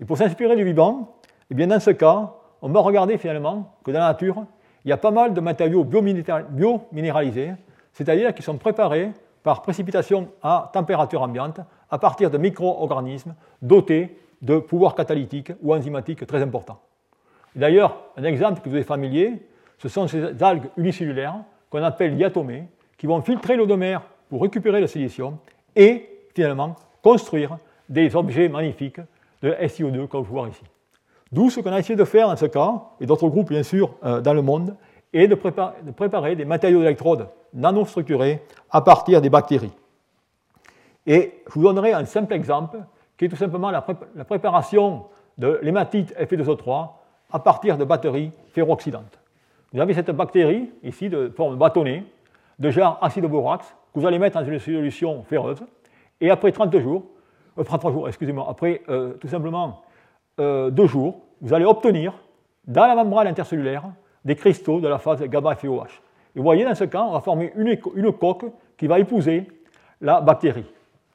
Et 0.00 0.04
pour 0.04 0.16
s'inspirer 0.16 0.56
du 0.56 0.64
vivant, 0.64 1.16
eh 1.50 1.54
bien, 1.54 1.68
dans 1.68 1.80
ce 1.80 1.90
cas, 1.90 2.32
on 2.60 2.68
va 2.68 2.80
regarder 2.80 3.18
finalement 3.18 3.74
que 3.84 3.90
dans 3.90 4.00
la 4.00 4.08
nature, 4.08 4.44
il 4.84 4.88
y 4.88 4.92
a 4.92 4.96
pas 4.96 5.10
mal 5.10 5.34
de 5.34 5.40
matériaux 5.40 5.84
biominéralisés, 5.84 7.52
c'est-à-dire 7.92 8.34
qui 8.34 8.42
sont 8.42 8.56
préparés 8.56 9.12
par 9.42 9.62
précipitation 9.62 10.28
à 10.42 10.70
température 10.72 11.22
ambiante 11.22 11.60
à 11.90 11.98
partir 11.98 12.30
de 12.30 12.38
micro-organismes 12.38 13.34
dotés 13.62 14.16
de 14.42 14.58
pouvoirs 14.58 14.94
catalytiques 14.94 15.52
ou 15.62 15.74
enzymatiques 15.74 16.26
très 16.26 16.42
importants. 16.42 16.80
D'ailleurs, 17.56 17.96
un 18.16 18.24
exemple 18.24 18.60
que 18.60 18.68
vous 18.68 18.76
êtes 18.76 18.86
familier, 18.86 19.42
ce 19.78 19.88
sont 19.88 20.06
ces 20.06 20.42
algues 20.42 20.68
unicellulaires 20.76 21.36
qu'on 21.70 21.82
appelle 21.82 22.16
diatomées, 22.16 22.68
qui 22.96 23.06
vont 23.06 23.22
filtrer 23.22 23.56
l'eau 23.56 23.66
de 23.66 23.74
mer 23.74 24.02
pour 24.28 24.42
récupérer 24.42 24.80
le 24.80 24.86
silicium 24.86 25.38
et 25.74 26.08
finalement 26.34 26.76
construire 27.02 27.58
des 27.88 28.14
objets 28.16 28.48
magnifiques 28.48 29.00
de 29.42 29.52
SiO2 29.52 30.08
comme 30.08 30.22
vous 30.22 30.34
voyez 30.34 30.50
ici. 30.50 30.64
D'où 31.30 31.50
ce 31.50 31.60
qu'on 31.60 31.72
a 31.72 31.78
essayé 31.78 31.96
de 31.96 32.04
faire 32.04 32.28
dans 32.28 32.36
ce 32.36 32.46
cas, 32.46 32.82
et 33.00 33.06
d'autres 33.06 33.28
groupes 33.28 33.50
bien 33.50 33.62
sûr 33.62 33.94
euh, 34.04 34.20
dans 34.20 34.34
le 34.34 34.42
monde, 34.42 34.76
est 35.12 35.28
de, 35.28 35.34
préparer 35.34 36.36
des 36.36 36.44
matériaux 36.44 36.80
d'électrodes 36.80 37.28
nanostructurés 37.54 38.42
à 38.70 38.80
partir 38.80 39.20
des 39.20 39.30
bactéries. 39.30 39.72
Et 41.06 41.42
je 41.46 41.54
vous 41.54 41.62
donnerai 41.62 41.92
un 41.92 42.04
simple 42.04 42.34
exemple 42.34 42.78
qui 43.16 43.24
est 43.24 43.28
tout 43.28 43.36
simplement 43.36 43.70
la, 43.70 43.82
préparation 43.82 45.06
de 45.38 45.58
l'hématite 45.62 46.14
Fe2O3 46.18 46.90
à 47.32 47.38
partir 47.38 47.78
de 47.78 47.84
batteries 47.84 48.30
ferrooxydantes. 48.52 49.18
Vous 49.72 49.80
avez 49.80 49.94
cette 49.94 50.10
bactérie 50.10 50.70
ici 50.82 51.08
de 51.08 51.32
forme 51.34 51.56
bâtonnée, 51.56 52.04
de 52.58 52.70
genre 52.70 52.98
acide 53.02 53.24
borax, 53.24 53.74
que 53.92 54.00
vous 54.00 54.06
allez 54.06 54.18
mettre 54.18 54.38
dans 54.40 54.46
une 54.46 54.58
solution 54.58 55.22
ferreuse, 55.24 55.62
et 56.20 56.30
après 56.30 56.52
30 56.52 56.78
jours, 56.78 57.04
euh, 57.58 57.64
30 57.64 57.92
jours, 57.92 58.08
excusez-moi, 58.08 58.46
après 58.48 58.82
euh, 58.88 59.14
tout 59.14 59.28
simplement 59.28 59.82
euh, 60.38 60.70
deux 60.70 60.86
jours, 60.86 61.20
vous 61.40 61.54
allez 61.54 61.64
obtenir 61.64 62.12
dans 62.66 62.86
la 62.86 62.94
membrane 62.94 63.26
intercellulaire 63.26 63.84
des 64.24 64.36
cristaux 64.36 64.80
de 64.80 64.88
la 64.88 64.98
phase 64.98 65.22
GABA-FOH. 65.22 66.02
Et 66.34 66.38
vous 66.38 66.42
voyez, 66.42 66.64
dans 66.64 66.74
ce 66.74 66.84
cas, 66.84 67.02
on 67.02 67.12
va 67.12 67.20
former 67.20 67.52
une, 67.56 68.12
coque 68.12 68.44
qui 68.76 68.86
va 68.86 68.98
épouser 68.98 69.46
la 70.00 70.20
bactérie. 70.20 70.66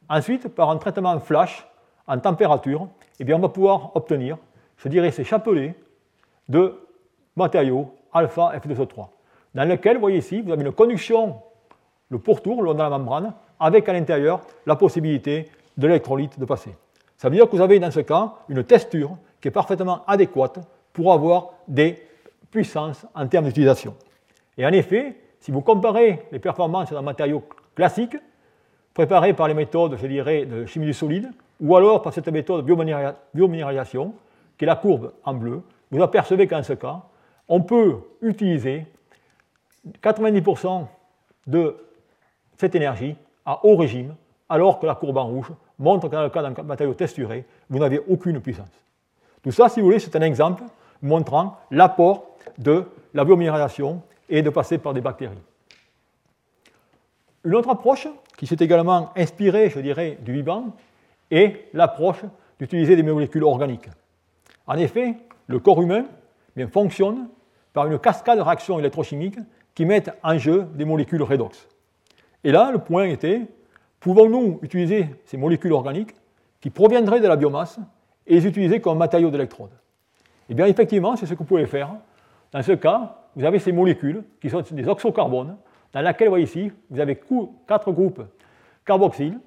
Ensuite, 0.09 0.47
par 0.49 0.69
un 0.69 0.77
traitement 0.77 1.19
flash 1.19 1.65
en 2.07 2.19
température, 2.19 2.87
eh 3.19 3.33
on 3.33 3.39
va 3.39 3.49
pouvoir 3.49 3.95
obtenir, 3.95 4.37
je 4.77 4.89
dirais, 4.89 5.11
ces 5.11 5.23
chapelets 5.23 5.75
de 6.49 6.75
matériaux 7.35 7.93
alpha 8.11 8.51
F2O3, 8.57 9.07
dans 9.55 9.69
lequel, 9.69 9.95
vous 9.95 10.01
voyez 10.01 10.17
ici, 10.17 10.41
vous 10.41 10.51
avez 10.51 10.63
une 10.63 10.71
conduction, 10.71 11.37
le 12.09 12.19
pourtour, 12.19 12.61
le 12.61 12.65
long 12.65 12.73
de 12.73 12.79
la 12.79 12.89
membrane, 12.89 13.33
avec 13.59 13.87
à 13.87 13.93
l'intérieur 13.93 14.41
la 14.65 14.75
possibilité 14.75 15.49
de 15.77 15.87
l'électrolyte 15.87 16.39
de 16.39 16.45
passer. 16.45 16.75
Ça 17.23 17.29
veut 17.29 17.37
dire 17.37 17.49
que 17.49 17.55
vous 17.55 17.61
avez 17.61 17.79
dans 17.79 17.89
ce 17.89 18.01
cas 18.01 18.33
une 18.49 18.65
texture 18.65 19.15
qui 19.39 19.47
est 19.47 19.51
parfaitement 19.51 20.03
adéquate 20.07 20.59
pour 20.91 21.13
avoir 21.13 21.51
des 21.69 22.05
puissances 22.51 23.05
en 23.15 23.25
termes 23.29 23.45
d'utilisation. 23.45 23.95
Et 24.57 24.65
en 24.65 24.73
effet, 24.73 25.15
si 25.39 25.49
vous 25.49 25.61
comparez 25.61 26.27
les 26.33 26.39
performances 26.39 26.91
d'un 26.91 27.01
matériau 27.01 27.41
classique, 27.75 28.17
préparé 28.93 29.31
par 29.31 29.47
les 29.47 29.53
méthodes, 29.53 29.95
je 29.95 30.05
dirais, 30.05 30.45
de 30.45 30.65
chimie 30.65 30.85
du 30.85 30.91
solide, 30.91 31.31
ou 31.61 31.77
alors 31.77 32.01
par 32.01 32.11
cette 32.11 32.27
méthode 32.27 32.65
de 32.65 33.15
biominéralisation, 33.33 34.13
qui 34.57 34.65
est 34.65 34.67
la 34.67 34.75
courbe 34.75 35.13
en 35.23 35.33
bleu, 35.33 35.61
vous 35.91 36.03
apercevez 36.03 36.45
qu'en 36.45 36.61
ce 36.61 36.73
cas, 36.73 37.03
on 37.47 37.61
peut 37.61 37.99
utiliser 38.21 38.85
90% 40.03 40.87
de 41.47 41.77
cette 42.57 42.75
énergie 42.75 43.15
à 43.45 43.65
haut 43.65 43.77
régime, 43.77 44.13
alors 44.49 44.77
que 44.77 44.85
la 44.85 44.95
courbe 44.95 45.19
en 45.19 45.27
rouge 45.27 45.53
montre 45.79 46.07
que 46.07 46.15
dans 46.15 46.23
le 46.23 46.29
cas 46.29 46.41
d'un 46.41 46.63
matériau 46.63 46.93
texturé, 46.93 47.45
vous 47.69 47.79
n'avez 47.79 47.99
aucune 48.07 48.39
puissance. 48.39 48.67
Tout 49.41 49.51
ça, 49.51 49.69
si 49.69 49.79
vous 49.79 49.87
voulez, 49.87 49.99
c'est 49.99 50.15
un 50.15 50.21
exemple 50.21 50.63
montrant 51.01 51.57
l'apport 51.71 52.37
de 52.57 52.85
la 53.13 53.25
biominéralisation 53.25 54.01
et 54.29 54.41
de 54.41 54.49
passer 54.49 54.77
par 54.77 54.93
des 54.93 55.01
bactéries. 55.01 55.37
Une 57.43 57.55
autre 57.55 57.69
approche 57.69 58.07
qui 58.37 58.47
s'est 58.47 58.57
également 58.59 59.11
inspirée, 59.15 59.69
je 59.69 59.79
dirais, 59.79 60.17
du 60.21 60.33
vivant 60.33 60.67
est 61.29 61.67
l'approche 61.73 62.23
d'utiliser 62.59 62.95
des 62.95 63.03
molécules 63.03 63.43
organiques. 63.43 63.89
En 64.65 64.75
effet, 64.75 65.15
le 65.47 65.59
corps 65.59 65.81
humain 65.81 66.05
fonctionne 66.71 67.27
par 67.73 67.87
une 67.87 67.99
cascade 67.99 68.37
de 68.37 68.43
réactions 68.43 68.79
électrochimiques 68.79 69.39
qui 69.75 69.85
mettent 69.85 70.11
en 70.23 70.37
jeu 70.37 70.67
des 70.73 70.85
molécules 70.85 71.23
redox. 71.23 71.67
Et 72.43 72.51
là, 72.51 72.71
le 72.71 72.77
point 72.77 73.05
était, 73.05 73.41
pouvons-nous 74.03 74.59
utiliser 74.61 75.07
ces 75.23 75.37
molécules 75.37 75.71
organiques 75.71 76.13
qui 76.59 76.69
proviendraient 76.69 77.21
de 77.21 77.27
la 77.27 77.37
biomasse 77.37 77.79
et 78.27 78.35
les 78.35 78.45
utiliser 78.45 78.81
comme 78.81 78.97
matériaux 78.97 79.31
d'électrode? 79.31 79.71
Eh 80.49 80.53
bien, 80.53 80.65
effectivement, 80.65 81.15
c'est 81.15 81.25
ce 81.25 81.33
que 81.33 81.39
vous 81.39 81.45
pouvez 81.45 81.65
faire. 81.65 81.89
Dans 82.51 82.61
ce 82.61 82.73
cas, 82.73 83.15
vous 83.33 83.45
avez 83.45 83.59
ces 83.59 83.71
molécules 83.71 84.23
qui 84.41 84.49
sont 84.49 84.61
des 84.71 84.87
oxocarbones, 84.89 85.55
dans 85.93 86.01
laquelle, 86.01 86.27
vous 86.27 86.33
voyez 86.33 86.43
ici, 86.43 86.69
vous 86.89 86.99
avez 86.99 87.17
quatre 87.65 87.91
groupes 87.93 88.21
carboxyles, 88.85 89.39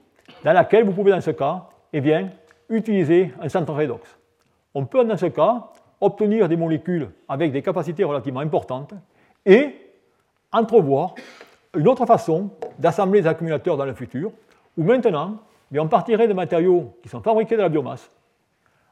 dans 0.43 0.55
laquelle 0.55 0.85
vous 0.85 0.93
pouvez, 0.93 1.11
dans 1.11 1.21
ce 1.21 1.33
cas, 1.33 1.67
eh 1.93 2.01
bien, 2.01 2.31
utiliser 2.71 3.35
un 3.43 3.51
centre 3.51 3.75
redox. 3.75 4.09
On 4.75 4.87
peut, 4.87 5.05
dans 5.05 5.19
ce 5.19 5.27
cas, 5.27 5.71
obtenir 6.01 6.49
des 6.49 6.57
molécules 6.57 7.11
avec 7.29 7.53
des 7.53 7.61
capacités 7.61 8.05
relativement 8.05 8.41
importantes 8.41 8.95
et 9.45 9.75
entrevoir 10.51 11.15
une 11.77 11.89
autre 11.89 12.07
façon 12.07 12.49
d'assembler 12.79 13.21
les 13.21 13.27
accumulateurs 13.27 13.77
dans 13.77 13.85
le 13.85 13.93
futur, 13.93 14.33
où 14.77 14.83
maintenant, 14.83 15.39
on 15.77 15.89
partirait 15.89 16.29
de 16.29 16.33
matériaux 16.33 16.95
qui 17.03 17.09
sont 17.09 17.21
fabriqués 17.21 17.57
de 17.57 17.63
la 17.63 17.69
biomasse. 17.69 18.11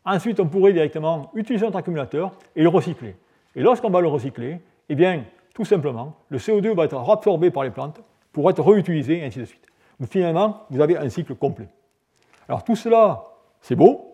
Ensuite, 0.05 0.41
on 0.41 0.47
pourrait 0.47 0.72
directement 0.72 1.30
utiliser 1.35 1.64
notre 1.64 1.78
accumulateur 1.78 2.32
et 2.55 2.62
le 2.62 2.68
recycler. 2.68 3.16
Et 3.57 3.62
lorsqu'on 3.62 3.91
va 3.91 4.01
le 4.01 4.09
recycler, 4.09 4.61
eh 4.89 4.95
bien, 4.95 5.24
tout 5.55 5.64
simplement, 5.64 6.14
le 6.28 6.39
CO2 6.39 6.74
va 6.74 6.85
être 6.85 7.11
absorbé 7.11 7.51
par 7.51 7.64
les 7.64 7.70
plantes 7.70 8.01
pour 8.32 8.51
être 8.51 8.62
réutilisé, 8.62 9.18
et 9.18 9.24
ainsi 9.24 9.39
de 9.39 9.45
suite. 9.45 9.64
Donc, 10.01 10.11
finalement, 10.11 10.64
vous 10.70 10.80
avez 10.80 10.99
un 10.99 11.09
cycle 11.09 11.35
complet. 11.37 11.68
Alors 12.49 12.64
tout 12.64 12.76
cela, 12.76 13.24
c'est 13.61 13.76
beau, 13.76 14.12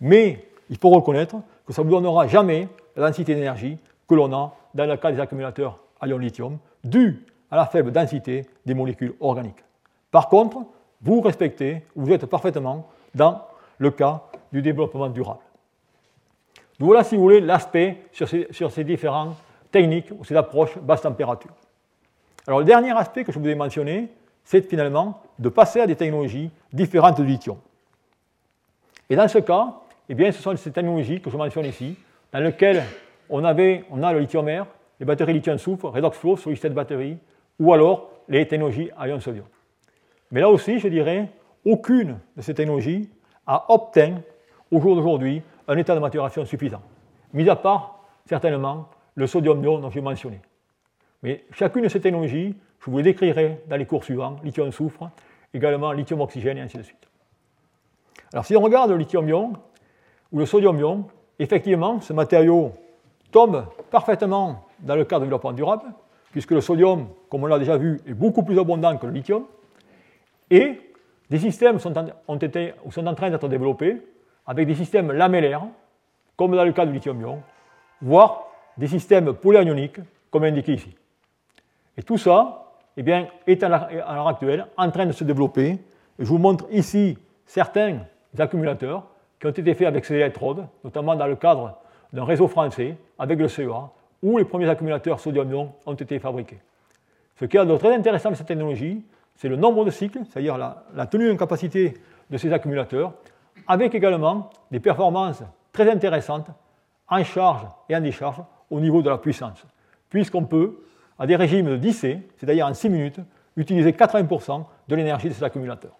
mais 0.00 0.46
il 0.70 0.76
faut 0.78 0.90
reconnaître 0.90 1.36
que 1.66 1.72
ça 1.72 1.82
ne 1.82 1.88
vous 1.88 1.94
donnera 1.94 2.28
jamais 2.28 2.68
la 2.94 3.08
densité 3.08 3.34
d'énergie 3.34 3.78
que 4.06 4.14
l'on 4.14 4.32
a 4.32 4.54
dans 4.74 4.86
le 4.86 4.96
cas 4.96 5.10
des 5.10 5.18
accumulateurs 5.18 5.80
à 6.00 6.06
ion 6.06 6.18
lithium, 6.18 6.58
dû 6.84 7.24
à 7.50 7.56
la 7.56 7.66
faible 7.66 7.90
densité 7.90 8.46
des 8.66 8.74
molécules 8.74 9.14
organiques. 9.20 9.64
Par 10.10 10.28
contre, 10.28 10.58
vous 11.04 11.20
respectez, 11.20 11.82
vous 11.94 12.10
êtes 12.10 12.26
parfaitement 12.26 12.88
dans 13.14 13.42
le 13.78 13.90
cas 13.90 14.22
du 14.52 14.62
développement 14.62 15.08
durable. 15.08 15.40
Voilà, 16.78 17.04
si 17.04 17.14
vous 17.14 17.22
voulez, 17.22 17.40
l'aspect 17.40 17.98
sur 18.10 18.28
ces, 18.28 18.48
sur 18.50 18.68
différentes 18.70 19.36
techniques 19.70 20.10
ou 20.18 20.24
ces 20.24 20.34
approches 20.34 20.76
basse 20.78 21.02
température. 21.02 21.52
Alors 22.46 22.60
le 22.60 22.64
dernier 22.64 22.90
aspect 22.96 23.24
que 23.24 23.32
je 23.32 23.38
vous 23.38 23.48
ai 23.48 23.54
mentionné, 23.54 24.08
c'est 24.44 24.68
finalement 24.68 25.20
de 25.38 25.48
passer 25.48 25.80
à 25.80 25.86
des 25.86 25.96
technologies 25.96 26.50
différentes 26.72 27.20
du 27.20 27.26
lithium. 27.26 27.56
Et 29.08 29.16
dans 29.16 29.28
ce 29.28 29.38
cas, 29.38 29.74
eh 30.08 30.14
bien, 30.14 30.32
ce 30.32 30.42
sont 30.42 30.56
ces 30.56 30.72
technologies 30.72 31.20
que 31.20 31.30
je 31.30 31.36
mentionne 31.36 31.66
ici, 31.66 31.96
dans 32.32 32.40
lesquelles 32.40 32.82
on, 33.28 33.44
avait, 33.44 33.84
on 33.90 34.02
a 34.02 34.12
le 34.12 34.20
lithium-air, 34.20 34.66
les 35.00 35.06
batteries 35.06 35.34
lithium-soufre, 35.34 35.90
redox 35.90 36.18
flow, 36.18 36.36
solid 36.36 36.58
state 36.58 36.74
batterie, 36.74 37.18
ou 37.58 37.72
alors 37.72 38.10
les 38.28 38.46
technologies 38.46 38.90
à 38.96 39.08
ion 39.08 39.20
sodium. 39.20 39.46
Mais 40.30 40.40
là 40.40 40.48
aussi, 40.48 40.78
je 40.78 40.88
dirais, 40.88 41.28
aucune 41.64 42.18
de 42.36 42.42
ces 42.42 42.54
technologies 42.54 43.08
a 43.46 43.72
obtenu, 43.72 44.16
au 44.70 44.80
jour 44.80 44.96
d'aujourd'hui, 44.96 45.42
un 45.68 45.76
état 45.76 45.94
de 45.94 46.00
maturation 46.00 46.44
suffisant, 46.44 46.82
mis 47.32 47.48
à 47.48 47.56
part 47.56 48.00
certainement 48.26 48.88
le 49.14 49.26
sodium-ion 49.26 49.78
dont 49.78 49.90
je 49.90 50.00
mentionné. 50.00 50.40
Mais 51.22 51.44
chacune 51.52 51.84
de 51.84 51.88
ces 51.88 52.00
technologies, 52.00 52.54
je 52.80 52.90
vous 52.90 52.98
les 52.98 53.02
décrirai 53.02 53.62
dans 53.68 53.76
les 53.76 53.86
cours 53.86 54.04
suivants, 54.04 54.36
lithium-soufre, 54.44 55.10
également 55.54 55.92
lithium-oxygène 55.92 56.58
et 56.58 56.60
ainsi 56.60 56.76
de 56.76 56.82
suite. 56.82 57.08
Alors 58.32 58.44
si 58.44 58.56
on 58.56 58.60
regarde 58.60 58.90
le 58.90 58.96
lithium-ion 58.96 59.52
ou 60.32 60.38
le 60.38 60.46
sodium-ion, 60.46 61.06
effectivement, 61.38 62.00
ce 62.00 62.12
matériau 62.12 62.72
tombe 63.30 63.66
parfaitement 63.90 64.64
dans 64.80 64.96
le 64.96 65.04
cadre 65.04 65.22
du 65.22 65.26
développement 65.26 65.52
durable, 65.52 65.84
puisque 66.32 66.50
le 66.50 66.60
sodium, 66.60 67.08
comme 67.30 67.44
on 67.44 67.46
l'a 67.46 67.58
déjà 67.58 67.76
vu, 67.76 68.00
est 68.06 68.14
beaucoup 68.14 68.42
plus 68.42 68.58
abondant 68.58 68.96
que 68.96 69.06
le 69.06 69.12
lithium, 69.12 69.44
et 70.54 70.80
des 71.28 71.38
systèmes 71.38 71.80
sont 71.80 71.96
en, 71.98 72.06
ont 72.28 72.36
été, 72.36 72.74
sont 72.90 73.06
en 73.06 73.14
train 73.14 73.28
d'être 73.28 73.48
développés 73.48 74.00
avec 74.46 74.68
des 74.68 74.74
systèmes 74.74 75.10
lamellaires, 75.10 75.64
comme 76.36 76.54
dans 76.54 76.64
le 76.64 76.72
cas 76.72 76.86
du 76.86 76.92
lithium-ion, 76.92 77.42
voire 78.00 78.44
des 78.76 78.86
systèmes 78.86 79.32
polyanioniques, 79.34 79.98
comme 80.30 80.44
indiqué 80.44 80.74
ici. 80.74 80.94
Et 81.96 82.02
tout 82.02 82.18
ça 82.18 82.72
eh 82.96 83.02
bien, 83.02 83.26
est 83.46 83.62
à 83.64 83.68
l'heure 83.68 84.28
actuelle 84.28 84.66
en 84.76 84.90
train 84.90 85.06
de 85.06 85.12
se 85.12 85.24
développer. 85.24 85.70
Et 85.70 85.80
je 86.20 86.26
vous 86.26 86.38
montre 86.38 86.66
ici 86.70 87.18
certains 87.46 87.98
accumulateurs 88.38 89.04
qui 89.40 89.46
ont 89.46 89.50
été 89.50 89.74
faits 89.74 89.88
avec 89.88 90.04
ces 90.04 90.14
électrodes, 90.14 90.66
notamment 90.84 91.16
dans 91.16 91.26
le 91.26 91.36
cadre 91.36 91.76
d'un 92.12 92.24
réseau 92.24 92.46
français 92.46 92.96
avec 93.18 93.38
le 93.38 93.48
CEA, 93.48 93.90
où 94.22 94.38
les 94.38 94.44
premiers 94.44 94.68
accumulateurs 94.68 95.18
sodium-ion 95.18 95.72
ont 95.84 95.94
été 95.94 96.18
fabriqués. 96.20 96.58
Ce 97.40 97.44
qui 97.44 97.56
est 97.56 97.78
très 97.78 97.94
intéressant 97.94 98.30
de 98.30 98.36
cette 98.36 98.46
technologie, 98.46 99.02
c'est 99.36 99.48
le 99.48 99.56
nombre 99.56 99.84
de 99.84 99.90
cycles, 99.90 100.20
c'est-à-dire 100.28 100.56
la, 100.56 101.06
tenue 101.06 101.30
en 101.30 101.36
capacité 101.36 101.94
de 102.30 102.36
ces 102.36 102.52
accumulateurs, 102.52 103.14
avec 103.66 103.94
également 103.94 104.50
des 104.70 104.80
performances 104.80 105.42
très 105.72 105.90
intéressantes 105.90 106.48
en 107.08 107.22
charge 107.24 107.66
et 107.88 107.96
en 107.96 108.00
décharge 108.00 108.42
au 108.70 108.80
niveau 108.80 109.02
de 109.02 109.10
la 109.10 109.18
puissance, 109.18 109.64
puisqu'on 110.08 110.44
peut, 110.44 110.78
à 111.18 111.26
des 111.26 111.36
régimes 111.36 111.66
de 111.66 111.76
10C, 111.76 112.20
c'est-à-dire 112.36 112.66
en 112.66 112.74
6 112.74 112.88
minutes, 112.88 113.20
utiliser 113.56 113.92
80% 113.92 114.64
de 114.88 114.96
l'énergie 114.96 115.28
de 115.28 115.34
ces 115.34 115.44
accumulateurs. 115.44 115.96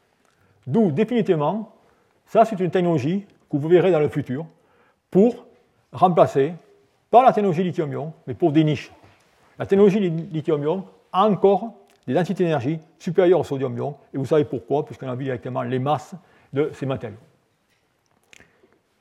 D'où, 0.66 0.90
définitivement, 0.90 1.72
ça 2.26 2.44
c'est 2.44 2.58
une 2.58 2.70
technologie 2.70 3.26
que 3.50 3.56
vous 3.56 3.68
verrez 3.68 3.92
dans 3.92 4.00
le 4.00 4.08
futur 4.08 4.46
pour 5.10 5.46
remplacer, 5.92 6.54
pas 7.10 7.22
la 7.22 7.32
technologie 7.32 7.62
lithium-ion, 7.62 8.12
mais 8.26 8.34
pour 8.34 8.50
des 8.50 8.64
niches. 8.64 8.90
La 9.58 9.66
technologie 9.66 10.00
lithium-ion 10.00 10.84
encore 11.12 11.74
des 12.06 12.14
densités 12.14 12.44
d'énergie 12.44 12.78
supérieures 12.98 13.40
au 13.40 13.44
sodium-ion, 13.44 13.96
et 14.12 14.18
vous 14.18 14.26
savez 14.26 14.44
pourquoi, 14.44 14.84
puisqu'on 14.84 15.08
a 15.08 15.14
vu 15.14 15.24
directement 15.24 15.62
les 15.62 15.78
masses 15.78 16.14
de 16.52 16.70
ces 16.72 16.86
matériaux. 16.86 17.18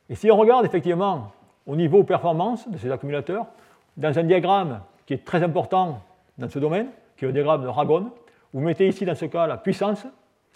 Et 0.10 0.16
si 0.16 0.32
on 0.32 0.38
regarde 0.38 0.66
effectivement 0.66 1.32
au 1.66 1.76
niveau 1.76 2.04
performance 2.04 2.70
de 2.70 2.78
ces 2.78 2.92
accumulateurs, 2.92 3.46
dans 3.98 4.18
un 4.18 4.24
diagramme 4.24 4.82
qui 5.06 5.14
est 5.14 5.26
très 5.26 5.44
important 5.44 6.02
dans 6.38 6.50
ce 6.50 6.60
domaine, 6.60 6.88
qui 7.18 7.26
est 7.26 7.28
le 7.28 7.34
diagramme 7.34 7.64
de 7.64 7.68
Ragon, 7.68 8.12
vous 8.54 8.62
mettez 8.62 8.88
ici 8.88 9.06
dans 9.06 9.16
ce 9.16 9.26
cas 9.26 9.48
la 9.48 9.58
puissance, 9.58 10.06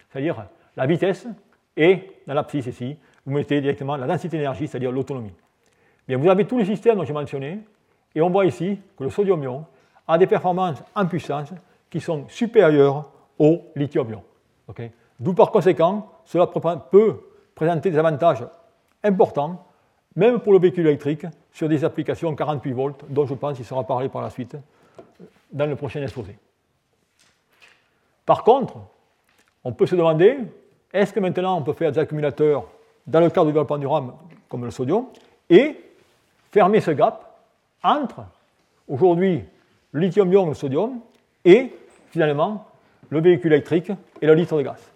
c'est-à-dire 0.10 0.46
la 0.76 0.86
vitesse, 0.86 1.28
et 1.76 2.12
dans 2.26 2.34
l'abscisse 2.34 2.68
ici, 2.68 2.98
vous 3.26 3.34
mettez 3.34 3.62
directement 3.62 3.98
la 3.98 4.08
densité 4.08 4.38
d'énergie, 4.38 4.68
c'est-à-dire 4.68 4.92
l'autonomie. 4.92 5.34
Bien, 6.08 6.18
vous 6.18 6.30
avez 6.30 6.46
tous 6.46 6.58
les 6.58 6.66
systèmes 6.66 6.98
dont 6.98 7.04
j'ai 7.04 7.14
mentionné, 7.14 7.60
et 8.16 8.22
on 8.22 8.30
voit 8.30 8.46
ici 8.46 8.80
que 8.98 9.04
le 9.04 9.10
sodium-ion 9.10 9.66
a 10.08 10.18
des 10.18 10.28
performances 10.28 10.82
en 10.96 11.06
puissance 11.06 11.54
qui 11.90 12.00
sont 12.00 12.26
supérieures 12.28 13.06
au 13.40 13.62
lithium-ion. 13.76 14.24
D'où 15.20 15.34
par 15.34 15.52
conséquent, 15.52 16.12
cela 16.26 16.48
peut 16.48 17.22
présenter 17.56 17.92
des 17.92 17.98
avantages 17.98 18.46
importants, 19.04 19.66
même 20.16 20.40
pour 20.40 20.54
le 20.54 20.60
véhicule 20.60 20.88
électrique, 20.88 21.26
sur 21.52 21.68
des 21.70 21.84
applications 21.84 22.36
48 22.36 22.72
volts, 22.74 23.06
dont 23.10 23.26
je 23.26 23.34
pense 23.34 23.56
qu'il 23.56 23.66
sera 23.66 23.84
parlé 23.84 24.10
par 24.10 24.22
la 24.22 24.30
suite 24.30 24.56
dans 25.52 25.66
le 25.66 25.76
prochain 25.76 26.02
exposé. 26.02 26.38
Par 28.26 28.44
contre, 28.44 28.76
on 29.64 29.72
peut 29.72 29.86
se 29.86 29.96
demander, 29.96 30.38
est-ce 30.94 31.14
que 31.14 31.20
maintenant 31.20 31.58
on 31.58 31.62
peut 31.62 31.74
faire 31.74 31.92
des 31.92 32.00
accumulateurs 32.00 32.66
dans 33.06 33.22
le 33.22 33.30
cadre 33.30 33.48
du 33.48 33.54
développement 33.54 33.78
durable 33.78 34.14
comme 34.50 34.66
le 34.66 34.72
sodium 34.72 35.06
et 35.50 35.80
fermer 36.52 36.82
ce 36.82 36.92
gap 36.92 37.40
entre 37.84 38.26
aujourd'hui 38.88 39.44
lithium-ion 39.94 40.46
et 40.46 40.50
le 40.50 40.54
sodium 40.54 41.00
et 41.48 41.72
finalement 42.12 42.68
le 43.10 43.22
véhicule 43.22 43.54
électrique 43.54 43.92
et 44.22 44.28
le 44.28 44.34
litre 44.34 44.58
de 44.58 44.64
gaz. 44.64 44.92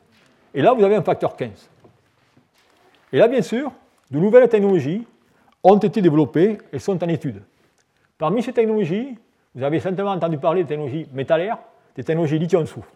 Et 0.53 0.61
là, 0.61 0.73
vous 0.73 0.83
avez 0.83 0.95
un 0.95 1.01
facteur 1.01 1.35
15. 1.37 1.49
Et 3.13 3.17
là, 3.17 3.27
bien 3.27 3.41
sûr, 3.41 3.71
de 4.11 4.19
nouvelles 4.19 4.49
technologies 4.49 5.07
ont 5.63 5.77
été 5.77 6.01
développées 6.01 6.57
et 6.73 6.79
sont 6.79 7.01
en 7.01 7.07
étude. 7.07 7.41
Parmi 8.17 8.43
ces 8.43 8.51
technologies, 8.51 9.17
vous 9.55 9.63
avez 9.63 9.79
simplement 9.79 10.11
entendu 10.11 10.37
parler 10.37 10.63
des 10.63 10.69
technologies 10.69 11.07
métallaires, 11.13 11.57
des 11.95 12.03
technologies 12.03 12.37
lithium-soufre. 12.37 12.91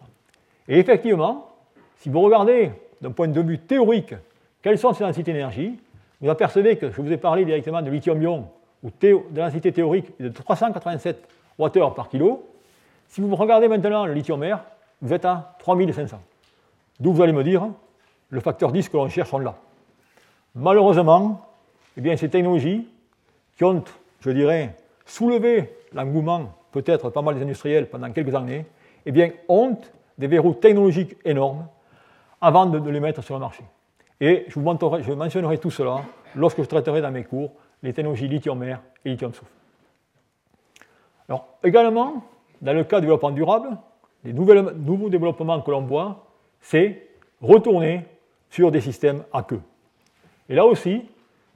Et 0.68 0.78
effectivement, 0.78 1.48
si 1.98 2.10
vous 2.10 2.20
regardez 2.20 2.72
d'un 3.00 3.10
point 3.10 3.28
de 3.28 3.40
vue 3.40 3.58
théorique 3.58 4.14
quelles 4.60 4.78
sont 4.78 4.92
ces 4.92 5.04
densités 5.04 5.32
d'énergie, 5.32 5.78
vous 6.20 6.28
apercevez 6.28 6.76
que 6.76 6.90
je 6.90 7.00
vous 7.00 7.12
ai 7.12 7.16
parlé 7.16 7.44
directement 7.44 7.80
de 7.80 7.90
lithium-ion, 7.90 8.48
où 8.82 8.90
de 9.00 9.22
densité 9.30 9.72
théorique 9.72 10.12
de 10.20 10.28
387 10.28 11.26
Wh 11.58 11.94
par 11.94 12.08
kilo. 12.10 12.44
Si 13.08 13.20
vous 13.20 13.34
regardez 13.34 13.68
maintenant 13.68 14.06
le 14.06 14.12
lithium-air, 14.12 14.64
vous 15.00 15.12
êtes 15.12 15.24
à 15.24 15.56
3500. 15.58 16.20
D'où 17.00 17.12
vous 17.12 17.22
allez 17.22 17.32
me 17.32 17.44
dire, 17.44 17.68
le 18.30 18.40
facteur 18.40 18.72
10 18.72 18.88
que 18.88 18.96
l'on 18.96 19.08
cherche, 19.08 19.32
on 19.32 19.38
l'a. 19.38 19.54
Malheureusement, 20.54 21.46
eh 21.96 22.00
bien, 22.00 22.16
ces 22.16 22.28
technologies 22.28 22.88
qui 23.56 23.64
ont, 23.64 23.82
je 24.20 24.30
dirais, 24.30 24.74
soulevé 25.04 25.76
l'engouement, 25.92 26.54
peut-être 26.72 27.10
pas 27.10 27.22
mal 27.22 27.36
des 27.36 27.42
industriels 27.42 27.88
pendant 27.88 28.10
quelques 28.10 28.34
années, 28.34 28.66
eh 29.04 29.12
bien, 29.12 29.30
ont 29.48 29.78
des 30.18 30.26
verrous 30.26 30.54
technologiques 30.54 31.16
énormes 31.24 31.66
avant 32.40 32.66
de, 32.66 32.90
les 32.90 33.00
mettre 33.00 33.22
sur 33.22 33.34
le 33.34 33.40
marché. 33.40 33.64
Et 34.20 34.46
je, 34.48 34.54
vous 34.58 35.16
mentionnerai 35.16 35.58
tout 35.58 35.70
cela 35.70 36.02
lorsque 36.34 36.62
je 36.62 36.68
traiterai 36.68 37.00
dans 37.00 37.10
mes 37.10 37.24
cours 37.24 37.52
les 37.82 37.92
technologies 37.92 38.28
lithium-air 38.28 38.80
et 39.04 39.10
lithium-soufre. 39.10 39.50
Alors, 41.28 41.46
également, 41.62 42.24
dans 42.62 42.72
le 42.72 42.84
cas 42.84 43.00
du 43.00 43.06
développement 43.06 43.30
durable, 43.30 43.76
les 44.24 44.32
nouveaux 44.32 45.08
développements 45.08 45.60
que 45.60 45.70
l'on 45.70 45.82
voit, 45.82 46.26
c'est 46.60 47.08
retourner 47.40 48.04
sur 48.50 48.70
des 48.70 48.80
systèmes 48.80 49.24
à 49.32 49.42
queue. 49.42 49.60
Et 50.48 50.54
là 50.54 50.64
aussi, 50.64 51.04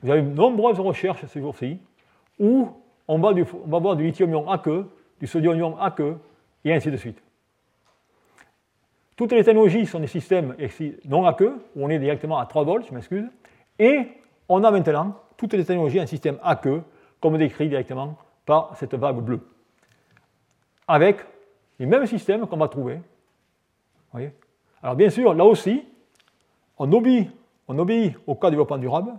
vous 0.02 0.10
avez 0.10 0.22
de 0.22 0.28
nombreuses 0.28 0.80
recherches 0.80 1.24
ces 1.26 1.40
jours-ci 1.40 1.78
où 2.38 2.68
on 3.08 3.18
va, 3.18 3.32
va 3.32 3.78
voir 3.78 3.96
du 3.96 4.04
lithium-ion 4.04 4.50
à 4.50 4.58
queue, 4.58 4.88
du 5.20 5.26
sodium-ion 5.26 5.78
à 5.78 5.90
queue, 5.90 6.16
et 6.64 6.72
ainsi 6.72 6.90
de 6.90 6.96
suite. 6.96 7.22
Toutes 9.16 9.32
les 9.32 9.44
technologies 9.44 9.84
sont 9.86 10.00
des 10.00 10.06
systèmes 10.06 10.54
non 11.04 11.26
à 11.26 11.34
queue, 11.34 11.60
où 11.76 11.84
on 11.84 11.90
est 11.90 11.98
directement 11.98 12.38
à 12.38 12.46
3 12.46 12.64
volts, 12.64 12.86
je 12.88 12.94
m'excuse, 12.94 13.28
et 13.78 14.08
on 14.48 14.64
a 14.64 14.70
maintenant 14.70 15.16
toutes 15.36 15.52
les 15.54 15.64
technologies 15.64 16.00
en 16.00 16.06
système 16.06 16.38
à 16.42 16.56
queue, 16.56 16.82
comme 17.20 17.36
décrit 17.36 17.68
directement 17.68 18.16
par 18.46 18.76
cette 18.76 18.94
vague 18.94 19.20
bleue. 19.20 19.40
Avec 20.90 21.24
les 21.78 21.86
mêmes 21.86 22.04
systèmes 22.04 22.48
qu'on 22.48 22.56
va 22.56 22.66
trouver. 22.66 22.98
Alors 24.82 24.96
bien 24.96 25.08
sûr, 25.08 25.34
là 25.34 25.44
aussi, 25.44 25.84
on 26.78 26.90
obéit, 26.92 27.30
au 28.26 28.34
cas 28.34 28.48
du 28.48 28.56
développement 28.56 28.76
durable. 28.76 29.12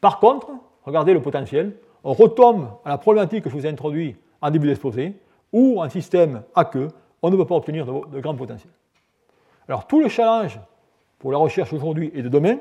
Par 0.00 0.18
contre, 0.18 0.50
regardez 0.82 1.14
le 1.14 1.22
potentiel, 1.22 1.76
on 2.02 2.12
retombe 2.12 2.70
à 2.84 2.88
la 2.88 2.98
problématique 2.98 3.44
que 3.44 3.50
je 3.50 3.54
vous 3.54 3.64
ai 3.64 3.68
introduite 3.68 4.16
en 4.40 4.50
début 4.50 4.66
d'exposé, 4.66 5.14
où 5.52 5.80
en 5.80 5.88
système 5.88 6.42
à 6.56 6.64
queue, 6.64 6.88
on 7.22 7.30
ne 7.30 7.36
peut 7.36 7.46
pas 7.46 7.54
obtenir 7.54 7.86
de, 7.86 8.16
de 8.16 8.20
grands 8.20 8.34
potentiels. 8.34 8.72
Alors 9.68 9.86
tout 9.86 10.00
le 10.00 10.08
challenge 10.08 10.58
pour 11.20 11.30
la 11.30 11.38
recherche 11.38 11.72
aujourd'hui 11.72 12.10
et 12.14 12.22
de 12.22 12.28
demain 12.28 12.56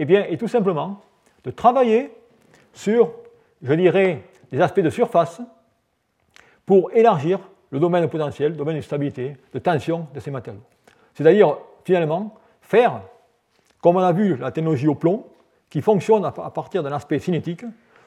eh 0.00 0.04
bien, 0.04 0.24
est 0.24 0.36
tout 0.36 0.48
simplement 0.48 1.00
de 1.44 1.52
travailler 1.52 2.12
sur, 2.72 3.12
je 3.62 3.72
dirais, 3.74 4.24
des 4.50 4.60
aspects 4.60 4.80
de 4.80 4.90
surface 4.90 5.40
pour 6.66 6.90
élargir 6.92 7.38
le 7.70 7.78
domaine 7.78 8.08
potentiel, 8.08 8.52
le 8.52 8.56
domaine 8.56 8.76
de 8.76 8.80
stabilité, 8.80 9.36
de 9.52 9.58
tension 9.58 10.06
de 10.14 10.20
ces 10.20 10.30
matériaux. 10.30 10.62
C'est-à-dire, 11.14 11.56
finalement, 11.84 12.34
faire, 12.60 13.00
comme 13.80 13.96
on 13.96 14.00
a 14.00 14.12
vu 14.12 14.36
la 14.36 14.50
technologie 14.50 14.88
au 14.88 14.94
plomb, 14.94 15.24
qui 15.70 15.80
fonctionne 15.80 16.24
à 16.24 16.30
partir 16.30 16.82
d'un 16.82 16.92
aspect 16.92 17.18
cinétique, 17.18 17.64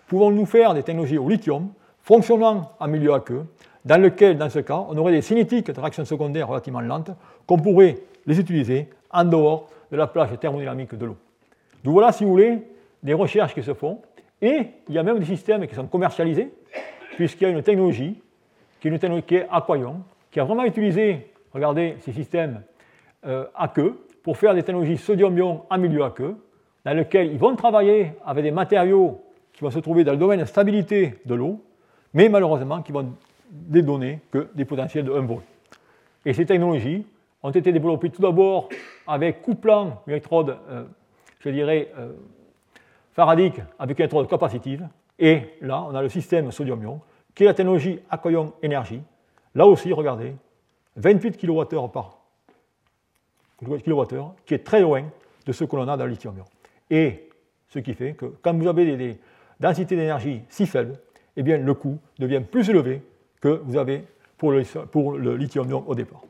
pouvons-nous 0.07 0.45
faire 0.45 0.73
des 0.73 0.83
technologies 0.83 1.17
au 1.17 1.27
lithium, 1.27 1.69
fonctionnant 2.01 2.71
en 2.79 2.87
milieu 2.87 3.13
aqueux, 3.13 3.45
dans 3.83 4.01
lequel, 4.01 4.37
dans 4.37 4.49
ce 4.49 4.59
cas, 4.59 4.85
on 4.87 4.97
aurait 4.97 5.11
des 5.11 5.21
cinétiques 5.21 5.71
de 5.71 5.79
réaction 5.79 6.05
secondaire 6.05 6.47
relativement 6.47 6.81
lentes, 6.81 7.11
qu'on 7.45 7.57
pourrait 7.57 7.97
les 8.25 8.39
utiliser 8.39 8.89
en 9.11 9.25
dehors 9.25 9.69
de 9.91 9.97
la 9.97 10.07
plage 10.07 10.29
thermodynamique 10.39 10.95
de 10.95 11.05
l'eau. 11.05 11.17
Donc 11.83 11.93
voilà, 11.93 12.11
si 12.11 12.23
vous 12.23 12.31
voulez, 12.31 12.59
des 13.03 13.13
recherches 13.13 13.53
qui 13.53 13.63
se 13.63 13.73
font, 13.73 14.01
et 14.41 14.67
il 14.87 14.95
y 14.95 14.97
a 14.97 15.03
même 15.03 15.19
des 15.19 15.25
systèmes 15.25 15.65
qui 15.67 15.75
sont 15.75 15.87
commercialisés, 15.87 16.53
puisqu'il 17.15 17.43
y 17.45 17.47
a 17.47 17.49
une 17.49 17.63
technologie 17.63 18.21
qui 18.79 18.87
est 18.87 18.91
une 18.91 18.99
technologie 18.99 19.25
qui 19.25 19.35
est 19.35 19.47
Aquaion, 19.49 20.01
qui 20.31 20.39
a 20.39 20.43
vraiment 20.43 20.63
utilisé, 20.63 21.31
regardez, 21.53 21.95
ces 22.01 22.11
systèmes 22.11 22.61
euh, 23.25 23.45
aqueux 23.55 23.99
pour 24.23 24.37
faire 24.37 24.53
des 24.53 24.63
technologies 24.63 24.97
sodium-ion 24.97 25.63
en 25.69 25.77
milieu 25.77 26.03
aqueux, 26.03 26.35
dans 26.85 26.93
lequel 26.93 27.31
ils 27.31 27.39
vont 27.39 27.55
travailler 27.55 28.13
avec 28.25 28.43
des 28.43 28.51
matériaux 28.51 29.21
qui 29.53 29.63
vont 29.63 29.71
se 29.71 29.79
trouver 29.79 30.03
dans 30.03 30.11
le 30.11 30.17
domaine 30.17 30.39
de 30.39 30.45
stabilité 30.45 31.15
de 31.25 31.35
l'eau, 31.35 31.61
mais 32.13 32.29
malheureusement 32.29 32.81
qui 32.81 32.91
vont 32.91 33.13
donner 33.51 34.19
que 34.31 34.49
des 34.53 34.65
potentiels 34.65 35.05
de 35.05 35.11
1 35.11 35.21
volt. 35.21 35.43
Et 36.25 36.33
ces 36.33 36.45
technologies 36.45 37.05
ont 37.41 37.51
été 37.51 37.71
développées 37.71 38.09
tout 38.09 38.21
d'abord 38.21 38.69
avec 39.07 39.41
couplant 39.41 40.01
une 40.05 40.13
électrode, 40.13 40.57
euh, 40.69 40.83
je 41.39 41.49
dirais, 41.49 41.91
euh, 41.97 42.11
faradique 43.13 43.61
avec 43.79 43.97
une 43.97 44.03
électrode 44.03 44.27
capacitive. 44.27 44.87
Et 45.17 45.41
là, 45.61 45.83
on 45.89 45.95
a 45.95 46.01
le 46.01 46.09
système 46.09 46.51
sodium-ion, 46.51 46.99
qui 47.37 47.43
est 47.43 47.45
la 47.45 47.53
technologie 47.53 47.99
accueillant 48.09 48.53
énergie. 48.63 48.99
Là 49.53 49.67
aussi, 49.67 49.93
regardez, 49.93 50.33
28 50.95 51.37
kWh 51.37 51.91
par 51.93 52.17
kWh, 53.61 54.31
qui 54.43 54.55
est 54.55 54.63
très 54.63 54.81
loin 54.81 55.03
de 55.45 55.51
ce 55.51 55.63
que 55.63 55.75
l'on 55.75 55.87
a 55.87 55.95
dans 55.95 56.05
le 56.05 56.09
lithium-ion. 56.09 56.45
Et 56.89 57.29
ce 57.67 57.77
qui 57.77 57.93
fait 57.93 58.13
que 58.13 58.25
quand 58.41 58.57
vous 58.57 58.67
avez 58.67 58.97
des, 58.97 59.19
densités 59.59 59.95
d'énergie 59.95 60.41
si 60.49 60.65
faibles, 60.65 60.93
eh 61.35 61.43
bien, 61.43 61.59
le 61.59 61.73
coût 61.75 61.99
devient 62.17 62.41
plus 62.41 62.71
élevé 62.71 63.03
que 63.39 63.61
vous 63.63 63.77
avez 63.77 64.03
pour 64.35 64.51
le, 64.51 64.63
pour 64.87 65.15
le 65.19 65.37
lithium-ion 65.37 65.83
au 65.85 65.93
départ. 65.93 66.23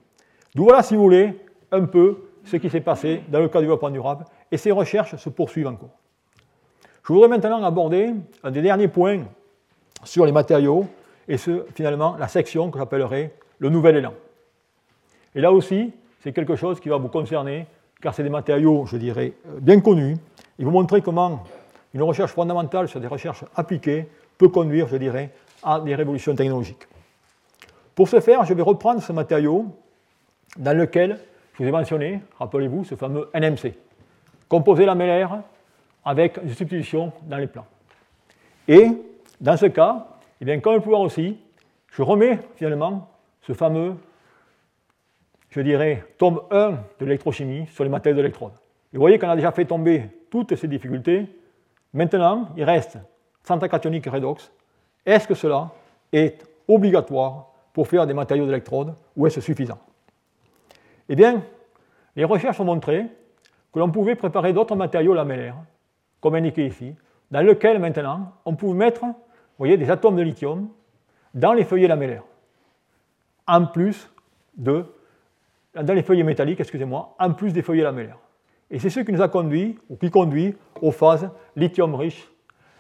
Donc 0.55 0.67
voilà, 0.67 0.83
si 0.83 0.97
vous 0.97 1.03
voulez, 1.03 1.39
un 1.71 1.85
peu 1.85 2.31
ce 2.43 2.57
qui 2.57 2.69
s'est 2.69 2.81
passé 2.81 3.21
dans 3.29 3.39
le 3.39 3.47
cas 3.47 3.59
du 3.59 3.65
développement 3.65 3.91
durable, 3.91 4.25
et 4.51 4.57
ces 4.57 4.71
recherches 4.71 5.15
se 5.15 5.29
poursuivent 5.29 5.67
encore. 5.67 5.97
Je 7.07 7.13
voudrais 7.13 7.29
maintenant 7.29 7.63
aborder 7.63 8.13
un 8.43 8.51
des 8.51 8.61
derniers 8.61 8.89
points 8.89 9.23
sur 10.03 10.25
les 10.25 10.31
matériaux, 10.31 10.85
et 11.27 11.37
ce, 11.37 11.65
finalement, 11.73 12.15
la 12.17 12.27
section 12.27 12.71
que 12.71 12.79
j'appellerai 12.79 13.33
le 13.59 13.69
nouvel 13.69 13.97
élan. 13.97 14.13
Et 15.35 15.41
là 15.41 15.51
aussi, 15.51 15.93
c'est 16.21 16.31
quelque 16.31 16.55
chose 16.55 16.79
qui 16.79 16.89
va 16.89 16.97
vous 16.97 17.09
concerner, 17.09 17.67
car 18.01 18.13
c'est 18.13 18.23
des 18.23 18.29
matériaux, 18.29 18.85
je 18.85 18.97
dirais, 18.97 19.33
bien 19.59 19.79
connus, 19.81 20.17
et 20.59 20.63
vous 20.63 20.71
montrer 20.71 21.01
comment 21.01 21.43
une 21.93 22.03
recherche 22.03 22.31
fondamentale 22.31 22.87
sur 22.87 22.99
des 22.99 23.07
recherches 23.07 23.43
appliquées 23.55 24.07
peut 24.37 24.49
conduire, 24.49 24.87
je 24.87 24.97
dirais, 24.97 25.31
à 25.63 25.79
des 25.79 25.95
révolutions 25.95 26.35
technologiques. 26.35 26.87
Pour 27.95 28.07
ce 28.07 28.19
faire, 28.19 28.45
je 28.45 28.53
vais 28.53 28.61
reprendre 28.61 29.01
ce 29.01 29.11
matériau 29.11 29.65
dans 30.57 30.77
lequel 30.77 31.19
je 31.53 31.63
vous 31.63 31.69
ai 31.69 31.71
mentionné, 31.71 32.21
rappelez-vous, 32.37 32.83
ce 32.83 32.95
fameux 32.95 33.29
NMC, 33.33 33.73
composé 34.47 34.85
lamellaire 34.85 35.41
avec 36.05 36.37
une 36.37 36.53
substitution 36.53 37.11
dans 37.23 37.37
les 37.37 37.47
plans. 37.47 37.65
Et 38.67 38.91
dans 39.39 39.57
ce 39.57 39.67
cas, 39.67 40.07
eh 40.41 40.45
bien, 40.45 40.59
comme 40.59 40.75
le 40.75 40.81
pouvoir 40.81 41.01
aussi, 41.01 41.37
je 41.91 42.01
remets 42.01 42.39
finalement 42.55 43.09
ce 43.41 43.53
fameux, 43.53 43.95
je 45.49 45.61
dirais, 45.61 46.03
tome 46.17 46.41
1 46.51 46.71
de 46.99 47.05
l'électrochimie 47.05 47.67
sur 47.67 47.83
les 47.83 47.89
matériaux 47.89 48.17
d'électrode. 48.17 48.53
Vous 48.93 48.99
voyez 48.99 49.19
qu'on 49.19 49.29
a 49.29 49.35
déjà 49.35 49.51
fait 49.51 49.65
tomber 49.65 50.03
toutes 50.29 50.55
ces 50.55 50.67
difficultés. 50.67 51.27
Maintenant, 51.93 52.49
il 52.55 52.63
reste 52.63 52.97
centre 53.43 53.67
cationique 53.67 54.05
redox. 54.07 54.51
Est-ce 55.05 55.27
que 55.27 55.33
cela 55.33 55.71
est 56.11 56.45
obligatoire 56.67 57.47
pour 57.73 57.87
faire 57.87 58.05
des 58.05 58.13
matériaux 58.13 58.45
d'électrode 58.45 58.93
ou 59.15 59.27
est-ce 59.27 59.39
suffisant? 59.39 59.79
Eh 61.09 61.15
bien, 61.15 61.41
les 62.15 62.25
recherches 62.25 62.59
ont 62.59 62.65
montré 62.65 63.05
que 63.71 63.79
l'on 63.79 63.91
pouvait 63.91 64.15
préparer 64.15 64.53
d'autres 64.53 64.75
matériaux 64.75 65.13
lamellaires, 65.13 65.57
comme 66.19 66.35
indiqué 66.35 66.65
ici, 66.65 66.95
dans 67.31 67.41
lesquels 67.41 67.79
maintenant 67.79 68.33
on 68.45 68.55
pouvait 68.55 68.77
mettre 68.77 69.05
voyez, 69.57 69.77
des 69.77 69.89
atomes 69.89 70.15
de 70.15 70.21
lithium 70.21 70.69
dans 71.33 71.53
les 71.53 71.63
feuillets 71.63 71.87
lamellaires, 71.87 72.23
en 73.47 73.65
plus 73.65 74.11
de, 74.55 74.85
dans 75.75 75.93
les 75.93 76.03
feuillets 76.03 76.23
métalliques, 76.23 76.59
excusez-moi, 76.59 77.15
en 77.19 77.33
plus 77.33 77.53
des 77.53 77.61
feuillets 77.61 77.83
lamellaires. 77.83 78.19
Et 78.69 78.79
c'est 78.79 78.89
ce 78.89 78.99
qui 78.99 79.11
nous 79.11 79.21
a 79.21 79.29
conduit, 79.29 79.77
ou 79.89 79.95
qui 79.95 80.11
conduit 80.11 80.55
aux 80.81 80.91
phases 80.91 81.29
lithium 81.55 81.95
riche 81.95 82.29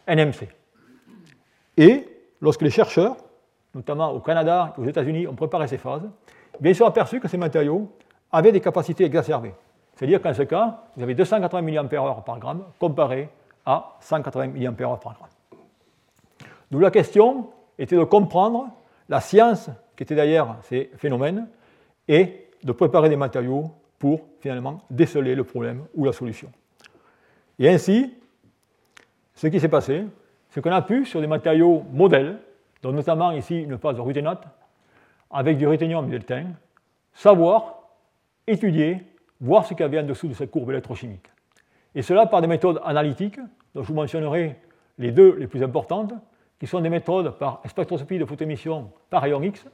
NMC. 0.07 0.47
Et 1.77 2.07
lorsque 2.41 2.61
les 2.61 2.69
chercheurs, 2.69 3.15
notamment 3.73 4.11
au 4.11 4.19
Canada 4.19 4.73
et 4.77 4.81
aux 4.81 4.85
États-Unis, 4.85 5.27
ont 5.27 5.35
préparé 5.35 5.67
ces 5.67 5.77
phases, 5.77 6.09
bien, 6.59 6.71
ils 6.71 6.75
se 6.75 6.79
sont 6.79 6.85
aperçus 6.85 7.19
que 7.19 7.27
ces 7.27 7.37
matériaux 7.37 7.91
avait 8.31 8.51
des 8.51 8.61
capacités 8.61 9.05
exacerbées. 9.05 9.53
C'est-à-dire 9.95 10.21
qu'en 10.21 10.33
ce 10.33 10.43
cas, 10.43 10.83
vous 10.95 11.03
avez 11.03 11.15
280 11.15 11.61
mAh 11.61 11.83
par 12.25 12.39
gramme 12.39 12.63
comparé 12.79 13.29
à 13.65 13.95
180 14.01 14.47
mAh 14.47 14.71
par 14.71 15.13
gramme. 15.13 15.36
D'où 16.71 16.79
la 16.79 16.91
question 16.91 17.49
était 17.77 17.95
de 17.95 18.03
comprendre 18.03 18.69
la 19.09 19.21
science 19.21 19.69
qui 19.95 20.03
était 20.03 20.15
derrière 20.15 20.57
ces 20.63 20.91
phénomènes 20.97 21.47
et 22.07 22.49
de 22.63 22.71
préparer 22.71 23.09
des 23.09 23.15
matériaux 23.15 23.71
pour 23.99 24.21
finalement 24.39 24.81
déceler 24.89 25.35
le 25.35 25.43
problème 25.43 25.85
ou 25.95 26.05
la 26.05 26.11
solution. 26.11 26.51
Et 27.59 27.69
ainsi, 27.69 28.13
ce 29.33 29.47
qui 29.47 29.59
s'est 29.59 29.69
passé, 29.69 30.05
c'est 30.49 30.61
qu'on 30.61 30.71
a 30.71 30.81
pu, 30.81 31.05
sur 31.05 31.21
des 31.21 31.27
matériaux 31.27 31.83
modèles, 31.91 32.37
dont 32.81 32.91
notamment 32.91 33.31
ici 33.31 33.61
une 33.61 33.77
phase 33.77 33.95
de 33.95 34.01
ruthénate, 34.01 34.43
avec 35.31 35.57
du 35.57 35.67
ruthénium 35.67 36.05
et 36.05 36.09
du 36.09 36.19
deltin, 36.19 36.47
savoir 37.13 37.81
étudier, 38.45 39.03
voir 39.41 39.65
ce 39.65 39.73
qu'il 39.73 39.81
y 39.81 39.83
avait 39.83 39.99
en 39.99 40.03
dessous 40.03 40.27
de 40.27 40.33
cette 40.33 40.51
courbe 40.51 40.69
électrochimique. 40.69 41.27
Et 41.95 42.01
cela 42.01 42.27
par 42.27 42.41
des 42.41 42.47
méthodes 42.47 42.79
analytiques, 42.83 43.39
dont 43.73 43.81
je 43.83 43.87
vous 43.87 43.95
mentionnerai 43.95 44.55
les 44.97 45.11
deux 45.11 45.35
les 45.35 45.47
plus 45.47 45.63
importantes, 45.63 46.13
qui 46.59 46.67
sont 46.67 46.79
des 46.79 46.89
méthodes 46.89 47.37
par 47.37 47.61
spectroscopie 47.65 48.17
de 48.17 48.25
photoémission 48.25 48.91
par 49.09 49.21
rayon 49.21 49.41
X, 49.41 49.65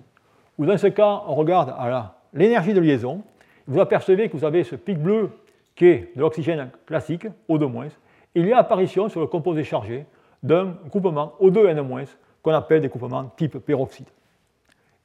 où 0.58 0.66
dans 0.66 0.78
ce 0.78 0.88
cas, 0.88 1.24
on 1.28 1.36
regarde 1.36 1.74
à 1.78 2.16
l'énergie 2.34 2.74
de 2.74 2.80
liaison, 2.80 3.24
vous 3.68 3.80
apercevez 3.80 4.30
que 4.30 4.38
vous 4.38 4.46
avez 4.46 4.64
ce 4.64 4.76
pic 4.76 4.98
bleu 4.98 5.32
qui 5.76 5.86
est 5.86 6.16
de 6.16 6.22
l'oxygène 6.22 6.70
classique, 6.86 7.28
O2-, 7.50 7.90
il 8.36 8.48
y 8.48 8.54
a 8.54 8.58
apparition 8.58 9.10
sur 9.10 9.22
le 9.22 9.28
composé 9.28 9.64
chargé 9.64 10.06
d'un 10.42 10.76
groupement 10.90 11.34
O2N- 11.42 12.08
qu'on 12.42 12.54
appelle 12.54 12.82
des 12.82 12.90
groupements 12.90 13.32
type 13.38 13.58
peroxyde. 13.60 14.10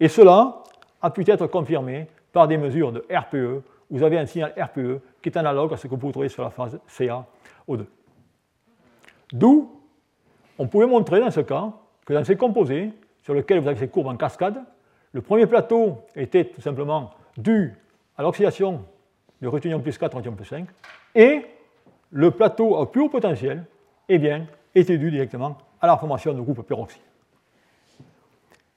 Et 0.00 0.08
cela 0.08 0.64
a 1.00 1.10
pu 1.10 1.24
être 1.30 1.46
confirmé 1.46 2.08
par 2.32 2.48
des 2.48 2.58
mesures 2.58 2.92
de 2.92 3.04
RPE, 3.10 3.62
vous 3.90 4.02
avez 4.02 4.18
un 4.18 4.26
signal 4.26 4.52
RPE 4.58 5.00
qui 5.22 5.28
est 5.28 5.38
analogue 5.38 5.72
à 5.72 5.76
ce 5.76 5.86
que 5.86 5.94
vous 5.94 6.12
trouvez 6.12 6.28
sur 6.28 6.42
la 6.42 6.50
phase 6.50 6.78
CaO2. 6.88 7.84
D'où 9.32 9.77
on 10.58 10.66
pouvait 10.66 10.86
montrer 10.86 11.20
dans 11.20 11.30
ce 11.30 11.40
cas 11.40 11.72
que 12.04 12.12
dans 12.12 12.24
ces 12.24 12.36
composés, 12.36 12.90
sur 13.22 13.34
lesquels 13.34 13.60
vous 13.60 13.68
avez 13.68 13.78
ces 13.78 13.88
courbes 13.88 14.08
en 14.08 14.16
cascade, 14.16 14.62
le 15.12 15.22
premier 15.22 15.46
plateau 15.46 15.98
était 16.14 16.44
tout 16.44 16.60
simplement 16.60 17.10
dû 17.36 17.74
à 18.16 18.22
l'oxydation 18.22 18.84
de 19.40 19.48
ruthénium 19.48 19.82
plus 19.82 19.96
4 19.96 20.14
ruthénium 20.14 20.36
plus 20.36 20.46
5, 20.46 20.66
et 21.14 21.46
le 22.10 22.30
plateau 22.30 22.76
au 22.76 22.86
plus 22.86 23.02
haut 23.02 23.08
potentiel 23.08 23.64
eh 24.08 24.20
était 24.74 24.98
dû 24.98 25.10
directement 25.10 25.56
à 25.80 25.86
la 25.86 25.96
formation 25.96 26.32
de 26.32 26.40
groupe 26.40 26.62
peroxyde. 26.62 27.02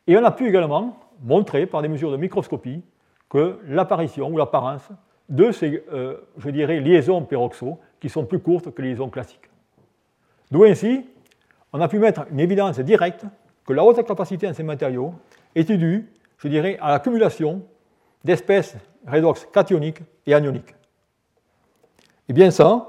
Et 0.07 0.17
on 0.17 0.23
a 0.23 0.31
pu 0.31 0.47
également 0.47 0.99
montrer 1.21 1.65
par 1.65 1.81
des 1.81 1.87
mesures 1.87 2.11
de 2.11 2.17
microscopie 2.17 2.83
que 3.29 3.59
l'apparition 3.67 4.29
ou 4.29 4.37
l'apparence 4.37 4.89
de 5.29 5.51
ces, 5.51 5.83
euh, 5.93 6.17
liaisons 6.45 7.21
peroxo 7.23 7.79
qui 7.99 8.09
sont 8.09 8.25
plus 8.25 8.39
courtes 8.39 8.71
que 8.73 8.81
les 8.81 8.89
liaisons 8.89 9.09
classiques. 9.09 9.49
D'où 10.51 10.65
ainsi, 10.65 11.05
on 11.73 11.81
a 11.81 11.87
pu 11.87 11.99
mettre 11.99 12.25
une 12.31 12.39
évidence 12.39 12.79
directe 12.79 13.25
que 13.65 13.73
la 13.73 13.83
haute 13.83 14.05
capacité 14.05 14.47
en 14.47 14.53
ces 14.53 14.63
matériaux 14.63 15.13
était 15.55 15.77
due, 15.77 16.11
je 16.37 16.47
dirais, 16.47 16.77
à 16.81 16.91
l'accumulation 16.91 17.63
d'espèces 18.23 18.75
redox 19.07 19.47
cationiques 19.51 20.01
et 20.25 20.33
anioniques. 20.33 20.75
Et 22.29 22.33
bien 22.33 22.51
ça, 22.51 22.87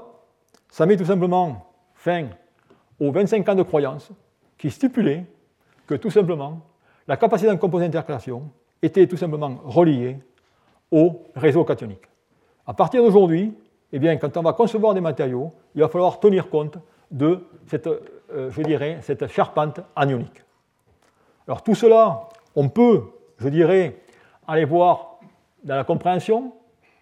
ça 0.69 0.85
met 0.85 0.97
tout 0.97 1.05
simplement 1.05 1.73
fin 1.95 2.27
aux 2.99 3.11
25 3.11 3.47
ans 3.49 3.55
de 3.55 3.63
croyance 3.63 4.11
qui 4.57 4.69
stipulaient 4.69 5.25
que 5.87 5.95
tout 5.95 6.09
simplement 6.09 6.61
la 7.07 7.17
capacité 7.17 7.49
d'un 7.49 7.57
composé 7.57 7.85
d'intercalation 7.85 8.49
était 8.81 9.07
tout 9.07 9.17
simplement 9.17 9.59
reliée 9.65 10.17
au 10.91 11.23
réseau 11.35 11.63
cationique. 11.63 12.05
À 12.65 12.73
partir 12.73 13.03
d'aujourd'hui, 13.03 13.53
eh 13.91 13.99
bien, 13.99 14.17
quand 14.17 14.35
on 14.37 14.41
va 14.41 14.53
concevoir 14.53 14.93
des 14.93 15.01
matériaux, 15.01 15.51
il 15.75 15.81
va 15.81 15.87
falloir 15.87 16.19
tenir 16.19 16.49
compte 16.49 16.77
de 17.11 17.45
cette, 17.67 17.89
euh, 18.33 18.49
je 18.51 18.61
dirais, 18.61 18.97
cette 19.01 19.27
charpente 19.27 19.79
anionique. 19.95 20.43
Alors 21.47 21.61
tout 21.63 21.75
cela, 21.75 22.29
on 22.55 22.69
peut, 22.69 23.03
je 23.37 23.49
dirais, 23.49 23.97
aller 24.47 24.65
voir 24.65 25.19
dans 25.63 25.75
la 25.75 25.83
compréhension, 25.83 26.53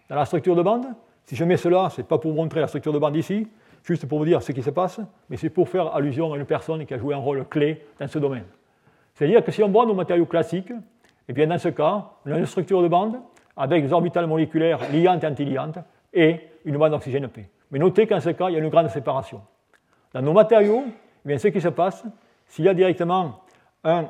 dans 0.08 0.16
la 0.16 0.24
structure 0.24 0.56
de 0.56 0.62
bande. 0.62 0.86
Si 1.24 1.36
je 1.36 1.44
mets 1.44 1.56
cela, 1.56 1.90
ce 1.90 2.00
n'est 2.00 2.06
pas 2.06 2.18
pour 2.18 2.32
montrer 2.32 2.60
la 2.60 2.66
structure 2.66 2.92
de 2.92 2.98
bande 2.98 3.16
ici, 3.16 3.46
juste 3.84 4.06
pour 4.06 4.18
vous 4.18 4.24
dire 4.24 4.42
ce 4.42 4.52
qui 4.52 4.62
se 4.62 4.70
passe, 4.70 5.00
mais 5.28 5.36
c'est 5.36 5.50
pour 5.50 5.68
faire 5.68 5.94
allusion 5.94 6.32
à 6.32 6.36
une 6.36 6.44
personne 6.44 6.84
qui 6.86 6.94
a 6.94 6.98
joué 6.98 7.14
un 7.14 7.18
rôle 7.18 7.44
clé 7.46 7.84
dans 7.98 8.08
ce 8.08 8.18
domaine. 8.18 8.44
C'est-à-dire 9.14 9.44
que 9.44 9.50
si 9.52 9.62
on 9.62 9.70
prend 9.70 9.86
nos 9.86 9.94
matériaux 9.94 10.26
classiques, 10.26 10.72
eh 11.28 11.32
bien 11.32 11.46
dans 11.46 11.58
ce 11.58 11.68
cas, 11.68 12.10
on 12.26 12.32
a 12.32 12.38
une 12.38 12.46
structure 12.46 12.82
de 12.82 12.88
bande 12.88 13.20
avec 13.56 13.84
des 13.84 13.92
orbitales 13.92 14.26
moléculaires 14.26 14.80
liantes 14.92 15.22
et 15.22 15.26
antiliantes 15.26 15.78
et 16.12 16.40
une 16.64 16.76
bande 16.76 16.92
d'oxygène 16.92 17.28
P. 17.28 17.48
Mais 17.70 17.78
notez 17.78 18.06
qu'en 18.06 18.20
ce 18.20 18.30
cas, 18.30 18.48
il 18.48 18.54
y 18.54 18.56
a 18.56 18.58
une 18.58 18.68
grande 18.68 18.88
séparation. 18.88 19.40
Dans 20.12 20.22
nos 20.22 20.32
matériaux, 20.32 20.84
eh 21.24 21.28
bien, 21.28 21.38
ce 21.38 21.48
qui 21.48 21.60
se 21.60 21.68
passe, 21.68 22.04
s'il 22.48 22.64
y 22.64 22.68
a 22.68 22.74
directement 22.74 23.40
un, 23.84 24.06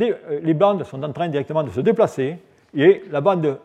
euh, 0.00 0.40
les 0.42 0.54
bandes 0.54 0.84
sont 0.84 1.02
en 1.02 1.12
train 1.12 1.28
directement 1.28 1.62
de 1.62 1.70
se 1.70 1.80
déplacer 1.80 2.38
et 2.74 3.02
la 3.10 3.20
bande 3.20 3.58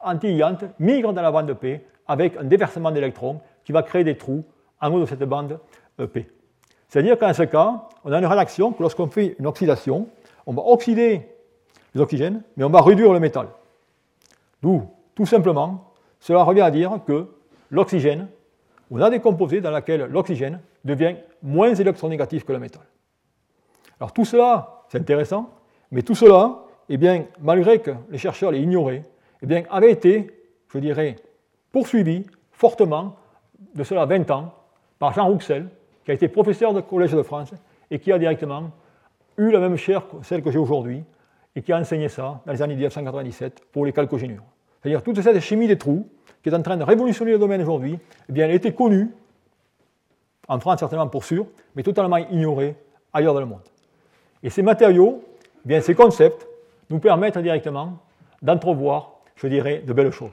antiliante 0.00 0.64
migre 0.78 1.12
dans 1.12 1.22
la 1.22 1.30
bande 1.30 1.52
P 1.54 1.84
avec 2.06 2.36
un 2.36 2.44
déversement 2.44 2.90
d'électrons 2.90 3.40
qui 3.64 3.72
va 3.72 3.82
créer 3.82 4.04
des 4.04 4.16
trous 4.16 4.44
en 4.80 4.92
haut 4.92 5.00
de 5.00 5.06
cette 5.06 5.22
bande 5.24 5.58
euh, 6.00 6.06
P. 6.06 6.26
C'est-à-dire 6.88 7.18
qu'en 7.18 7.34
ce 7.34 7.42
cas, 7.42 7.88
on 8.04 8.12
a 8.12 8.18
une 8.18 8.26
réaction 8.26 8.72
que 8.72 8.82
lorsqu'on 8.82 9.08
fait 9.08 9.36
une 9.38 9.46
oxydation, 9.46 10.08
on 10.46 10.54
va 10.54 10.62
oxyder 10.62 11.28
les 11.94 12.00
oxygènes, 12.00 12.42
mais 12.56 12.64
on 12.64 12.70
va 12.70 12.80
réduire 12.80 13.12
le 13.12 13.20
métal. 13.20 13.48
D'où, 14.62 14.82
tout 15.14 15.26
simplement, 15.26 15.92
cela 16.20 16.42
revient 16.44 16.62
à 16.62 16.70
dire 16.70 16.98
que 17.06 17.26
l'oxygène, 17.70 18.28
on 18.90 19.00
a 19.02 19.10
des 19.10 19.20
composés 19.20 19.60
dans 19.60 19.70
lesquels 19.70 20.08
l'oxygène 20.10 20.60
devient 20.88 21.16
moins 21.42 21.74
électronégatif 21.74 22.44
que 22.44 22.52
le 22.52 22.58
métal. 22.58 22.82
Alors 24.00 24.12
tout 24.12 24.24
cela, 24.24 24.84
c'est 24.88 24.98
intéressant, 24.98 25.50
mais 25.90 26.02
tout 26.02 26.14
cela, 26.14 26.64
eh 26.88 26.96
bien, 26.96 27.26
malgré 27.40 27.80
que 27.80 27.92
les 28.10 28.18
chercheurs 28.18 28.50
l'aient 28.50 28.62
ignoré, 28.62 29.02
eh 29.42 29.46
bien, 29.46 29.64
avait 29.70 29.92
été, 29.92 30.30
je 30.72 30.78
dirais, 30.78 31.16
poursuivi 31.70 32.26
fortement 32.50 33.16
de 33.74 33.84
cela 33.84 34.06
20 34.06 34.30
ans 34.30 34.54
par 34.98 35.12
Jean 35.12 35.28
Rouxel, 35.28 35.68
qui 36.04 36.10
a 36.10 36.14
été 36.14 36.28
professeur 36.28 36.72
de 36.72 36.80
Collège 36.80 37.12
de 37.12 37.22
France 37.22 37.52
et 37.90 37.98
qui 37.98 38.10
a 38.12 38.18
directement 38.18 38.70
eu 39.36 39.50
la 39.50 39.60
même 39.60 39.76
chaire 39.76 40.08
que 40.08 40.24
celle 40.24 40.42
que 40.42 40.50
j'ai 40.50 40.58
aujourd'hui 40.58 41.04
et 41.54 41.62
qui 41.62 41.72
a 41.72 41.78
enseigné 41.78 42.08
ça 42.08 42.40
dans 42.46 42.52
les 42.52 42.62
années 42.62 42.74
1997 42.74 43.62
pour 43.72 43.84
les 43.84 43.92
calcogénures. 43.92 44.44
C'est-à-dire 44.80 45.02
toute 45.02 45.20
cette 45.20 45.40
chimie 45.40 45.66
des 45.66 45.78
trous 45.78 46.08
qui 46.42 46.48
est 46.48 46.54
en 46.54 46.62
train 46.62 46.76
de 46.76 46.84
révolutionner 46.84 47.32
le 47.32 47.38
domaine 47.38 47.62
aujourd'hui, 47.62 47.98
eh 48.28 48.32
bien, 48.32 48.46
elle 48.46 48.54
était 48.54 48.72
connue, 48.72 49.10
en 50.48 50.58
France 50.60 50.80
certainement 50.80 51.08
pour 51.08 51.24
sûr, 51.24 51.46
mais 51.76 51.82
totalement 51.82 52.16
ignorée 52.16 52.74
ailleurs 53.12 53.34
dans 53.34 53.40
le 53.40 53.46
monde. 53.46 53.60
Et 54.42 54.50
ces 54.50 54.62
matériaux, 54.62 55.22
eh 55.64 55.68
bien, 55.68 55.80
ces 55.80 55.94
concepts, 55.94 56.46
nous 56.90 56.98
permettent 56.98 57.38
directement 57.38 57.98
d'entrevoir, 58.40 59.20
je 59.36 59.46
dirais, 59.46 59.82
de 59.86 59.92
belles 59.92 60.12
choses. 60.12 60.32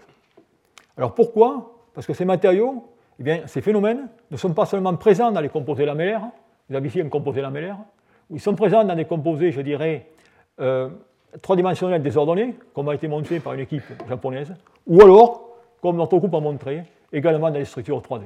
Alors 0.97 1.13
pourquoi? 1.13 1.73
Parce 1.93 2.07
que 2.07 2.13
ces 2.13 2.25
matériaux, 2.25 2.85
eh 3.19 3.23
bien, 3.23 3.41
ces 3.47 3.61
phénomènes 3.61 4.07
ne 4.31 4.37
sont 4.37 4.53
pas 4.53 4.65
seulement 4.65 4.95
présents 4.95 5.31
dans 5.31 5.41
les 5.41 5.49
composés 5.49 5.85
lamellaires, 5.85 6.23
vous 6.69 6.75
avez 6.75 6.87
ici 6.87 7.01
un 7.01 7.09
composé 7.09 7.41
lamellaire, 7.41 7.77
ils 8.31 8.39
sont 8.39 8.55
présents 8.55 8.83
dans 8.83 8.95
des 8.95 9.05
composés, 9.05 9.51
je 9.51 9.61
dirais, 9.61 10.07
euh, 10.59 10.89
trois-dimensionnels 11.41 12.01
désordonnés, 12.01 12.55
comme 12.73 12.89
a 12.89 12.95
été 12.95 13.07
montré 13.07 13.39
par 13.39 13.53
une 13.53 13.61
équipe 13.61 13.83
japonaise, 14.07 14.53
ou 14.87 15.01
alors, 15.01 15.49
comme 15.81 15.97
notre 15.97 16.17
groupe 16.17 16.33
a 16.33 16.39
montré, 16.39 16.83
également 17.11 17.51
dans 17.51 17.59
les 17.59 17.65
structures 17.65 18.01
3D. 18.01 18.23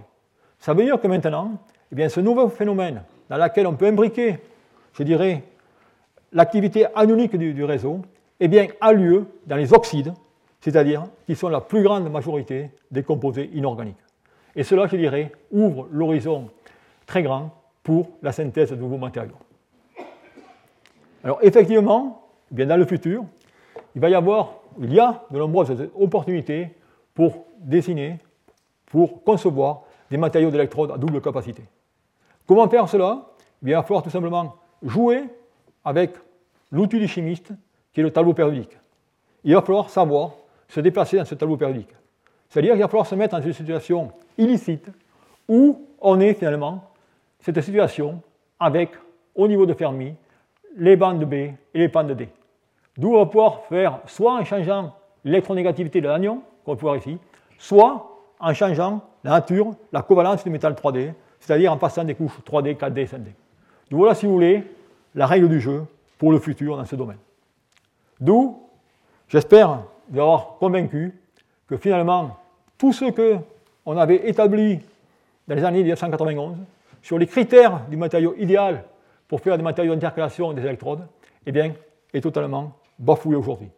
Ça 0.60 0.74
veut 0.74 0.84
dire 0.84 1.00
que 1.00 1.08
maintenant, 1.08 1.54
eh 1.92 1.96
bien, 1.96 2.10
ce 2.10 2.20
nouveau 2.20 2.50
phénomène 2.50 3.04
dans 3.30 3.38
lequel 3.38 3.68
on 3.68 3.76
peut 3.76 3.88
imbriquer, 3.88 4.38
je 4.94 5.04
dirais, 5.04 5.44
l'activité 6.32 6.86
anionique 6.96 7.36
du, 7.36 7.64
réseau, 7.64 8.02
eh 8.40 8.48
bien, 8.48 8.68
a 8.80 8.94
lieu 8.94 9.26
dans 9.48 9.56
les 9.56 9.74
oxydes, 9.74 10.14
c'est-à-dire 10.62 11.06
qui 11.26 11.36
sont 11.36 11.50
la 11.50 11.62
plus 11.62 11.84
grande 11.84 12.10
majorité 12.12 12.70
des 12.92 13.04
composés 13.04 13.50
inorganiques. 13.54 13.98
Et 14.56 14.64
cela, 14.64 14.88
je 14.88 14.96
dirais, 14.96 15.32
ouvre 15.52 15.88
l'horizon 15.92 16.50
très 17.06 17.24
grand 17.24 17.52
pour 17.84 18.10
la 18.22 18.32
synthèse 18.32 18.72
de 18.72 18.76
nouveaux 18.76 18.98
matériaux. 18.98 19.38
Alors, 21.24 21.40
effectivement, 21.42 22.28
eh 22.52 22.56
bien 22.56 22.66
dans 22.66 22.78
le 22.78 22.86
futur, 22.86 23.24
il 23.96 24.02
va 24.02 24.10
y 24.10 24.16
avoir, 24.16 24.60
il 24.80 24.94
y 24.94 25.00
a 25.00 25.24
de 25.32 25.38
nombreuses 25.38 25.90
opportunités 25.96 26.70
pour 27.14 27.46
dessiner, 27.60 28.20
pour 28.86 29.24
concevoir 29.24 29.82
des 30.10 30.18
matériaux 30.18 30.52
d'électrode 30.52 30.92
à 30.92 30.98
double 30.98 31.22
capacité. 31.22 31.64
Comment 32.50 32.68
faire 32.68 32.90
cela? 32.90 33.28
Eh 33.64 33.70
Il 33.70 33.74
va 33.76 33.84
falloir 33.84 34.02
tout 34.02 34.10
simplement 34.10 34.56
jouer 34.82 35.26
avec 35.86 36.16
l'outil 36.72 36.98
du 36.98 37.08
chimiste 37.08 37.52
qui 37.94 38.00
est 38.00 38.04
le 38.04 38.10
tableau 38.10 38.34
périodique. 38.34 38.76
Il 39.44 39.54
va 39.54 39.62
falloir 39.62 39.92
savoir 39.92 40.32
se 40.68 40.80
déplacer 40.80 41.18
dans 41.18 41.26
ce 41.26 41.36
tableau 41.36 41.58
périodique. 41.58 41.92
C'est-à-dire 42.50 42.72
qu'il 42.72 42.82
va 42.82 42.88
falloir 42.88 43.06
se 43.06 43.14
mettre 43.14 43.38
dans 43.38 43.44
une 43.44 43.54
situation 43.54 44.12
illicite 44.36 44.90
où 45.48 45.86
on 46.02 46.20
est 46.20 46.34
finalement 46.34 46.86
cette 47.40 47.62
situation 47.62 48.20
avec, 48.60 48.94
au 49.36 49.48
niveau 49.48 49.68
de 49.68 49.76
Fermi, 49.76 50.16
les 50.76 50.96
bandes 50.96 51.24
B 51.26 51.34
et 51.34 51.56
les 51.76 51.88
bandes 51.88 52.14
D. 52.14 52.30
D'où 52.98 53.14
on 53.14 53.20
va 53.20 53.26
pouvoir 53.28 53.62
faire 53.66 54.00
soit 54.08 54.34
en 54.34 54.44
changeant 54.44 54.96
l'électronégativité 55.24 56.02
de 56.02 56.08
l'anion, 56.08 56.42
qu'on 56.66 56.76
peut 56.76 56.82
voir 56.82 56.98
ici, 56.98 57.20
soit 57.60 58.20
en 58.40 58.56
changeant 58.56 59.02
la 59.24 59.34
nature, 59.34 59.76
la 59.92 60.02
covalence 60.02 60.44
du 60.44 60.50
métal 60.50 60.74
3D, 60.74 61.14
c'est-à-dire 61.40 61.72
en 61.72 61.78
passant 61.78 62.04
des 62.04 62.16
couches 62.16 62.40
3D, 62.46 62.76
4D, 62.76 63.08
5D. 63.08 63.26
Donc 63.90 64.00
voilà, 64.00 64.16
si 64.16 64.26
vous 64.26 64.34
voulez, 64.34 64.64
la 65.16 65.26
règle 65.26 65.50
du 65.50 65.60
jeu 65.60 65.84
pour 66.18 66.32
le 66.32 66.40
futur 66.40 66.78
dans 66.78 66.86
ce 66.86 66.96
domaine. 66.96 67.18
D'où, 68.20 68.62
j'espère 69.28 69.84
vous 70.10 70.20
avoir 70.20 70.58
convaincu 70.60 71.14
que 71.68 71.78
finalement, 71.78 72.38
tout 72.78 72.94
ce 72.94 73.06
qu'on 73.12 73.98
avait 73.98 74.28
établi 74.30 74.80
dans 75.48 75.56
les 75.56 75.64
années 75.64 75.82
1991 75.82 76.58
sur 77.02 77.18
les 77.18 77.28
critères 77.28 77.82
du 77.90 77.98
matériau 77.98 78.36
idéal 78.38 78.84
pour 79.28 79.42
faire 79.42 79.58
des 79.58 79.64
matériaux 79.64 79.94
d'intercalation 79.94 80.54
des 80.54 80.64
électrodes, 80.64 81.08
eh 81.46 81.52
bien, 81.52 81.74
est 82.14 82.22
totalement 82.22 82.74
bafoué 82.98 83.36
aujourd'hui. 83.36 83.70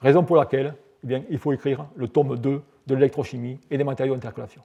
Raison 0.00 0.22
pour 0.22 0.36
laquelle 0.36 0.74
eh 1.02 1.06
bien, 1.06 1.22
il 1.30 1.38
faut 1.38 1.52
écrire 1.52 1.86
le 1.96 2.08
tome 2.08 2.36
2 2.38 2.62
de 2.86 2.94
l'électrochimie 2.94 3.58
et 3.70 3.78
des 3.78 3.84
matériaux 3.84 4.14
d'intercalation. 4.14 4.62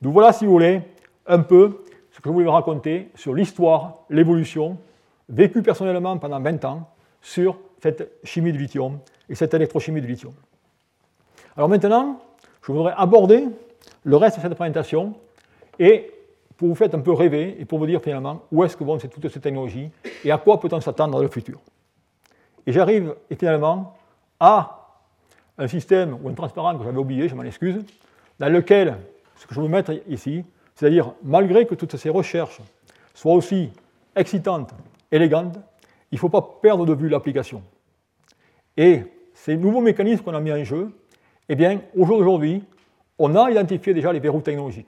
Donc 0.00 0.12
voilà, 0.12 0.32
si 0.32 0.44
vous 0.44 0.52
voulez, 0.52 0.82
un 1.28 1.40
peu 1.40 1.84
ce 2.10 2.20
que 2.20 2.28
je 2.28 2.32
voulais 2.32 2.46
vous 2.46 2.52
raconter 2.52 3.10
sur 3.14 3.34
l'histoire, 3.34 3.98
l'évolution, 4.10 4.78
vécue 5.28 5.62
personnellement 5.62 6.18
pendant 6.18 6.40
20 6.40 6.64
ans, 6.64 6.90
sur 7.20 7.58
cette 7.82 8.10
chimie 8.24 8.52
du 8.52 8.58
lithium 8.58 8.98
et 9.28 9.34
cette 9.34 9.54
électrochimie 9.54 10.00
du 10.00 10.06
lithium. 10.06 10.32
Alors 11.56 11.68
maintenant, 11.68 12.20
je 12.62 12.72
voudrais 12.72 12.94
aborder 12.96 13.44
le 14.04 14.16
reste 14.16 14.36
de 14.36 14.42
cette 14.42 14.54
présentation 14.54 15.14
et 15.78 16.12
pour 16.56 16.68
vous 16.68 16.74
faire 16.74 16.88
un 16.92 17.00
peu 17.00 17.12
rêver 17.12 17.56
et 17.60 17.64
pour 17.64 17.78
vous 17.78 17.86
dire 17.86 18.02
finalement 18.02 18.42
où 18.50 18.64
est-ce 18.64 18.76
que 18.76 18.84
vont 18.84 18.98
toutes 18.98 19.28
ces 19.28 19.40
technologies 19.40 19.90
et 20.24 20.32
à 20.32 20.38
quoi 20.38 20.58
peut-on 20.58 20.80
s'attendre 20.80 21.12
dans 21.12 21.22
le 21.22 21.28
futur. 21.28 21.60
Et 22.66 22.72
j'arrive 22.72 23.14
finalement 23.38 23.96
à 24.40 24.88
un 25.56 25.68
système 25.68 26.18
ou 26.22 26.28
un 26.28 26.34
transparent 26.34 26.76
que 26.76 26.84
j'avais 26.84 26.98
oublié, 26.98 27.28
je 27.28 27.34
m'en 27.34 27.42
excuse, 27.42 27.84
dans 28.38 28.52
lequel 28.52 28.96
ce 29.36 29.46
que 29.46 29.54
je 29.54 29.60
veux 29.60 29.68
mettre 29.68 29.92
ici, 30.08 30.44
c'est-à-dire 30.78 31.12
malgré 31.24 31.66
que 31.66 31.74
toutes 31.74 31.96
ces 31.96 32.08
recherches 32.08 32.60
soient 33.12 33.34
aussi 33.34 33.70
excitantes, 34.14 34.70
élégantes, 35.10 35.58
il 36.12 36.14
ne 36.14 36.20
faut 36.20 36.28
pas 36.28 36.58
perdre 36.62 36.86
de 36.86 36.94
vue 36.94 37.08
l'application. 37.08 37.64
Et 38.76 39.02
ces 39.34 39.56
nouveaux 39.56 39.80
mécanismes 39.80 40.22
qu'on 40.22 40.36
a 40.36 40.40
mis 40.40 40.52
en 40.52 40.62
jeu, 40.62 40.92
eh 41.48 41.56
bien, 41.56 41.80
aujourd'hui, 41.96 42.62
on 43.18 43.34
a 43.34 43.50
identifié 43.50 43.92
déjà 43.92 44.12
les 44.12 44.20
verrous 44.20 44.40
technologiques. 44.40 44.86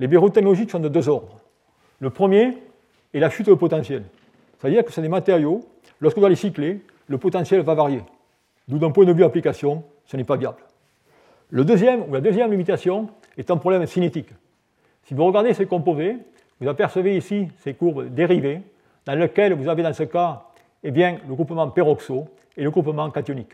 Les 0.00 0.08
verrous 0.08 0.30
technologiques 0.30 0.72
sont 0.72 0.80
de 0.80 0.88
deux 0.88 1.08
ordres. 1.08 1.38
Le 2.00 2.10
premier 2.10 2.58
est 3.14 3.20
la 3.20 3.30
chute 3.30 3.46
de 3.46 3.54
potentiel. 3.54 4.02
C'est-à-dire 4.58 4.84
que 4.84 4.90
c'est 4.90 5.02
des 5.02 5.08
matériaux, 5.08 5.60
lorsqu'on 6.00 6.20
va 6.20 6.30
les 6.30 6.36
cycler, 6.36 6.82
le 7.06 7.18
potentiel 7.18 7.60
va 7.60 7.74
varier. 7.74 8.02
D'où 8.66 8.78
d'un 8.80 8.90
point 8.90 9.04
de 9.04 9.12
vue 9.12 9.22
application, 9.22 9.84
ce 10.04 10.16
n'est 10.16 10.24
pas 10.24 10.36
viable. 10.36 10.64
Le 11.50 11.64
deuxième, 11.64 12.08
ou 12.08 12.12
la 12.12 12.20
deuxième 12.20 12.50
limitation 12.50 13.08
est 13.36 13.52
un 13.52 13.56
problème 13.56 13.86
cinétique. 13.86 14.30
Si 15.04 15.14
vous 15.14 15.24
regardez 15.24 15.54
ces 15.54 15.66
composés, 15.66 16.16
vous 16.60 16.68
apercevez 16.68 17.16
ici 17.16 17.48
ces 17.58 17.74
courbes 17.74 18.08
dérivées, 18.08 18.62
dans 19.04 19.14
lesquelles 19.14 19.52
vous 19.54 19.68
avez 19.68 19.82
dans 19.82 19.92
ce 19.92 20.04
cas 20.04 20.44
eh 20.82 20.90
bien, 20.90 21.18
le 21.26 21.34
groupement 21.34 21.68
peroxo 21.68 22.28
et 22.56 22.62
le 22.62 22.70
groupement 22.70 23.10
cationique. 23.10 23.52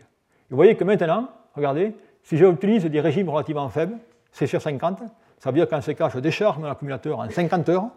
vous 0.49 0.55
voyez 0.55 0.75
que 0.75 0.83
maintenant, 0.83 1.29
regardez, 1.55 1.93
si 2.23 2.37
j'utilise 2.37 2.85
des 2.85 3.01
régimes 3.01 3.29
relativement 3.29 3.69
faibles, 3.69 3.97
C 4.31 4.45
sur 4.45 4.61
50, 4.61 5.01
ça 5.39 5.49
veut 5.49 5.55
dire 5.55 5.67
qu'en 5.67 5.81
ce 5.81 5.91
cas, 5.91 6.09
je 6.09 6.19
décharge 6.19 6.57
mon 6.57 6.69
accumulateur 6.69 7.19
en 7.19 7.29
50 7.29 7.69
heures. 7.69 7.87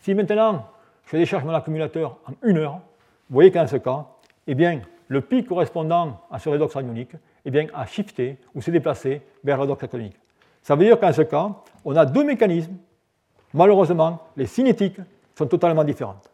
Si 0.00 0.14
maintenant, 0.14 0.66
je 1.06 1.16
décharge 1.16 1.44
mon 1.44 1.52
accumulateur 1.52 2.16
en 2.26 2.32
1 2.42 2.56
heure, 2.56 2.80
vous 3.28 3.34
voyez 3.34 3.50
qu'en 3.50 3.66
ce 3.66 3.76
cas, 3.76 4.06
eh 4.46 4.54
bien, 4.54 4.80
le 5.08 5.20
pic 5.20 5.48
correspondant 5.48 6.20
à 6.30 6.38
ce 6.38 6.48
redox 6.48 6.76
anionique 6.76 7.12
eh 7.44 7.50
bien, 7.50 7.66
a 7.74 7.84
shifté 7.86 8.38
ou 8.54 8.62
s'est 8.62 8.70
déplacé 8.70 9.22
vers 9.44 9.56
le 9.56 9.62
redox 9.62 9.80
cationique. 9.80 10.16
Ça 10.62 10.74
veut 10.76 10.84
dire 10.84 10.98
qu'en 10.98 11.12
ce 11.12 11.22
cas, 11.22 11.50
on 11.84 11.96
a 11.96 12.04
deux 12.04 12.24
mécanismes. 12.24 12.76
Malheureusement, 13.54 14.20
les 14.36 14.46
cinétiques 14.46 15.00
sont 15.36 15.46
totalement 15.46 15.84
différentes. 15.84 16.30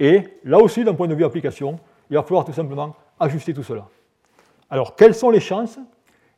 Et 0.00 0.22
là 0.44 0.58
aussi, 0.58 0.84
d'un 0.84 0.94
point 0.94 1.06
de 1.06 1.14
vue 1.14 1.24
application, 1.24 1.78
il 2.10 2.16
va 2.16 2.22
falloir 2.22 2.44
tout 2.44 2.52
simplement 2.52 2.94
ajuster 3.20 3.54
tout 3.54 3.62
cela. 3.62 3.86
Alors, 4.70 4.96
quelles 4.96 5.14
sont 5.14 5.30
les 5.30 5.40
chances? 5.40 5.78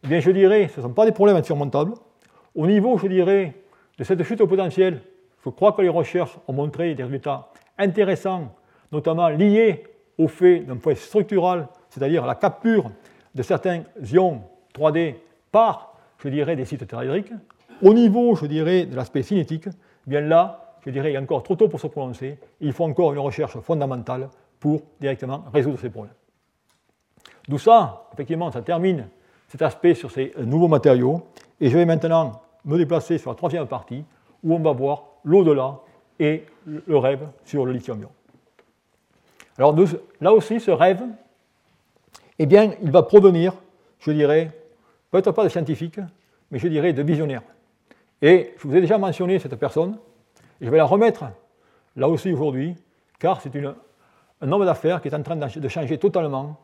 Eh 0.05 0.09
bien, 0.09 0.21
je 0.21 0.31
dirais, 0.31 0.69
ce 0.69 0.81
ne 0.81 0.87
sont 0.87 0.93
pas 0.93 1.07
des 1.07 1.13
problèmes 1.13 1.37
insurmontables. 1.37 1.95
Au 2.55 2.67
niveau, 2.67 2.99
je 2.99 3.07
dirais, 3.07 3.55
de 3.99 4.05
cette 4.05 4.23
chute 4.25 4.41
au 4.41 4.47
potentiel, 4.47 5.01
je 5.45 5.51
crois 5.51 5.73
que 5.73 5.83
les 5.83 5.89
recherches 5.89 6.37
ont 6.47 6.53
montré 6.53 6.95
des 6.95 7.05
résultats 7.05 7.49
intéressants, 7.79 8.55
notamment 8.93 9.29
liés 9.29 9.85
au 10.19 10.29
fait 10.29 10.61
d'un 10.61 10.77
point 10.77 10.95
structural, 10.95 11.69
c'est-à-dire 11.89 12.27
la 12.27 12.35
capture 12.35 12.91
de 13.35 13.43
certains 13.43 13.83
ions 14.13 14.43
3D 14.75 15.15
par, 15.53 15.95
je 16.19 16.29
dirais, 16.29 16.57
des 16.57 16.64
sites 16.64 16.87
telluriques. 16.87 17.33
Au 17.83 17.93
niveau, 17.93 18.35
je 18.35 18.47
dirais, 18.47 18.87
de 18.87 18.97
l'aspect 18.97 19.23
cinétique, 19.23 19.67
eh 19.67 20.11
bien 20.11 20.21
là, 20.21 20.75
je 20.85 20.91
dirais, 20.91 21.12
il 21.12 21.17
est 21.17 21.19
encore 21.19 21.43
trop 21.43 21.57
tôt 21.57 21.69
pour 21.69 21.81
se 21.81 21.89
prononcer. 21.89 22.39
Il 22.61 22.73
faut 22.73 22.85
encore 22.85 23.12
une 23.12 23.19
recherche 23.19 23.59
fondamentale 23.59 24.29
pour 24.61 24.83
directement 25.01 25.45
résoudre 25.53 25.79
ces 25.79 25.91
problèmes. 25.91 26.14
D'où 27.49 27.59
ça, 27.59 28.09
effectivement, 28.12 28.51
ça 28.51 28.62
termine 28.62 29.09
cet 29.49 29.62
aspect 29.62 29.95
sur 29.95 30.11
ces 30.11 30.33
nouveaux 30.39 30.69
matériaux. 30.69 31.27
Et 31.61 31.71
je 31.71 31.77
vais 31.77 31.85
maintenant 31.85 32.41
me 32.64 32.79
déplacer 32.79 33.19
sur 33.19 33.31
la 33.31 33.37
troisième 33.37 33.67
partie 33.67 34.05
où 34.43 34.55
on 34.55 34.59
va 34.59 34.73
voir 34.73 35.05
l'au-delà 35.25 35.81
et 36.19 36.45
le 36.67 36.97
rêve 36.97 37.29
sur 37.45 37.67
le 37.67 37.73
lithium-ion. 37.73 38.11
Alors 39.59 39.75
là 40.21 40.33
aussi, 40.33 40.61
ce 40.61 40.71
rêve, 40.71 41.03
eh 42.39 42.47
bien, 42.47 42.73
il 42.83 42.91
va 42.91 43.03
provenir, 43.03 43.55
je 44.01 44.11
dirais, 44.12 44.51
peut-être 45.11 45.33
pas 45.33 45.45
de 45.45 45.49
scientifiques, 45.49 46.01
mais 46.51 46.59
je 46.59 46.69
dirais 46.69 46.93
de 46.93 47.03
visionnaires. 47.03 47.43
Et 48.23 48.55
je 48.57 48.67
vous 48.67 48.75
ai 48.77 48.81
déjà 48.81 48.99
mentionné 48.99 49.39
cette 49.39 49.57
personne, 49.57 49.99
et 50.61 50.65
je 50.65 50.71
vais 50.71 50.79
la 50.79 50.85
remettre 50.85 51.25
là 51.97 52.09
aussi 52.09 52.33
aujourd'hui, 52.33 52.75
car 53.19 53.41
c'est 53.41 53.53
un 53.57 54.53
homme 54.53 54.65
d'affaires 54.65 55.01
qui 55.01 55.09
est 55.09 55.15
en 55.15 55.23
train 55.23 55.37
de 55.37 55.69
changer 55.69 55.99
totalement 55.99 56.57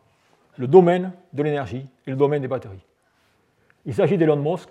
le 0.58 0.66
domaine 0.66 1.12
de 1.32 1.42
l'énergie 1.42 1.86
et 2.06 2.10
le 2.10 2.16
domaine 2.16 2.42
des 2.42 2.48
batteries. 2.48 2.84
Il 3.84 3.94
s'agit 3.94 4.16
d'Elon 4.16 4.36
Musk, 4.36 4.68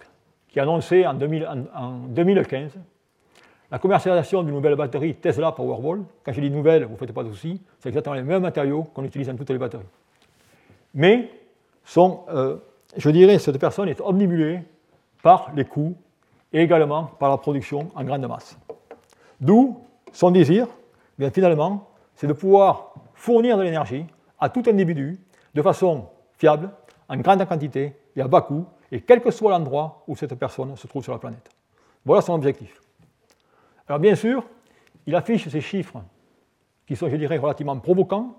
qui 0.47 0.59
a 0.59 0.63
annoncé 0.63 1.05
en, 1.05 1.13
2015 1.13 2.77
la 3.71 3.79
commercialisation 3.79 4.43
d'une 4.43 4.53
nouvelle 4.53 4.75
batterie 4.75 5.15
Tesla 5.15 5.53
Powerwall. 5.53 6.03
Quand 6.25 6.33
je 6.33 6.41
dis 6.41 6.49
nouvelle, 6.49 6.83
vous 6.83 6.93
ne 6.93 6.97
faites 6.97 7.13
pas 7.13 7.23
de 7.23 7.29
soucis, 7.29 7.61
c'est 7.79 7.89
exactement 7.89 8.15
les 8.15 8.23
mêmes 8.23 8.41
matériaux 8.41 8.83
qu'on 8.83 9.03
utilise 9.05 9.27
dans 9.27 9.35
toutes 9.35 9.49
les 9.49 9.57
batteries. 9.57 9.85
Mais, 10.93 11.29
euh, 11.97 12.57
je 12.95 13.09
dirais, 13.09 13.39
cette 13.39 13.57
personne 13.57 13.89
est 13.89 14.01
omnibulée 14.01 14.61
par 15.21 15.51
les 15.55 15.65
coûts 15.65 15.95
et 16.53 16.61
également 16.61 17.05
par 17.05 17.29
la 17.29 17.37
production 17.37 17.87
en 17.95 18.03
grande 18.03 18.27
masse. 18.27 18.57
D'où 19.39 19.79
son 20.11 20.31
désir, 20.31 20.67
bien 21.17 21.31
finalement, 21.31 21.89
c'est 22.15 22.27
de 22.27 22.33
pouvoir 22.33 22.93
fournir 23.13 23.57
de 23.57 23.63
l'énergie 23.63 24.05
à 24.39 24.49
tout 24.49 24.63
individu 24.67 25.19
de 25.53 25.61
façon 25.61 26.07
fiable, 26.37 26.71
en 27.07 27.17
grande 27.17 27.45
quantité 27.47 27.93
et 28.15 28.21
à 28.21 28.27
bas 28.27 28.41
coût, 28.41 28.65
et 28.91 29.01
quel 29.01 29.21
que 29.21 29.31
soit 29.31 29.51
l'endroit 29.51 30.03
où 30.07 30.15
cette 30.15 30.35
personne 30.35 30.75
se 30.75 30.87
trouve 30.87 31.03
sur 31.03 31.13
la 31.13 31.19
planète. 31.19 31.49
Voilà 32.05 32.21
son 32.21 32.33
objectif. 32.33 32.81
Alors 33.87 33.99
bien 33.99 34.15
sûr, 34.15 34.43
il 35.05 35.15
affiche 35.15 35.47
ces 35.47 35.61
chiffres 35.61 36.01
qui 36.85 36.95
sont, 36.95 37.09
je 37.09 37.15
dirais, 37.15 37.37
relativement 37.37 37.77
provocants, 37.79 38.37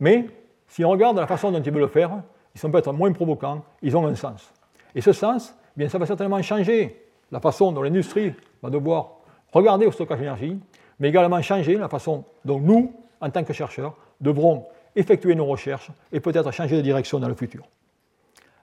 mais 0.00 0.26
si 0.68 0.84
on 0.84 0.90
regarde 0.90 1.18
la 1.18 1.26
façon 1.26 1.50
dont 1.52 1.62
il 1.62 1.70
veut 1.70 1.80
le 1.80 1.88
faire, 1.88 2.22
ils 2.56 2.58
sont 2.58 2.70
peut-être 2.70 2.90
moins 2.94 3.12
provocants, 3.12 3.62
ils 3.82 3.94
ont 3.98 4.06
un 4.06 4.14
sens. 4.14 4.50
Et 4.94 5.02
ce 5.02 5.12
sens, 5.12 5.54
eh 5.76 5.80
bien, 5.80 5.90
ça 5.90 5.98
va 5.98 6.06
certainement 6.06 6.40
changer 6.40 7.06
la 7.30 7.38
façon 7.38 7.70
dont 7.70 7.82
l'industrie 7.82 8.32
va 8.62 8.70
devoir 8.70 9.18
regarder 9.52 9.84
au 9.84 9.92
stockage 9.92 10.20
d'énergie, 10.20 10.58
mais 10.98 11.10
également 11.10 11.42
changer 11.42 11.76
la 11.76 11.90
façon 11.90 12.24
dont 12.46 12.58
nous, 12.58 12.94
en 13.20 13.28
tant 13.28 13.44
que 13.44 13.52
chercheurs, 13.52 13.94
devrons 14.22 14.64
effectuer 14.94 15.34
nos 15.34 15.44
recherches 15.44 15.90
et 16.10 16.18
peut-être 16.18 16.50
changer 16.50 16.78
de 16.78 16.80
direction 16.80 17.20
dans 17.20 17.28
le 17.28 17.34
futur. 17.34 17.62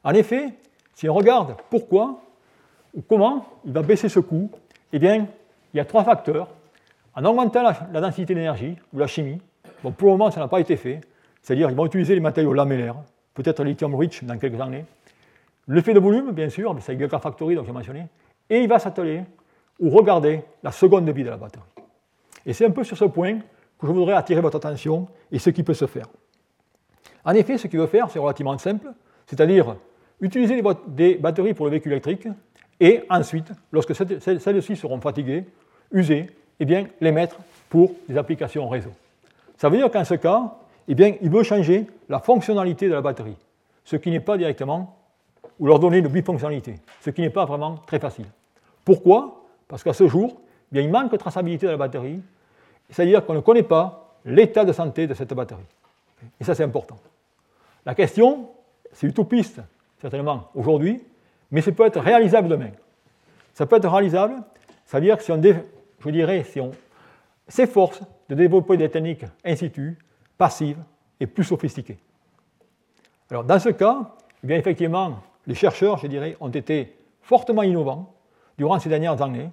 En 0.04 0.16
effet, 0.16 0.56
si 0.96 1.08
on 1.08 1.14
regarde 1.14 1.56
pourquoi 1.70 2.20
ou 2.96 3.04
comment 3.08 3.46
il 3.64 3.74
va 3.74 3.84
baisser 3.84 4.10
ce 4.10 4.20
coût, 4.20 4.50
eh 4.91 4.98
bien, 4.98 5.28
il 5.72 5.78
y 5.78 5.80
a 5.80 5.86
trois 5.86 6.04
facteurs. 6.04 6.48
En 7.16 7.24
augmentant 7.26 7.62
la, 7.62 8.02
densité 8.02 8.34
d'énergie 8.34 8.76
ou 8.91 8.98
la 8.98 9.06
chimie, 9.06 9.39
bon, 9.84 9.91
pour 9.91 10.08
le 10.08 10.14
moment, 10.14 10.32
ça 10.32 10.39
n'a 10.39 10.48
pas 10.48 10.62
été 10.62 10.78
fait, 10.78 11.02
c'est-à-dire 11.44 11.68
qu'ils 11.68 11.78
vont 11.78 11.86
utiliser 11.86 12.16
les 12.16 12.22
matériaux 12.22 12.54
lamellaires, 12.54 12.96
peut-être 13.34 13.63
lithium 13.63 13.95
rich 13.95 14.23
dans 14.23 14.38
quelques 14.38 14.59
années. 14.59 14.86
L'effet 15.67 15.93
de 15.93 15.99
volume, 15.99 16.31
bien 16.31 16.49
sûr, 16.49 16.75
c'est 16.81 16.97
Gigafactory, 16.97 17.55
donc 17.55 17.65
j'ai 17.65 17.71
mentionné, 17.71 18.07
et 18.49 18.59
il 18.59 18.67
va 18.67 18.79
s'atteler 18.79 19.23
ou 19.79 19.89
regarder 19.89 20.41
la 20.61 20.71
seconde 20.71 21.09
vie 21.09 21.23
de 21.23 21.29
la 21.29 21.38
batterie. 21.38 21.63
Et 22.45 22.53
c'est 22.53 22.65
un 22.65 22.71
peu 22.71 22.84
sur 22.84 22.97
ce 22.97 23.05
point 23.05 23.39
que 23.79 23.88
je 23.88 23.91
voudrais 23.91 24.13
attirer 24.13 24.41
votre 24.41 24.57
attention 24.57 25.07
et 25.31 25.39
ce 25.39 25.49
qui 25.49 25.63
peut 25.63 25.73
se 25.73 25.88
faire. 25.88 26.07
En 27.25 27.34
effet, 27.34 27.57
ce 27.57 27.67
qu'il 27.67 27.79
veut 27.79 27.88
faire, 27.88 28.09
c'est 28.09 28.19
relativement 28.19 28.57
simple, 28.57 28.88
c'est-à-dire 29.25 29.75
utiliser 30.19 30.61
des 30.88 31.15
batteries 31.15 31.53
pour 31.53 31.65
le 31.65 31.71
véhicule 31.71 31.93
électrique 31.93 32.27
et 32.79 33.03
ensuite, 33.09 33.51
lorsque 33.71 33.95
celles-ci 33.95 34.75
seront 34.75 34.99
fatiguées, 34.99 35.45
usées, 35.91 36.29
eh 36.59 36.65
bien, 36.65 36.88
les 36.99 37.11
mettre 37.11 37.38
pour 37.69 37.93
des 38.07 38.17
applications 38.17 38.67
réseau. 38.67 38.91
Ça 39.57 39.69
veut 39.69 39.77
dire 39.77 39.89
qu'en 39.89 40.03
ce 40.03 40.15
cas, 40.15 40.53
eh 40.88 40.95
bien, 40.95 41.15
il 41.21 41.29
veut 41.29 41.43
changer 41.43 41.88
la 42.09 42.19
fonctionnalité 42.19 42.88
de 42.88 42.93
la 42.93 43.01
batterie, 43.01 43.38
ce 43.84 43.95
qui 43.95 44.11
n'est 44.11 44.19
pas 44.19 44.38
directement, 44.38 44.97
ou 45.59 45.67
leur 45.67 45.79
donner 45.79 45.99
une 45.99 46.07
bifonctionnalité, 46.07 46.75
ce 47.01 47.09
qui 47.09 47.21
n'est 47.21 47.29
pas 47.29 47.45
vraiment 47.45 47.77
très 47.86 47.99
facile. 47.99 48.25
Pourquoi? 48.84 49.43
Parce 49.67 49.84
qu'à 49.84 49.93
ce 49.93 50.07
jour, 50.07 50.41
eh 50.73 50.81
il 50.81 50.89
manque 50.89 51.11
de 51.11 51.17
traçabilité 51.17 51.65
de 51.67 51.71
la 51.71 51.77
batterie, 51.77 52.19
c'est-à-dire 52.89 53.25
qu'on 53.25 53.34
ne 53.34 53.39
connaît 53.39 53.63
pas 53.63 54.17
l'état 54.25 54.65
de 54.65 54.73
santé 54.73 55.07
de 55.07 55.13
cette 55.13 55.34
batterie. 55.34 55.63
Et 56.39 56.43
ça, 56.43 56.55
c'est 56.55 56.63
important. 56.63 56.97
La 57.86 57.95
question, 57.95 58.49
c'est 58.91 59.07
utopiste, 59.07 59.61
certainement, 59.99 60.49
aujourd'hui, 60.55 61.03
mais 61.51 61.61
ça 61.61 61.71
peut 61.71 61.86
être 61.86 61.99
réalisable 61.99 62.47
demain. 62.47 62.71
Ça 63.53 63.65
peut 63.65 63.75
être 63.75 63.89
réalisable, 63.89 64.36
c'est-à-dire 64.86 65.17
que 65.17 65.23
si 65.23 65.31
on, 65.31 65.41
je 65.41 66.09
dirais, 66.09 66.43
si 66.43 66.59
on 66.59 66.71
s'efforce 67.47 68.01
de 68.29 68.36
développer 68.36 68.77
des 68.77 68.89
techniques 68.89 69.25
in 69.45 69.55
situ, 69.55 69.97
passives 70.44 70.84
et 71.22 71.26
plus 71.26 71.46
sophistiquées. 71.46 71.98
Alors, 73.32 73.46
dans 73.46 73.60
ce 73.60 73.70
cas, 73.70 74.12
eh 74.44 74.48
bien, 74.48 74.58
effectivement, 74.58 75.22
les 75.48 75.56
chercheurs, 75.56 75.98
je 76.00 76.08
dirais, 76.08 76.36
ont 76.41 76.50
été 76.50 76.98
fortement 77.22 77.64
innovants 77.64 78.14
durant 78.58 78.78
ces 78.78 78.89
dernières 78.89 79.22
années. 79.22 79.50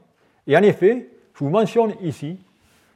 Et 0.49 0.57
en 0.57 0.63
effet, 0.65 1.09
je 1.33 1.45
vous 1.45 1.51
mentionne 1.51 1.95
ici 2.03 2.41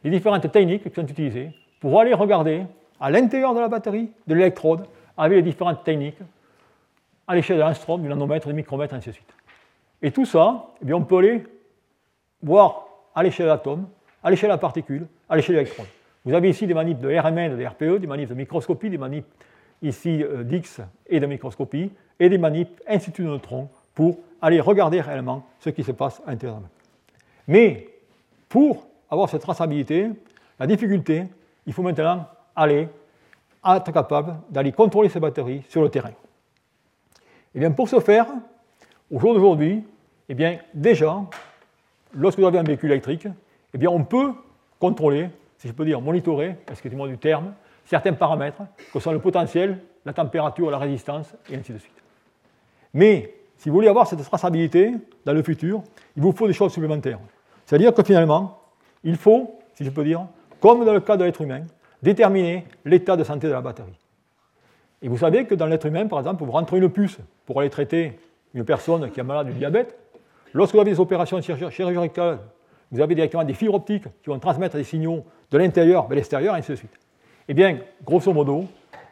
les 0.03 0.11
différentes 0.11 0.51
techniques 0.51 0.83
qui 0.83 0.93
sont 0.93 1.07
utilisées 1.07 1.51
pour 1.79 2.01
aller 2.01 2.15
regarder 2.15 2.65
à 2.99 3.11
l'intérieur 3.11 3.55
de 3.55 3.61
la 3.61 3.69
batterie, 3.69 4.11
de 4.27 4.35
l'électrode, 4.35 4.89
avec 5.17 5.37
les 5.37 5.43
différentes 5.43 5.85
techniques 5.85 6.19
à 7.29 7.37
l'échelle 7.37 7.59
de 7.59 7.63
l'angstrom, 7.63 8.03
du 8.03 8.09
nanomètre, 8.09 8.49
du 8.49 8.55
micromètre, 8.55 8.95
ainsi 8.95 9.11
de 9.11 9.15
suite. 9.15 9.33
Et 10.03 10.11
tout 10.11 10.27
ça, 10.27 10.67
eh 10.83 10.85
bien, 10.85 10.97
on 10.97 11.05
peut 11.05 11.19
aller 11.19 11.47
voir 12.43 12.89
à 13.15 13.23
l'échelle 13.23 13.47
de 13.47 13.51
l'atome, 13.53 13.87
à 14.25 14.31
l'échelle 14.31 14.49
de 14.49 14.55
la 14.55 14.59
particule, 14.59 15.07
à 15.29 15.37
l'échelle 15.37 15.55
de 15.55 15.61
l'électron. 15.61 15.85
Vous 16.25 16.33
avez 16.33 16.49
ici 16.49 16.67
des 16.67 16.75
manips 16.75 17.01
de 17.01 17.09
RMN, 17.09 17.57
de 17.57 17.65
RPE, 17.65 18.01
des 18.01 18.07
manips 18.07 18.31
de 18.31 18.35
microscopie, 18.35 18.89
des 18.89 18.99
manips 18.99 19.27
ici 19.83 20.23
euh, 20.23 20.43
d'X 20.43 20.81
et 21.07 21.21
de 21.21 21.27
microscopie, 21.27 21.91
et 22.19 22.29
des 22.29 22.39
manips 22.39 22.83
institut 22.89 23.23
de 23.23 23.29
neutrons 23.29 23.69
pour 23.95 24.19
aller 24.41 24.61
regarder 24.61 25.01
réellement 25.01 25.45
ce 25.61 25.71
qui 25.71 25.83
se 25.83 25.93
passe 25.93 26.23
à 26.27 26.31
l'intérieur. 26.31 26.61
Mais 27.47 27.89
pour 28.49 28.87
avoir 29.11 29.29
cette 29.29 29.43
traçabilité, 29.43 30.11
la 30.59 30.67
difficulté, 30.67 31.25
il 31.67 31.73
faut 31.73 31.83
maintenant 31.83 32.27
aller 32.57 32.89
être 33.67 33.93
capable 33.93 34.37
d'aller 34.51 34.73
contrôler 34.73 35.09
ces 35.09 35.21
batteries 35.21 35.63
sur 35.69 35.83
le 35.83 35.89
terrain. 35.89 36.11
Et 36.11 37.57
eh 37.57 37.61
bien 37.61 37.71
pour 37.71 37.89
ce 37.89 38.01
faire, 38.01 38.27
au 39.11 39.19
jour 39.19 39.35
d'aujourd'hui, 39.35 39.85
eh 40.29 40.35
bien 40.35 40.59
déjà, 40.73 41.23
lorsque 42.15 42.39
vous 42.39 42.47
avez 42.47 42.59
un 42.59 42.65
véhicule 42.65 42.91
électrique, 42.91 43.29
eh 43.73 43.79
bien 43.79 43.91
on 43.91 44.05
peut 44.05 44.33
contrôler, 44.81 45.29
si 45.59 45.69
je 45.69 45.73
peux 45.73 45.85
dire 45.85 46.01
monitorer, 46.01 46.57
excusez-moi 46.71 47.09
du 47.09 47.19
terme, 47.19 47.53
certains 47.85 48.13
paramètres, 48.13 48.63
que 48.93 49.01
sont 49.01 49.13
le 49.13 49.19
potentiel, 49.19 49.79
la 50.05 50.13
température, 50.13 50.71
la 50.71 50.79
résistance, 50.79 51.35
et 51.51 51.57
ainsi 51.57 51.73
de 51.73 51.79
suite. 51.79 51.93
Mais 52.93 53.35
si 53.57 53.69
vous 53.69 53.75
voulez 53.75 53.89
avoir 53.89 54.07
cette 54.07 54.23
traçabilité 54.23 54.93
dans 55.25 55.33
le 55.33 55.43
futur, 55.43 55.83
il 56.17 56.23
vous 56.23 56.33
faut 56.33 56.47
des 56.47 56.53
choses 56.53 56.73
supplémentaires. 56.73 57.19
C'est-à-dire 57.67 57.95
que 57.95 58.03
finalement, 58.03 58.61
il 59.03 59.17
faut, 59.17 59.59
si 59.75 59.85
je 59.85 59.91
peux 59.91 60.05
dire, 60.05 60.27
comme 60.61 60.85
dans 60.85 60.93
le 60.93 61.01
cas 61.01 61.17
de 61.17 61.25
l'être 61.25 61.41
humain, 61.41 61.63
déterminer 62.03 62.67
l'état 62.85 63.17
de 63.17 63.25
santé 63.25 63.49
de 63.49 63.53
la 63.53 63.61
batterie. 63.61 63.99
Et 65.03 65.09
vous 65.09 65.19
savez 65.19 65.47
que 65.47 65.55
dans 65.55 65.67
l'être 65.67 65.87
humain, 65.87 66.07
par 66.07 66.19
exemple, 66.19 66.45
vous 66.45 66.53
rentrez 66.53 66.79
une 66.79 66.89
puce 66.89 67.19
pour 67.47 67.61
aller 67.61 67.71
traiter 67.71 68.19
une 68.55 68.65
personne 68.65 69.11
qui 69.11 69.21
est 69.21 69.23
malade 69.25 69.49
du 69.49 69.53
diabète. 69.55 69.99
Lorsque 70.53 70.75
vous 70.75 70.81
avez 70.81 70.91
des 70.91 71.01
opérations 71.01 71.41
chirurgicales, 71.41 72.39
vous 72.91 73.01
avez 73.01 73.15
directement 73.15 73.45
des 73.45 73.55
fibres 73.55 73.75
optiques 73.75 74.05
qui 74.23 74.31
vont 74.31 74.39
transmettre 74.39 74.77
des 74.77 74.85
signaux 74.85 75.25
de 75.51 75.59
l'intérieur 75.59 76.07
vers 76.07 76.17
l'extérieur, 76.17 76.55
et 76.55 76.59
ainsi 76.59 76.73
de 76.73 76.77
suite. 76.77 76.99
Eh 77.49 77.55
bien, 77.55 77.79
grosso 78.05 78.33
modo, 78.33 78.65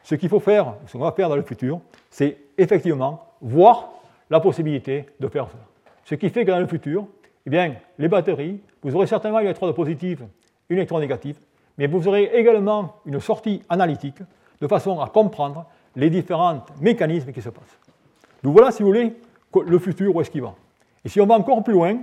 ce 0.03 0.15
qu'il 0.15 0.29
faut 0.29 0.41
faire, 0.41 0.75
ce 0.87 0.93
qu'on 0.93 1.05
va 1.05 1.13
faire 1.13 1.29
dans 1.29 1.37
le 1.37 1.43
futur, 1.43 1.81
c'est 2.11 2.37
effectivement 2.59 3.25
voir 3.41 3.91
la 4.31 4.41
possibilité 4.41 5.07
de 5.21 5.29
faire 5.29 5.47
ça. 5.47 5.59
Ce 6.05 6.15
qui 6.15 6.29
fait 6.31 6.45
que 6.45 6.51
dans 6.51 6.59
le 6.59 6.67
futur, 6.67 7.07
eh 7.47 7.51
bien, 7.51 7.75
les 7.99 8.09
batteries, 8.09 8.61
vous 8.83 8.95
aurez 8.97 9.07
certainement 9.07 9.39
une 9.39 9.47
électrode 9.47 9.75
positive, 9.75 10.27
une 10.69 10.77
électrode 10.79 11.01
négative, 11.01 11.39
mais 11.79 11.87
vous 11.87 12.07
aurez 12.09 12.31
également 12.35 12.97
une 13.07 13.21
sortie 13.21 13.63
analytique 13.69 14.19
de 14.61 14.67
façon 14.67 15.01
à 15.01 15.09
comprendre 15.09 15.67
les 15.97 16.11
différents 16.11 16.65
mécanismes 16.81 17.33
qui 17.33 17.43
se 17.43 17.49
passent. 17.49 17.79
Donc 18.43 18.55
voilà, 18.55 18.71
si 18.71 18.83
vous 18.83 18.89
voulez, 18.89 19.15
le 19.67 19.79
futur, 19.79 20.15
où 20.15 20.21
est-ce 20.21 20.31
qu'il 20.31 20.43
va? 20.43 20.55
Et 21.05 21.09
si 21.09 21.21
on 21.21 21.27
va 21.27 21.35
encore 21.35 21.63
plus 21.63 21.75
loin, 21.75 21.99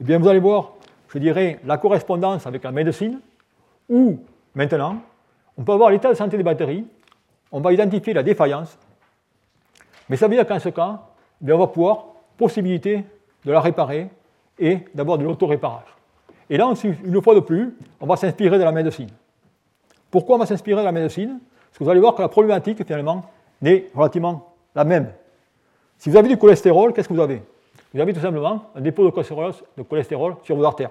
eh 0.00 0.04
bien, 0.04 0.18
vous 0.18 0.28
allez 0.28 0.40
voir, 0.40 0.72
je 1.08 1.18
dirais, 1.18 1.60
la 1.64 1.78
correspondance 1.78 2.46
avec 2.46 2.64
la 2.64 2.72
médecine, 2.72 3.20
où 3.88 4.18
maintenant, 4.54 4.96
on 5.56 5.62
peut 5.62 5.72
avoir 5.72 5.90
l'état 5.90 6.08
de 6.10 6.14
santé 6.14 6.36
des 6.36 6.42
batteries, 6.42 6.84
on 7.50 7.60
va 7.60 7.72
identifier 7.72 8.12
la 8.12 8.22
défaillance, 8.22 8.78
mais 10.08 10.16
ça 10.16 10.28
veut 10.28 10.34
dire 10.34 10.46
qu'en 10.46 10.58
ce 10.58 10.68
cas, 10.68 11.00
eh 11.46 11.52
on 11.52 11.58
va 11.58 11.66
pouvoir 11.66 12.06
possibilité 12.36 13.04
de 13.44 13.52
la 13.52 13.60
réparer 13.60 14.08
et 14.58 14.78
d'avoir 14.94 15.18
de 15.18 15.24
l'auto-réparage. 15.24 15.96
Et 16.50 16.56
là, 16.56 16.72
une 17.04 17.22
fois 17.22 17.34
de 17.34 17.40
plus, 17.40 17.76
on 18.00 18.06
va 18.06 18.16
s'inspirer 18.16 18.58
de 18.58 18.64
la 18.64 18.72
médecine. 18.72 19.10
Pourquoi 20.10 20.36
on 20.36 20.38
va 20.38 20.46
s'inspirer 20.46 20.80
de 20.80 20.84
la 20.84 20.92
médecine? 20.92 21.38
Parce 21.68 21.78
que 21.78 21.84
vous 21.84 21.90
allez 21.90 22.00
voir 22.00 22.14
que 22.14 22.22
la 22.22 22.28
problématique, 22.28 22.84
finalement, 22.84 23.24
n'est 23.60 23.86
relativement 23.94 24.54
la 24.74 24.84
même. 24.84 25.12
Si 25.98 26.08
vous 26.08 26.16
avez 26.16 26.28
du 26.28 26.38
cholestérol, 26.38 26.92
qu'est-ce 26.92 27.08
que 27.08 27.14
vous 27.14 27.20
avez? 27.20 27.42
Vous 27.94 28.00
avez 28.00 28.12
tout 28.12 28.20
simplement 28.20 28.70
un 28.74 28.80
dépôt 28.80 29.04
de 29.04 29.82
cholestérol, 29.82 30.36
sur 30.42 30.56
vos 30.56 30.64
artères. 30.64 30.90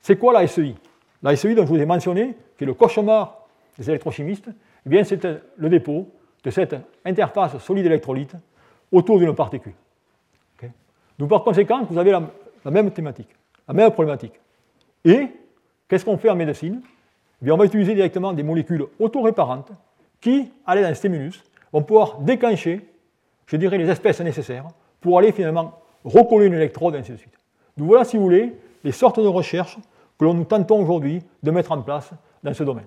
C'est 0.00 0.16
quoi 0.16 0.32
la 0.32 0.46
SEI 0.46 0.74
La 1.22 1.36
SEI 1.36 1.54
dont 1.54 1.66
je 1.66 1.68
vous 1.68 1.78
ai 1.78 1.86
mentionné, 1.86 2.36
qui 2.56 2.64
est 2.64 2.66
le 2.66 2.74
cauchemar 2.74 3.46
des 3.78 3.88
électrochimistes, 3.90 4.48
eh 4.86 4.88
bien 4.88 5.04
c'est 5.04 5.26
le 5.56 5.68
dépôt 5.68 6.08
de 6.42 6.50
cette 6.50 6.74
interface 7.04 7.58
solide-électrolyte 7.58 8.34
autour 8.90 9.18
d'une 9.18 9.34
particule. 9.34 9.74
Donc 11.18 11.30
par 11.30 11.42
conséquent, 11.42 11.84
vous 11.90 11.98
avez 11.98 12.12
la, 12.12 12.70
même 12.70 12.90
thématique, 12.90 13.28
la 13.66 13.74
même 13.74 13.90
problématique. 13.90 14.34
Et 15.04 15.26
qu'est-ce 15.88 16.04
qu'on 16.04 16.16
fait 16.16 16.30
en 16.30 16.36
médecine? 16.36 16.80
Eh 17.42 17.44
bien, 17.44 17.54
On 17.54 17.56
va 17.56 17.64
utiliser 17.64 17.94
directement 17.94 18.32
des 18.32 18.42
molécules 18.42 18.86
autoréparantes 18.98 19.72
qui, 20.20 20.50
à 20.64 20.74
l'aide 20.74 20.84
d'un 20.84 20.94
stimulus, 20.94 21.42
vont 21.72 21.82
pouvoir 21.82 22.18
déclencher, 22.20 22.88
je 23.46 23.56
dirais, 23.56 23.78
les 23.78 23.90
espèces 23.90 24.20
nécessaires 24.20 24.66
pour 25.00 25.18
aller 25.18 25.32
finalement 25.32 25.80
recoller 26.04 26.46
une 26.46 26.54
électrode, 26.54 26.94
et 26.94 26.98
ainsi 26.98 27.12
de 27.12 27.16
suite. 27.16 27.34
Donc 27.76 27.88
voilà, 27.88 28.04
si 28.04 28.16
vous 28.16 28.22
voulez, 28.22 28.56
les 28.84 28.92
sortes 28.92 29.20
de 29.20 29.26
recherches 29.26 29.78
que 30.18 30.24
l'on 30.24 30.34
nous 30.34 30.44
tentons 30.44 30.80
aujourd'hui 30.80 31.22
de 31.42 31.50
mettre 31.50 31.72
en 31.72 31.82
place 31.82 32.10
dans 32.42 32.54
ce 32.54 32.64
domaine. 32.64 32.86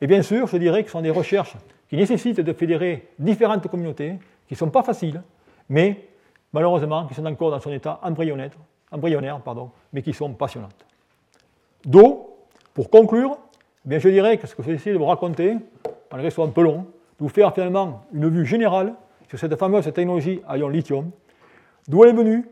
Et 0.00 0.06
bien 0.06 0.22
sûr, 0.22 0.46
je 0.46 0.56
dirais 0.56 0.82
que 0.82 0.88
ce 0.88 0.92
sont 0.92 1.02
des 1.02 1.10
recherches 1.10 1.56
qui 1.88 1.96
nécessitent 1.96 2.40
de 2.40 2.52
fédérer 2.52 3.08
différentes 3.18 3.68
communautés, 3.68 4.18
qui 4.46 4.54
ne 4.54 4.58
sont 4.58 4.70
pas 4.70 4.82
faciles, 4.82 5.22
mais 5.68 6.08
malheureusement 6.52 7.06
qui 7.06 7.14
sont 7.14 7.26
encore 7.26 7.50
dans 7.50 7.60
son 7.60 7.72
état 7.72 8.00
embryonnaire, 8.02 8.50
embryonnaire 8.90 9.40
pardon, 9.40 9.70
mais 9.92 10.02
qui 10.02 10.12
sont 10.12 10.32
passionnantes. 10.32 10.86
Donc, 11.84 12.26
pour 12.74 12.90
conclure, 12.90 13.36
eh 13.84 13.88
bien 13.88 13.98
je 13.98 14.08
dirais 14.08 14.38
que 14.38 14.46
ce 14.46 14.54
que 14.54 14.62
je 14.62 14.68
vais 14.68 14.74
essayer 14.74 14.92
de 14.92 14.98
vous 14.98 15.06
raconter, 15.06 15.56
malgré 16.10 16.28
que 16.28 16.30
ce 16.30 16.36
soit 16.36 16.46
un 16.46 16.50
peu 16.50 16.62
long, 16.62 16.78
de 16.78 17.18
vous 17.20 17.28
faire 17.28 17.52
finalement 17.54 18.04
une 18.12 18.28
vue 18.28 18.46
générale 18.46 18.94
sur 19.32 19.38
cette 19.38 19.58
fameuse 19.58 19.90
technologie 19.94 20.42
à 20.46 20.58
ion 20.58 20.68
lithium, 20.68 21.10
d'où 21.88 22.04
elle 22.04 22.10
est 22.10 22.12
venue, 22.12 22.46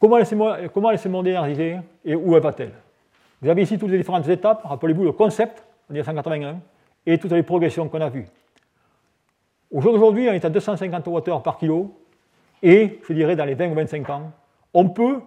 comment 0.00 0.18
elle 0.18 0.98
s'est 0.98 1.08
modernisée 1.08 1.78
et 2.04 2.16
où 2.16 2.34
elle 2.34 2.42
va-t-elle? 2.42 2.72
Vous 3.40 3.48
avez 3.48 3.62
ici 3.62 3.78
toutes 3.78 3.90
les 3.90 3.98
différentes 3.98 4.26
étapes, 4.26 4.62
rappelez-vous 4.64 5.04
le 5.04 5.12
concept 5.12 5.64
en 5.88 5.92
1981 5.92 6.58
et 7.06 7.16
toutes 7.16 7.30
les 7.30 7.44
progressions 7.44 7.88
qu'on 7.88 8.00
a 8.00 8.08
vues. 8.08 8.26
Aujourd'hui, 9.70 10.28
on 10.28 10.32
est 10.32 10.44
à 10.44 10.50
250 10.50 11.06
Wh 11.06 11.42
par 11.44 11.58
kilo, 11.58 11.94
et 12.60 12.98
je 13.08 13.12
dirais 13.12 13.36
dans 13.36 13.44
les 13.44 13.54
20 13.54 13.70
ou 13.70 13.74
25 13.74 14.10
ans, 14.10 14.32
on 14.74 14.88
peut 14.88 15.20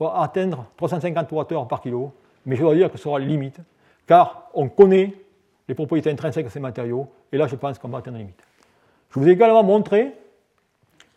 atteindre 0.00 0.66
350 0.76 1.32
Wh 1.32 1.66
par 1.68 1.80
kilo, 1.80 2.12
mais 2.46 2.54
je 2.54 2.62
dois 2.62 2.76
dire 2.76 2.92
que 2.92 2.96
ce 2.96 3.02
sera 3.02 3.18
la 3.18 3.24
limite, 3.24 3.58
car 4.06 4.50
on 4.54 4.68
connaît 4.68 5.14
les 5.66 5.74
propriétés 5.74 6.12
intrinsèques 6.12 6.46
de 6.46 6.50
ces 6.50 6.60
matériaux, 6.60 7.08
et 7.32 7.36
là 7.36 7.48
je 7.48 7.56
pense 7.56 7.76
qu'on 7.80 7.88
va 7.88 7.98
atteindre 7.98 8.18
la 8.18 8.22
limite. 8.22 8.40
Je 9.10 9.20
vous 9.20 9.28
ai 9.28 9.32
également 9.32 9.62
montré 9.62 10.14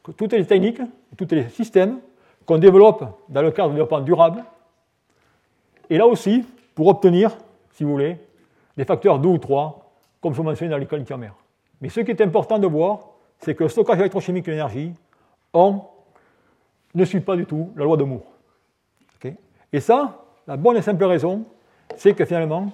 que 0.03 0.11
toutes 0.11 0.33
les 0.33 0.45
techniques, 0.45 0.81
tous 1.17 1.27
les 1.31 1.49
systèmes 1.49 1.99
qu'on 2.45 2.57
développe 2.57 3.03
dans 3.29 3.41
le 3.41 3.51
cadre 3.51 3.69
du 3.69 3.75
développement 3.75 4.01
durable, 4.01 4.43
et 5.89 5.97
là 5.97 6.07
aussi, 6.07 6.45
pour 6.73 6.87
obtenir, 6.87 7.37
si 7.73 7.83
vous 7.83 7.91
voulez, 7.91 8.17
des 8.77 8.85
facteurs 8.85 9.19
2 9.19 9.27
ou 9.27 9.37
3, 9.37 9.91
comme 10.21 10.33
je 10.33 10.37
vous 10.37 10.43
mentionnais 10.43 10.71
dans 10.71 10.77
l'école 10.77 10.99
lithium 10.99 11.25
Mais 11.81 11.89
ce 11.89 11.99
qui 11.99 12.11
est 12.11 12.21
important 12.21 12.57
de 12.59 12.67
voir, 12.67 13.09
c'est 13.39 13.55
que 13.55 13.63
le 13.63 13.69
stockage 13.69 13.99
électrochimique 13.99 14.45
de 14.45 14.51
l'énergie, 14.51 14.93
on 15.53 15.81
ne 16.95 17.05
suit 17.05 17.19
pas 17.19 17.35
du 17.35 17.45
tout 17.45 17.71
la 17.75 17.83
loi 17.83 17.97
de 17.97 18.03
Moore. 18.03 18.23
et 19.73 19.79
ça, 19.79 20.25
la 20.47 20.57
bonne 20.57 20.77
et 20.77 20.81
simple 20.81 21.03
raison, 21.03 21.45
c'est 21.97 22.13
que 22.13 22.25
finalement, 22.25 22.71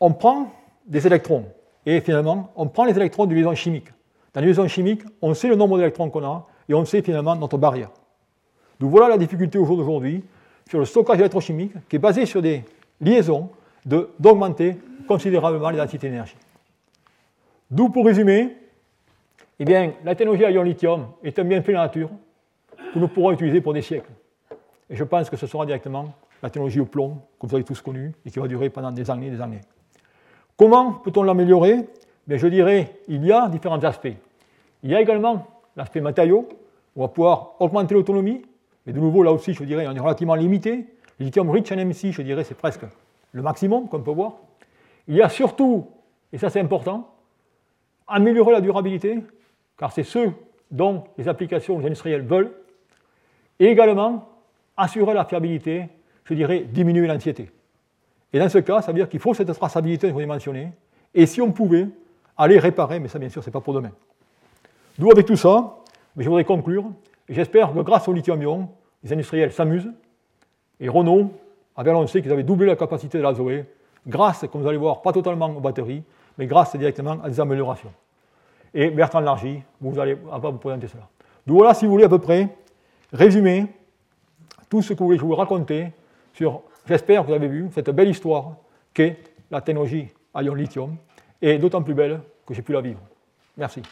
on 0.00 0.12
prend 0.12 0.52
des 0.86 1.06
électrons, 1.06 1.44
et 1.84 2.00
finalement, 2.00 2.50
on 2.54 2.68
prend 2.68 2.84
les 2.84 2.96
électrons 2.96 3.26
de 3.26 3.34
liaison 3.34 3.54
chimique. 3.54 3.88
Dans 4.34 4.40
les 4.40 4.48
liaisons 4.48 4.68
chimiques, 4.68 5.02
on 5.22 5.34
sait 5.34 5.48
le 5.48 5.56
nombre 5.56 5.78
d'électrons 5.78 6.10
qu'on 6.10 6.24
a, 6.24 6.46
et 6.68 6.74
on 6.74 6.84
sait 6.84 7.02
finalement 7.02 7.34
notre 7.34 7.56
barrière. 7.56 7.90
Donc 8.78 8.90
voilà 8.90 9.08
la 9.08 9.18
difficulté 9.18 9.58
au 9.58 9.64
jour 9.64 9.76
d'aujourd'hui 9.76 10.22
sur 10.68 10.78
le 10.78 10.84
stockage 10.84 11.18
électrochimique, 11.18 11.72
qui 11.88 11.96
est 11.96 11.98
basé 11.98 12.26
sur 12.26 12.42
des 12.42 12.64
liaisons 13.00 13.48
d'augmenter 13.84 14.76
considérablement 15.06 15.70
les 15.70 15.78
densités 15.78 16.08
d'énergie. 16.08 16.36
D'où, 17.70 17.88
pour 17.88 18.04
résumer, 18.04 18.56
eh 19.58 19.64
bien, 19.64 19.92
la 20.04 20.14
technologie 20.14 20.44
à 20.44 20.50
ion 20.50 20.62
lithium 20.62 21.06
est 21.24 21.38
un 21.38 21.44
bienfait 21.44 21.72
de 21.72 21.76
la 21.76 21.84
nature 21.84 22.10
que 22.92 22.98
nous 22.98 23.08
pourrons 23.08 23.32
utiliser 23.32 23.60
pour 23.60 23.72
des 23.72 23.82
siècles. 23.82 24.10
Et 24.90 24.96
je 24.96 25.04
pense 25.04 25.28
que 25.28 25.36
ce 25.36 25.46
sera 25.46 25.66
directement 25.66 26.12
la 26.42 26.50
technologie 26.50 26.80
au 26.80 26.86
plomb, 26.86 27.18
que 27.40 27.46
vous 27.46 27.54
avez 27.54 27.64
tous 27.64 27.80
connue, 27.80 28.12
et 28.24 28.30
qui 28.30 28.38
va 28.38 28.46
durer 28.46 28.70
pendant 28.70 28.92
des 28.92 29.10
années 29.10 29.26
et 29.26 29.30
des 29.30 29.40
années. 29.40 29.60
Comment 30.56 30.92
peut-on 30.92 31.22
l'améliorer? 31.22 31.88
Je 32.28 32.46
dirais, 32.46 32.92
il 33.08 33.24
y 33.24 33.32
a 33.32 33.48
différents 33.48 33.82
aspects. 33.84 34.12
Il 34.82 34.90
y 34.90 34.94
a 34.94 35.00
également 35.00 35.46
l'aspect 35.76 36.00
matériau, 36.00 36.48
on 36.94 37.02
va 37.02 37.08
pouvoir 37.08 37.54
augmenter 37.58 37.94
l'autonomie, 37.94 38.42
mais 38.84 38.92
de 38.92 39.00
nouveau, 39.00 39.22
là 39.22 39.32
aussi, 39.32 39.54
je 39.54 39.64
dirais, 39.64 39.86
on 39.88 39.94
est 39.94 40.00
relativement 40.00 40.34
limité. 40.34 40.86
Le 41.18 41.24
lithium 41.24 41.48
rich 41.50 41.72
en 41.72 41.76
MC, 41.76 42.12
je 42.12 42.22
dirais, 42.22 42.44
c'est 42.44 42.56
presque 42.56 42.84
le 43.32 43.42
maximum 43.42 43.88
qu'on 43.88 44.00
peut 44.00 44.10
voir. 44.10 44.34
Il 45.06 45.14
y 45.14 45.22
a 45.22 45.28
surtout, 45.28 45.88
et 46.32 46.38
ça 46.38 46.50
c'est 46.50 46.60
important, 46.60 47.14
améliorer 48.06 48.52
la 48.52 48.60
durabilité, 48.60 49.18
car 49.78 49.92
c'est 49.92 50.02
ce 50.02 50.30
dont 50.70 51.04
les 51.16 51.28
applications 51.28 51.78
industrielles 51.78 52.22
veulent, 52.22 52.52
et 53.58 53.66
également 53.66 54.28
assurer 54.76 55.14
la 55.14 55.24
fiabilité, 55.24 55.88
je 56.24 56.34
dirais 56.34 56.60
diminuer 56.60 57.06
l'anxiété. 57.06 57.50
Et 58.32 58.38
dans 58.38 58.48
ce 58.48 58.58
cas, 58.58 58.82
ça 58.82 58.92
veut 58.92 58.98
dire 58.98 59.08
qu'il 59.08 59.20
faut 59.20 59.34
cette 59.34 59.52
traçabilité 59.52 60.08
que 60.08 60.12
vous 60.12 60.18
avez 60.18 60.26
mentionnée, 60.26 60.72
et 61.14 61.26
si 61.26 61.40
on 61.40 61.52
pouvait 61.52 61.88
aller 62.38 62.58
réparer, 62.58 63.00
mais 63.00 63.08
ça 63.08 63.18
bien 63.18 63.28
sûr, 63.28 63.42
ce 63.42 63.48
n'est 63.48 63.52
pas 63.52 63.60
pour 63.60 63.74
demain. 63.74 63.90
D'où 64.98 65.10
avec 65.10 65.26
tout 65.26 65.36
ça, 65.36 65.76
je 66.16 66.24
voudrais 66.24 66.44
conclure, 66.44 66.84
j'espère 67.28 67.72
que 67.72 67.80
grâce 67.80 68.08
au 68.08 68.12
lithium-ion, 68.12 68.68
les 69.02 69.12
industriels 69.12 69.52
s'amusent, 69.52 69.92
et 70.80 70.88
Renault 70.88 71.32
avait 71.76 71.90
annoncé 71.90 72.22
qu'ils 72.22 72.32
avaient 72.32 72.42
doublé 72.44 72.66
la 72.66 72.76
capacité 72.76 73.18
de 73.18 73.22
la 73.22 73.34
Zoé, 73.34 73.66
grâce, 74.06 74.46
comme 74.50 74.62
vous 74.62 74.68
allez 74.68 74.78
voir, 74.78 75.02
pas 75.02 75.12
totalement 75.12 75.48
aux 75.48 75.60
batteries, 75.60 76.02
mais 76.38 76.46
grâce 76.46 76.74
directement 76.76 77.18
à 77.22 77.28
des 77.28 77.40
améliorations 77.40 77.92
et 78.74 78.90
Bertrand 78.90 79.20
Largy, 79.20 79.62
vous 79.80 79.98
allez 79.98 80.14
vous 80.14 80.52
présenter 80.52 80.88
cela. 80.88 81.08
Donc 81.46 81.56
voilà, 81.58 81.74
si 81.74 81.86
vous 81.86 81.92
voulez, 81.92 82.04
à 82.04 82.08
peu 82.08 82.18
près, 82.18 82.48
résumer 83.12 83.66
tout 84.68 84.82
ce 84.82 84.92
que 84.92 85.16
je 85.16 85.20
vous 85.22 85.34
raconter 85.34 85.92
sur, 86.34 86.62
j'espère 86.86 87.22
que 87.22 87.28
vous 87.28 87.32
avez 87.32 87.48
vu, 87.48 87.68
cette 87.74 87.90
belle 87.90 88.08
histoire 88.08 88.56
qu'est 88.92 89.18
la 89.50 89.60
technologie 89.60 90.08
à 90.34 90.42
ion 90.42 90.54
lithium, 90.54 90.96
et 91.42 91.58
d'autant 91.58 91.82
plus 91.82 91.94
belle 91.94 92.20
que 92.46 92.54
j'ai 92.54 92.62
pu 92.62 92.72
la 92.72 92.80
vivre. 92.80 93.00
Merci. 93.56 93.82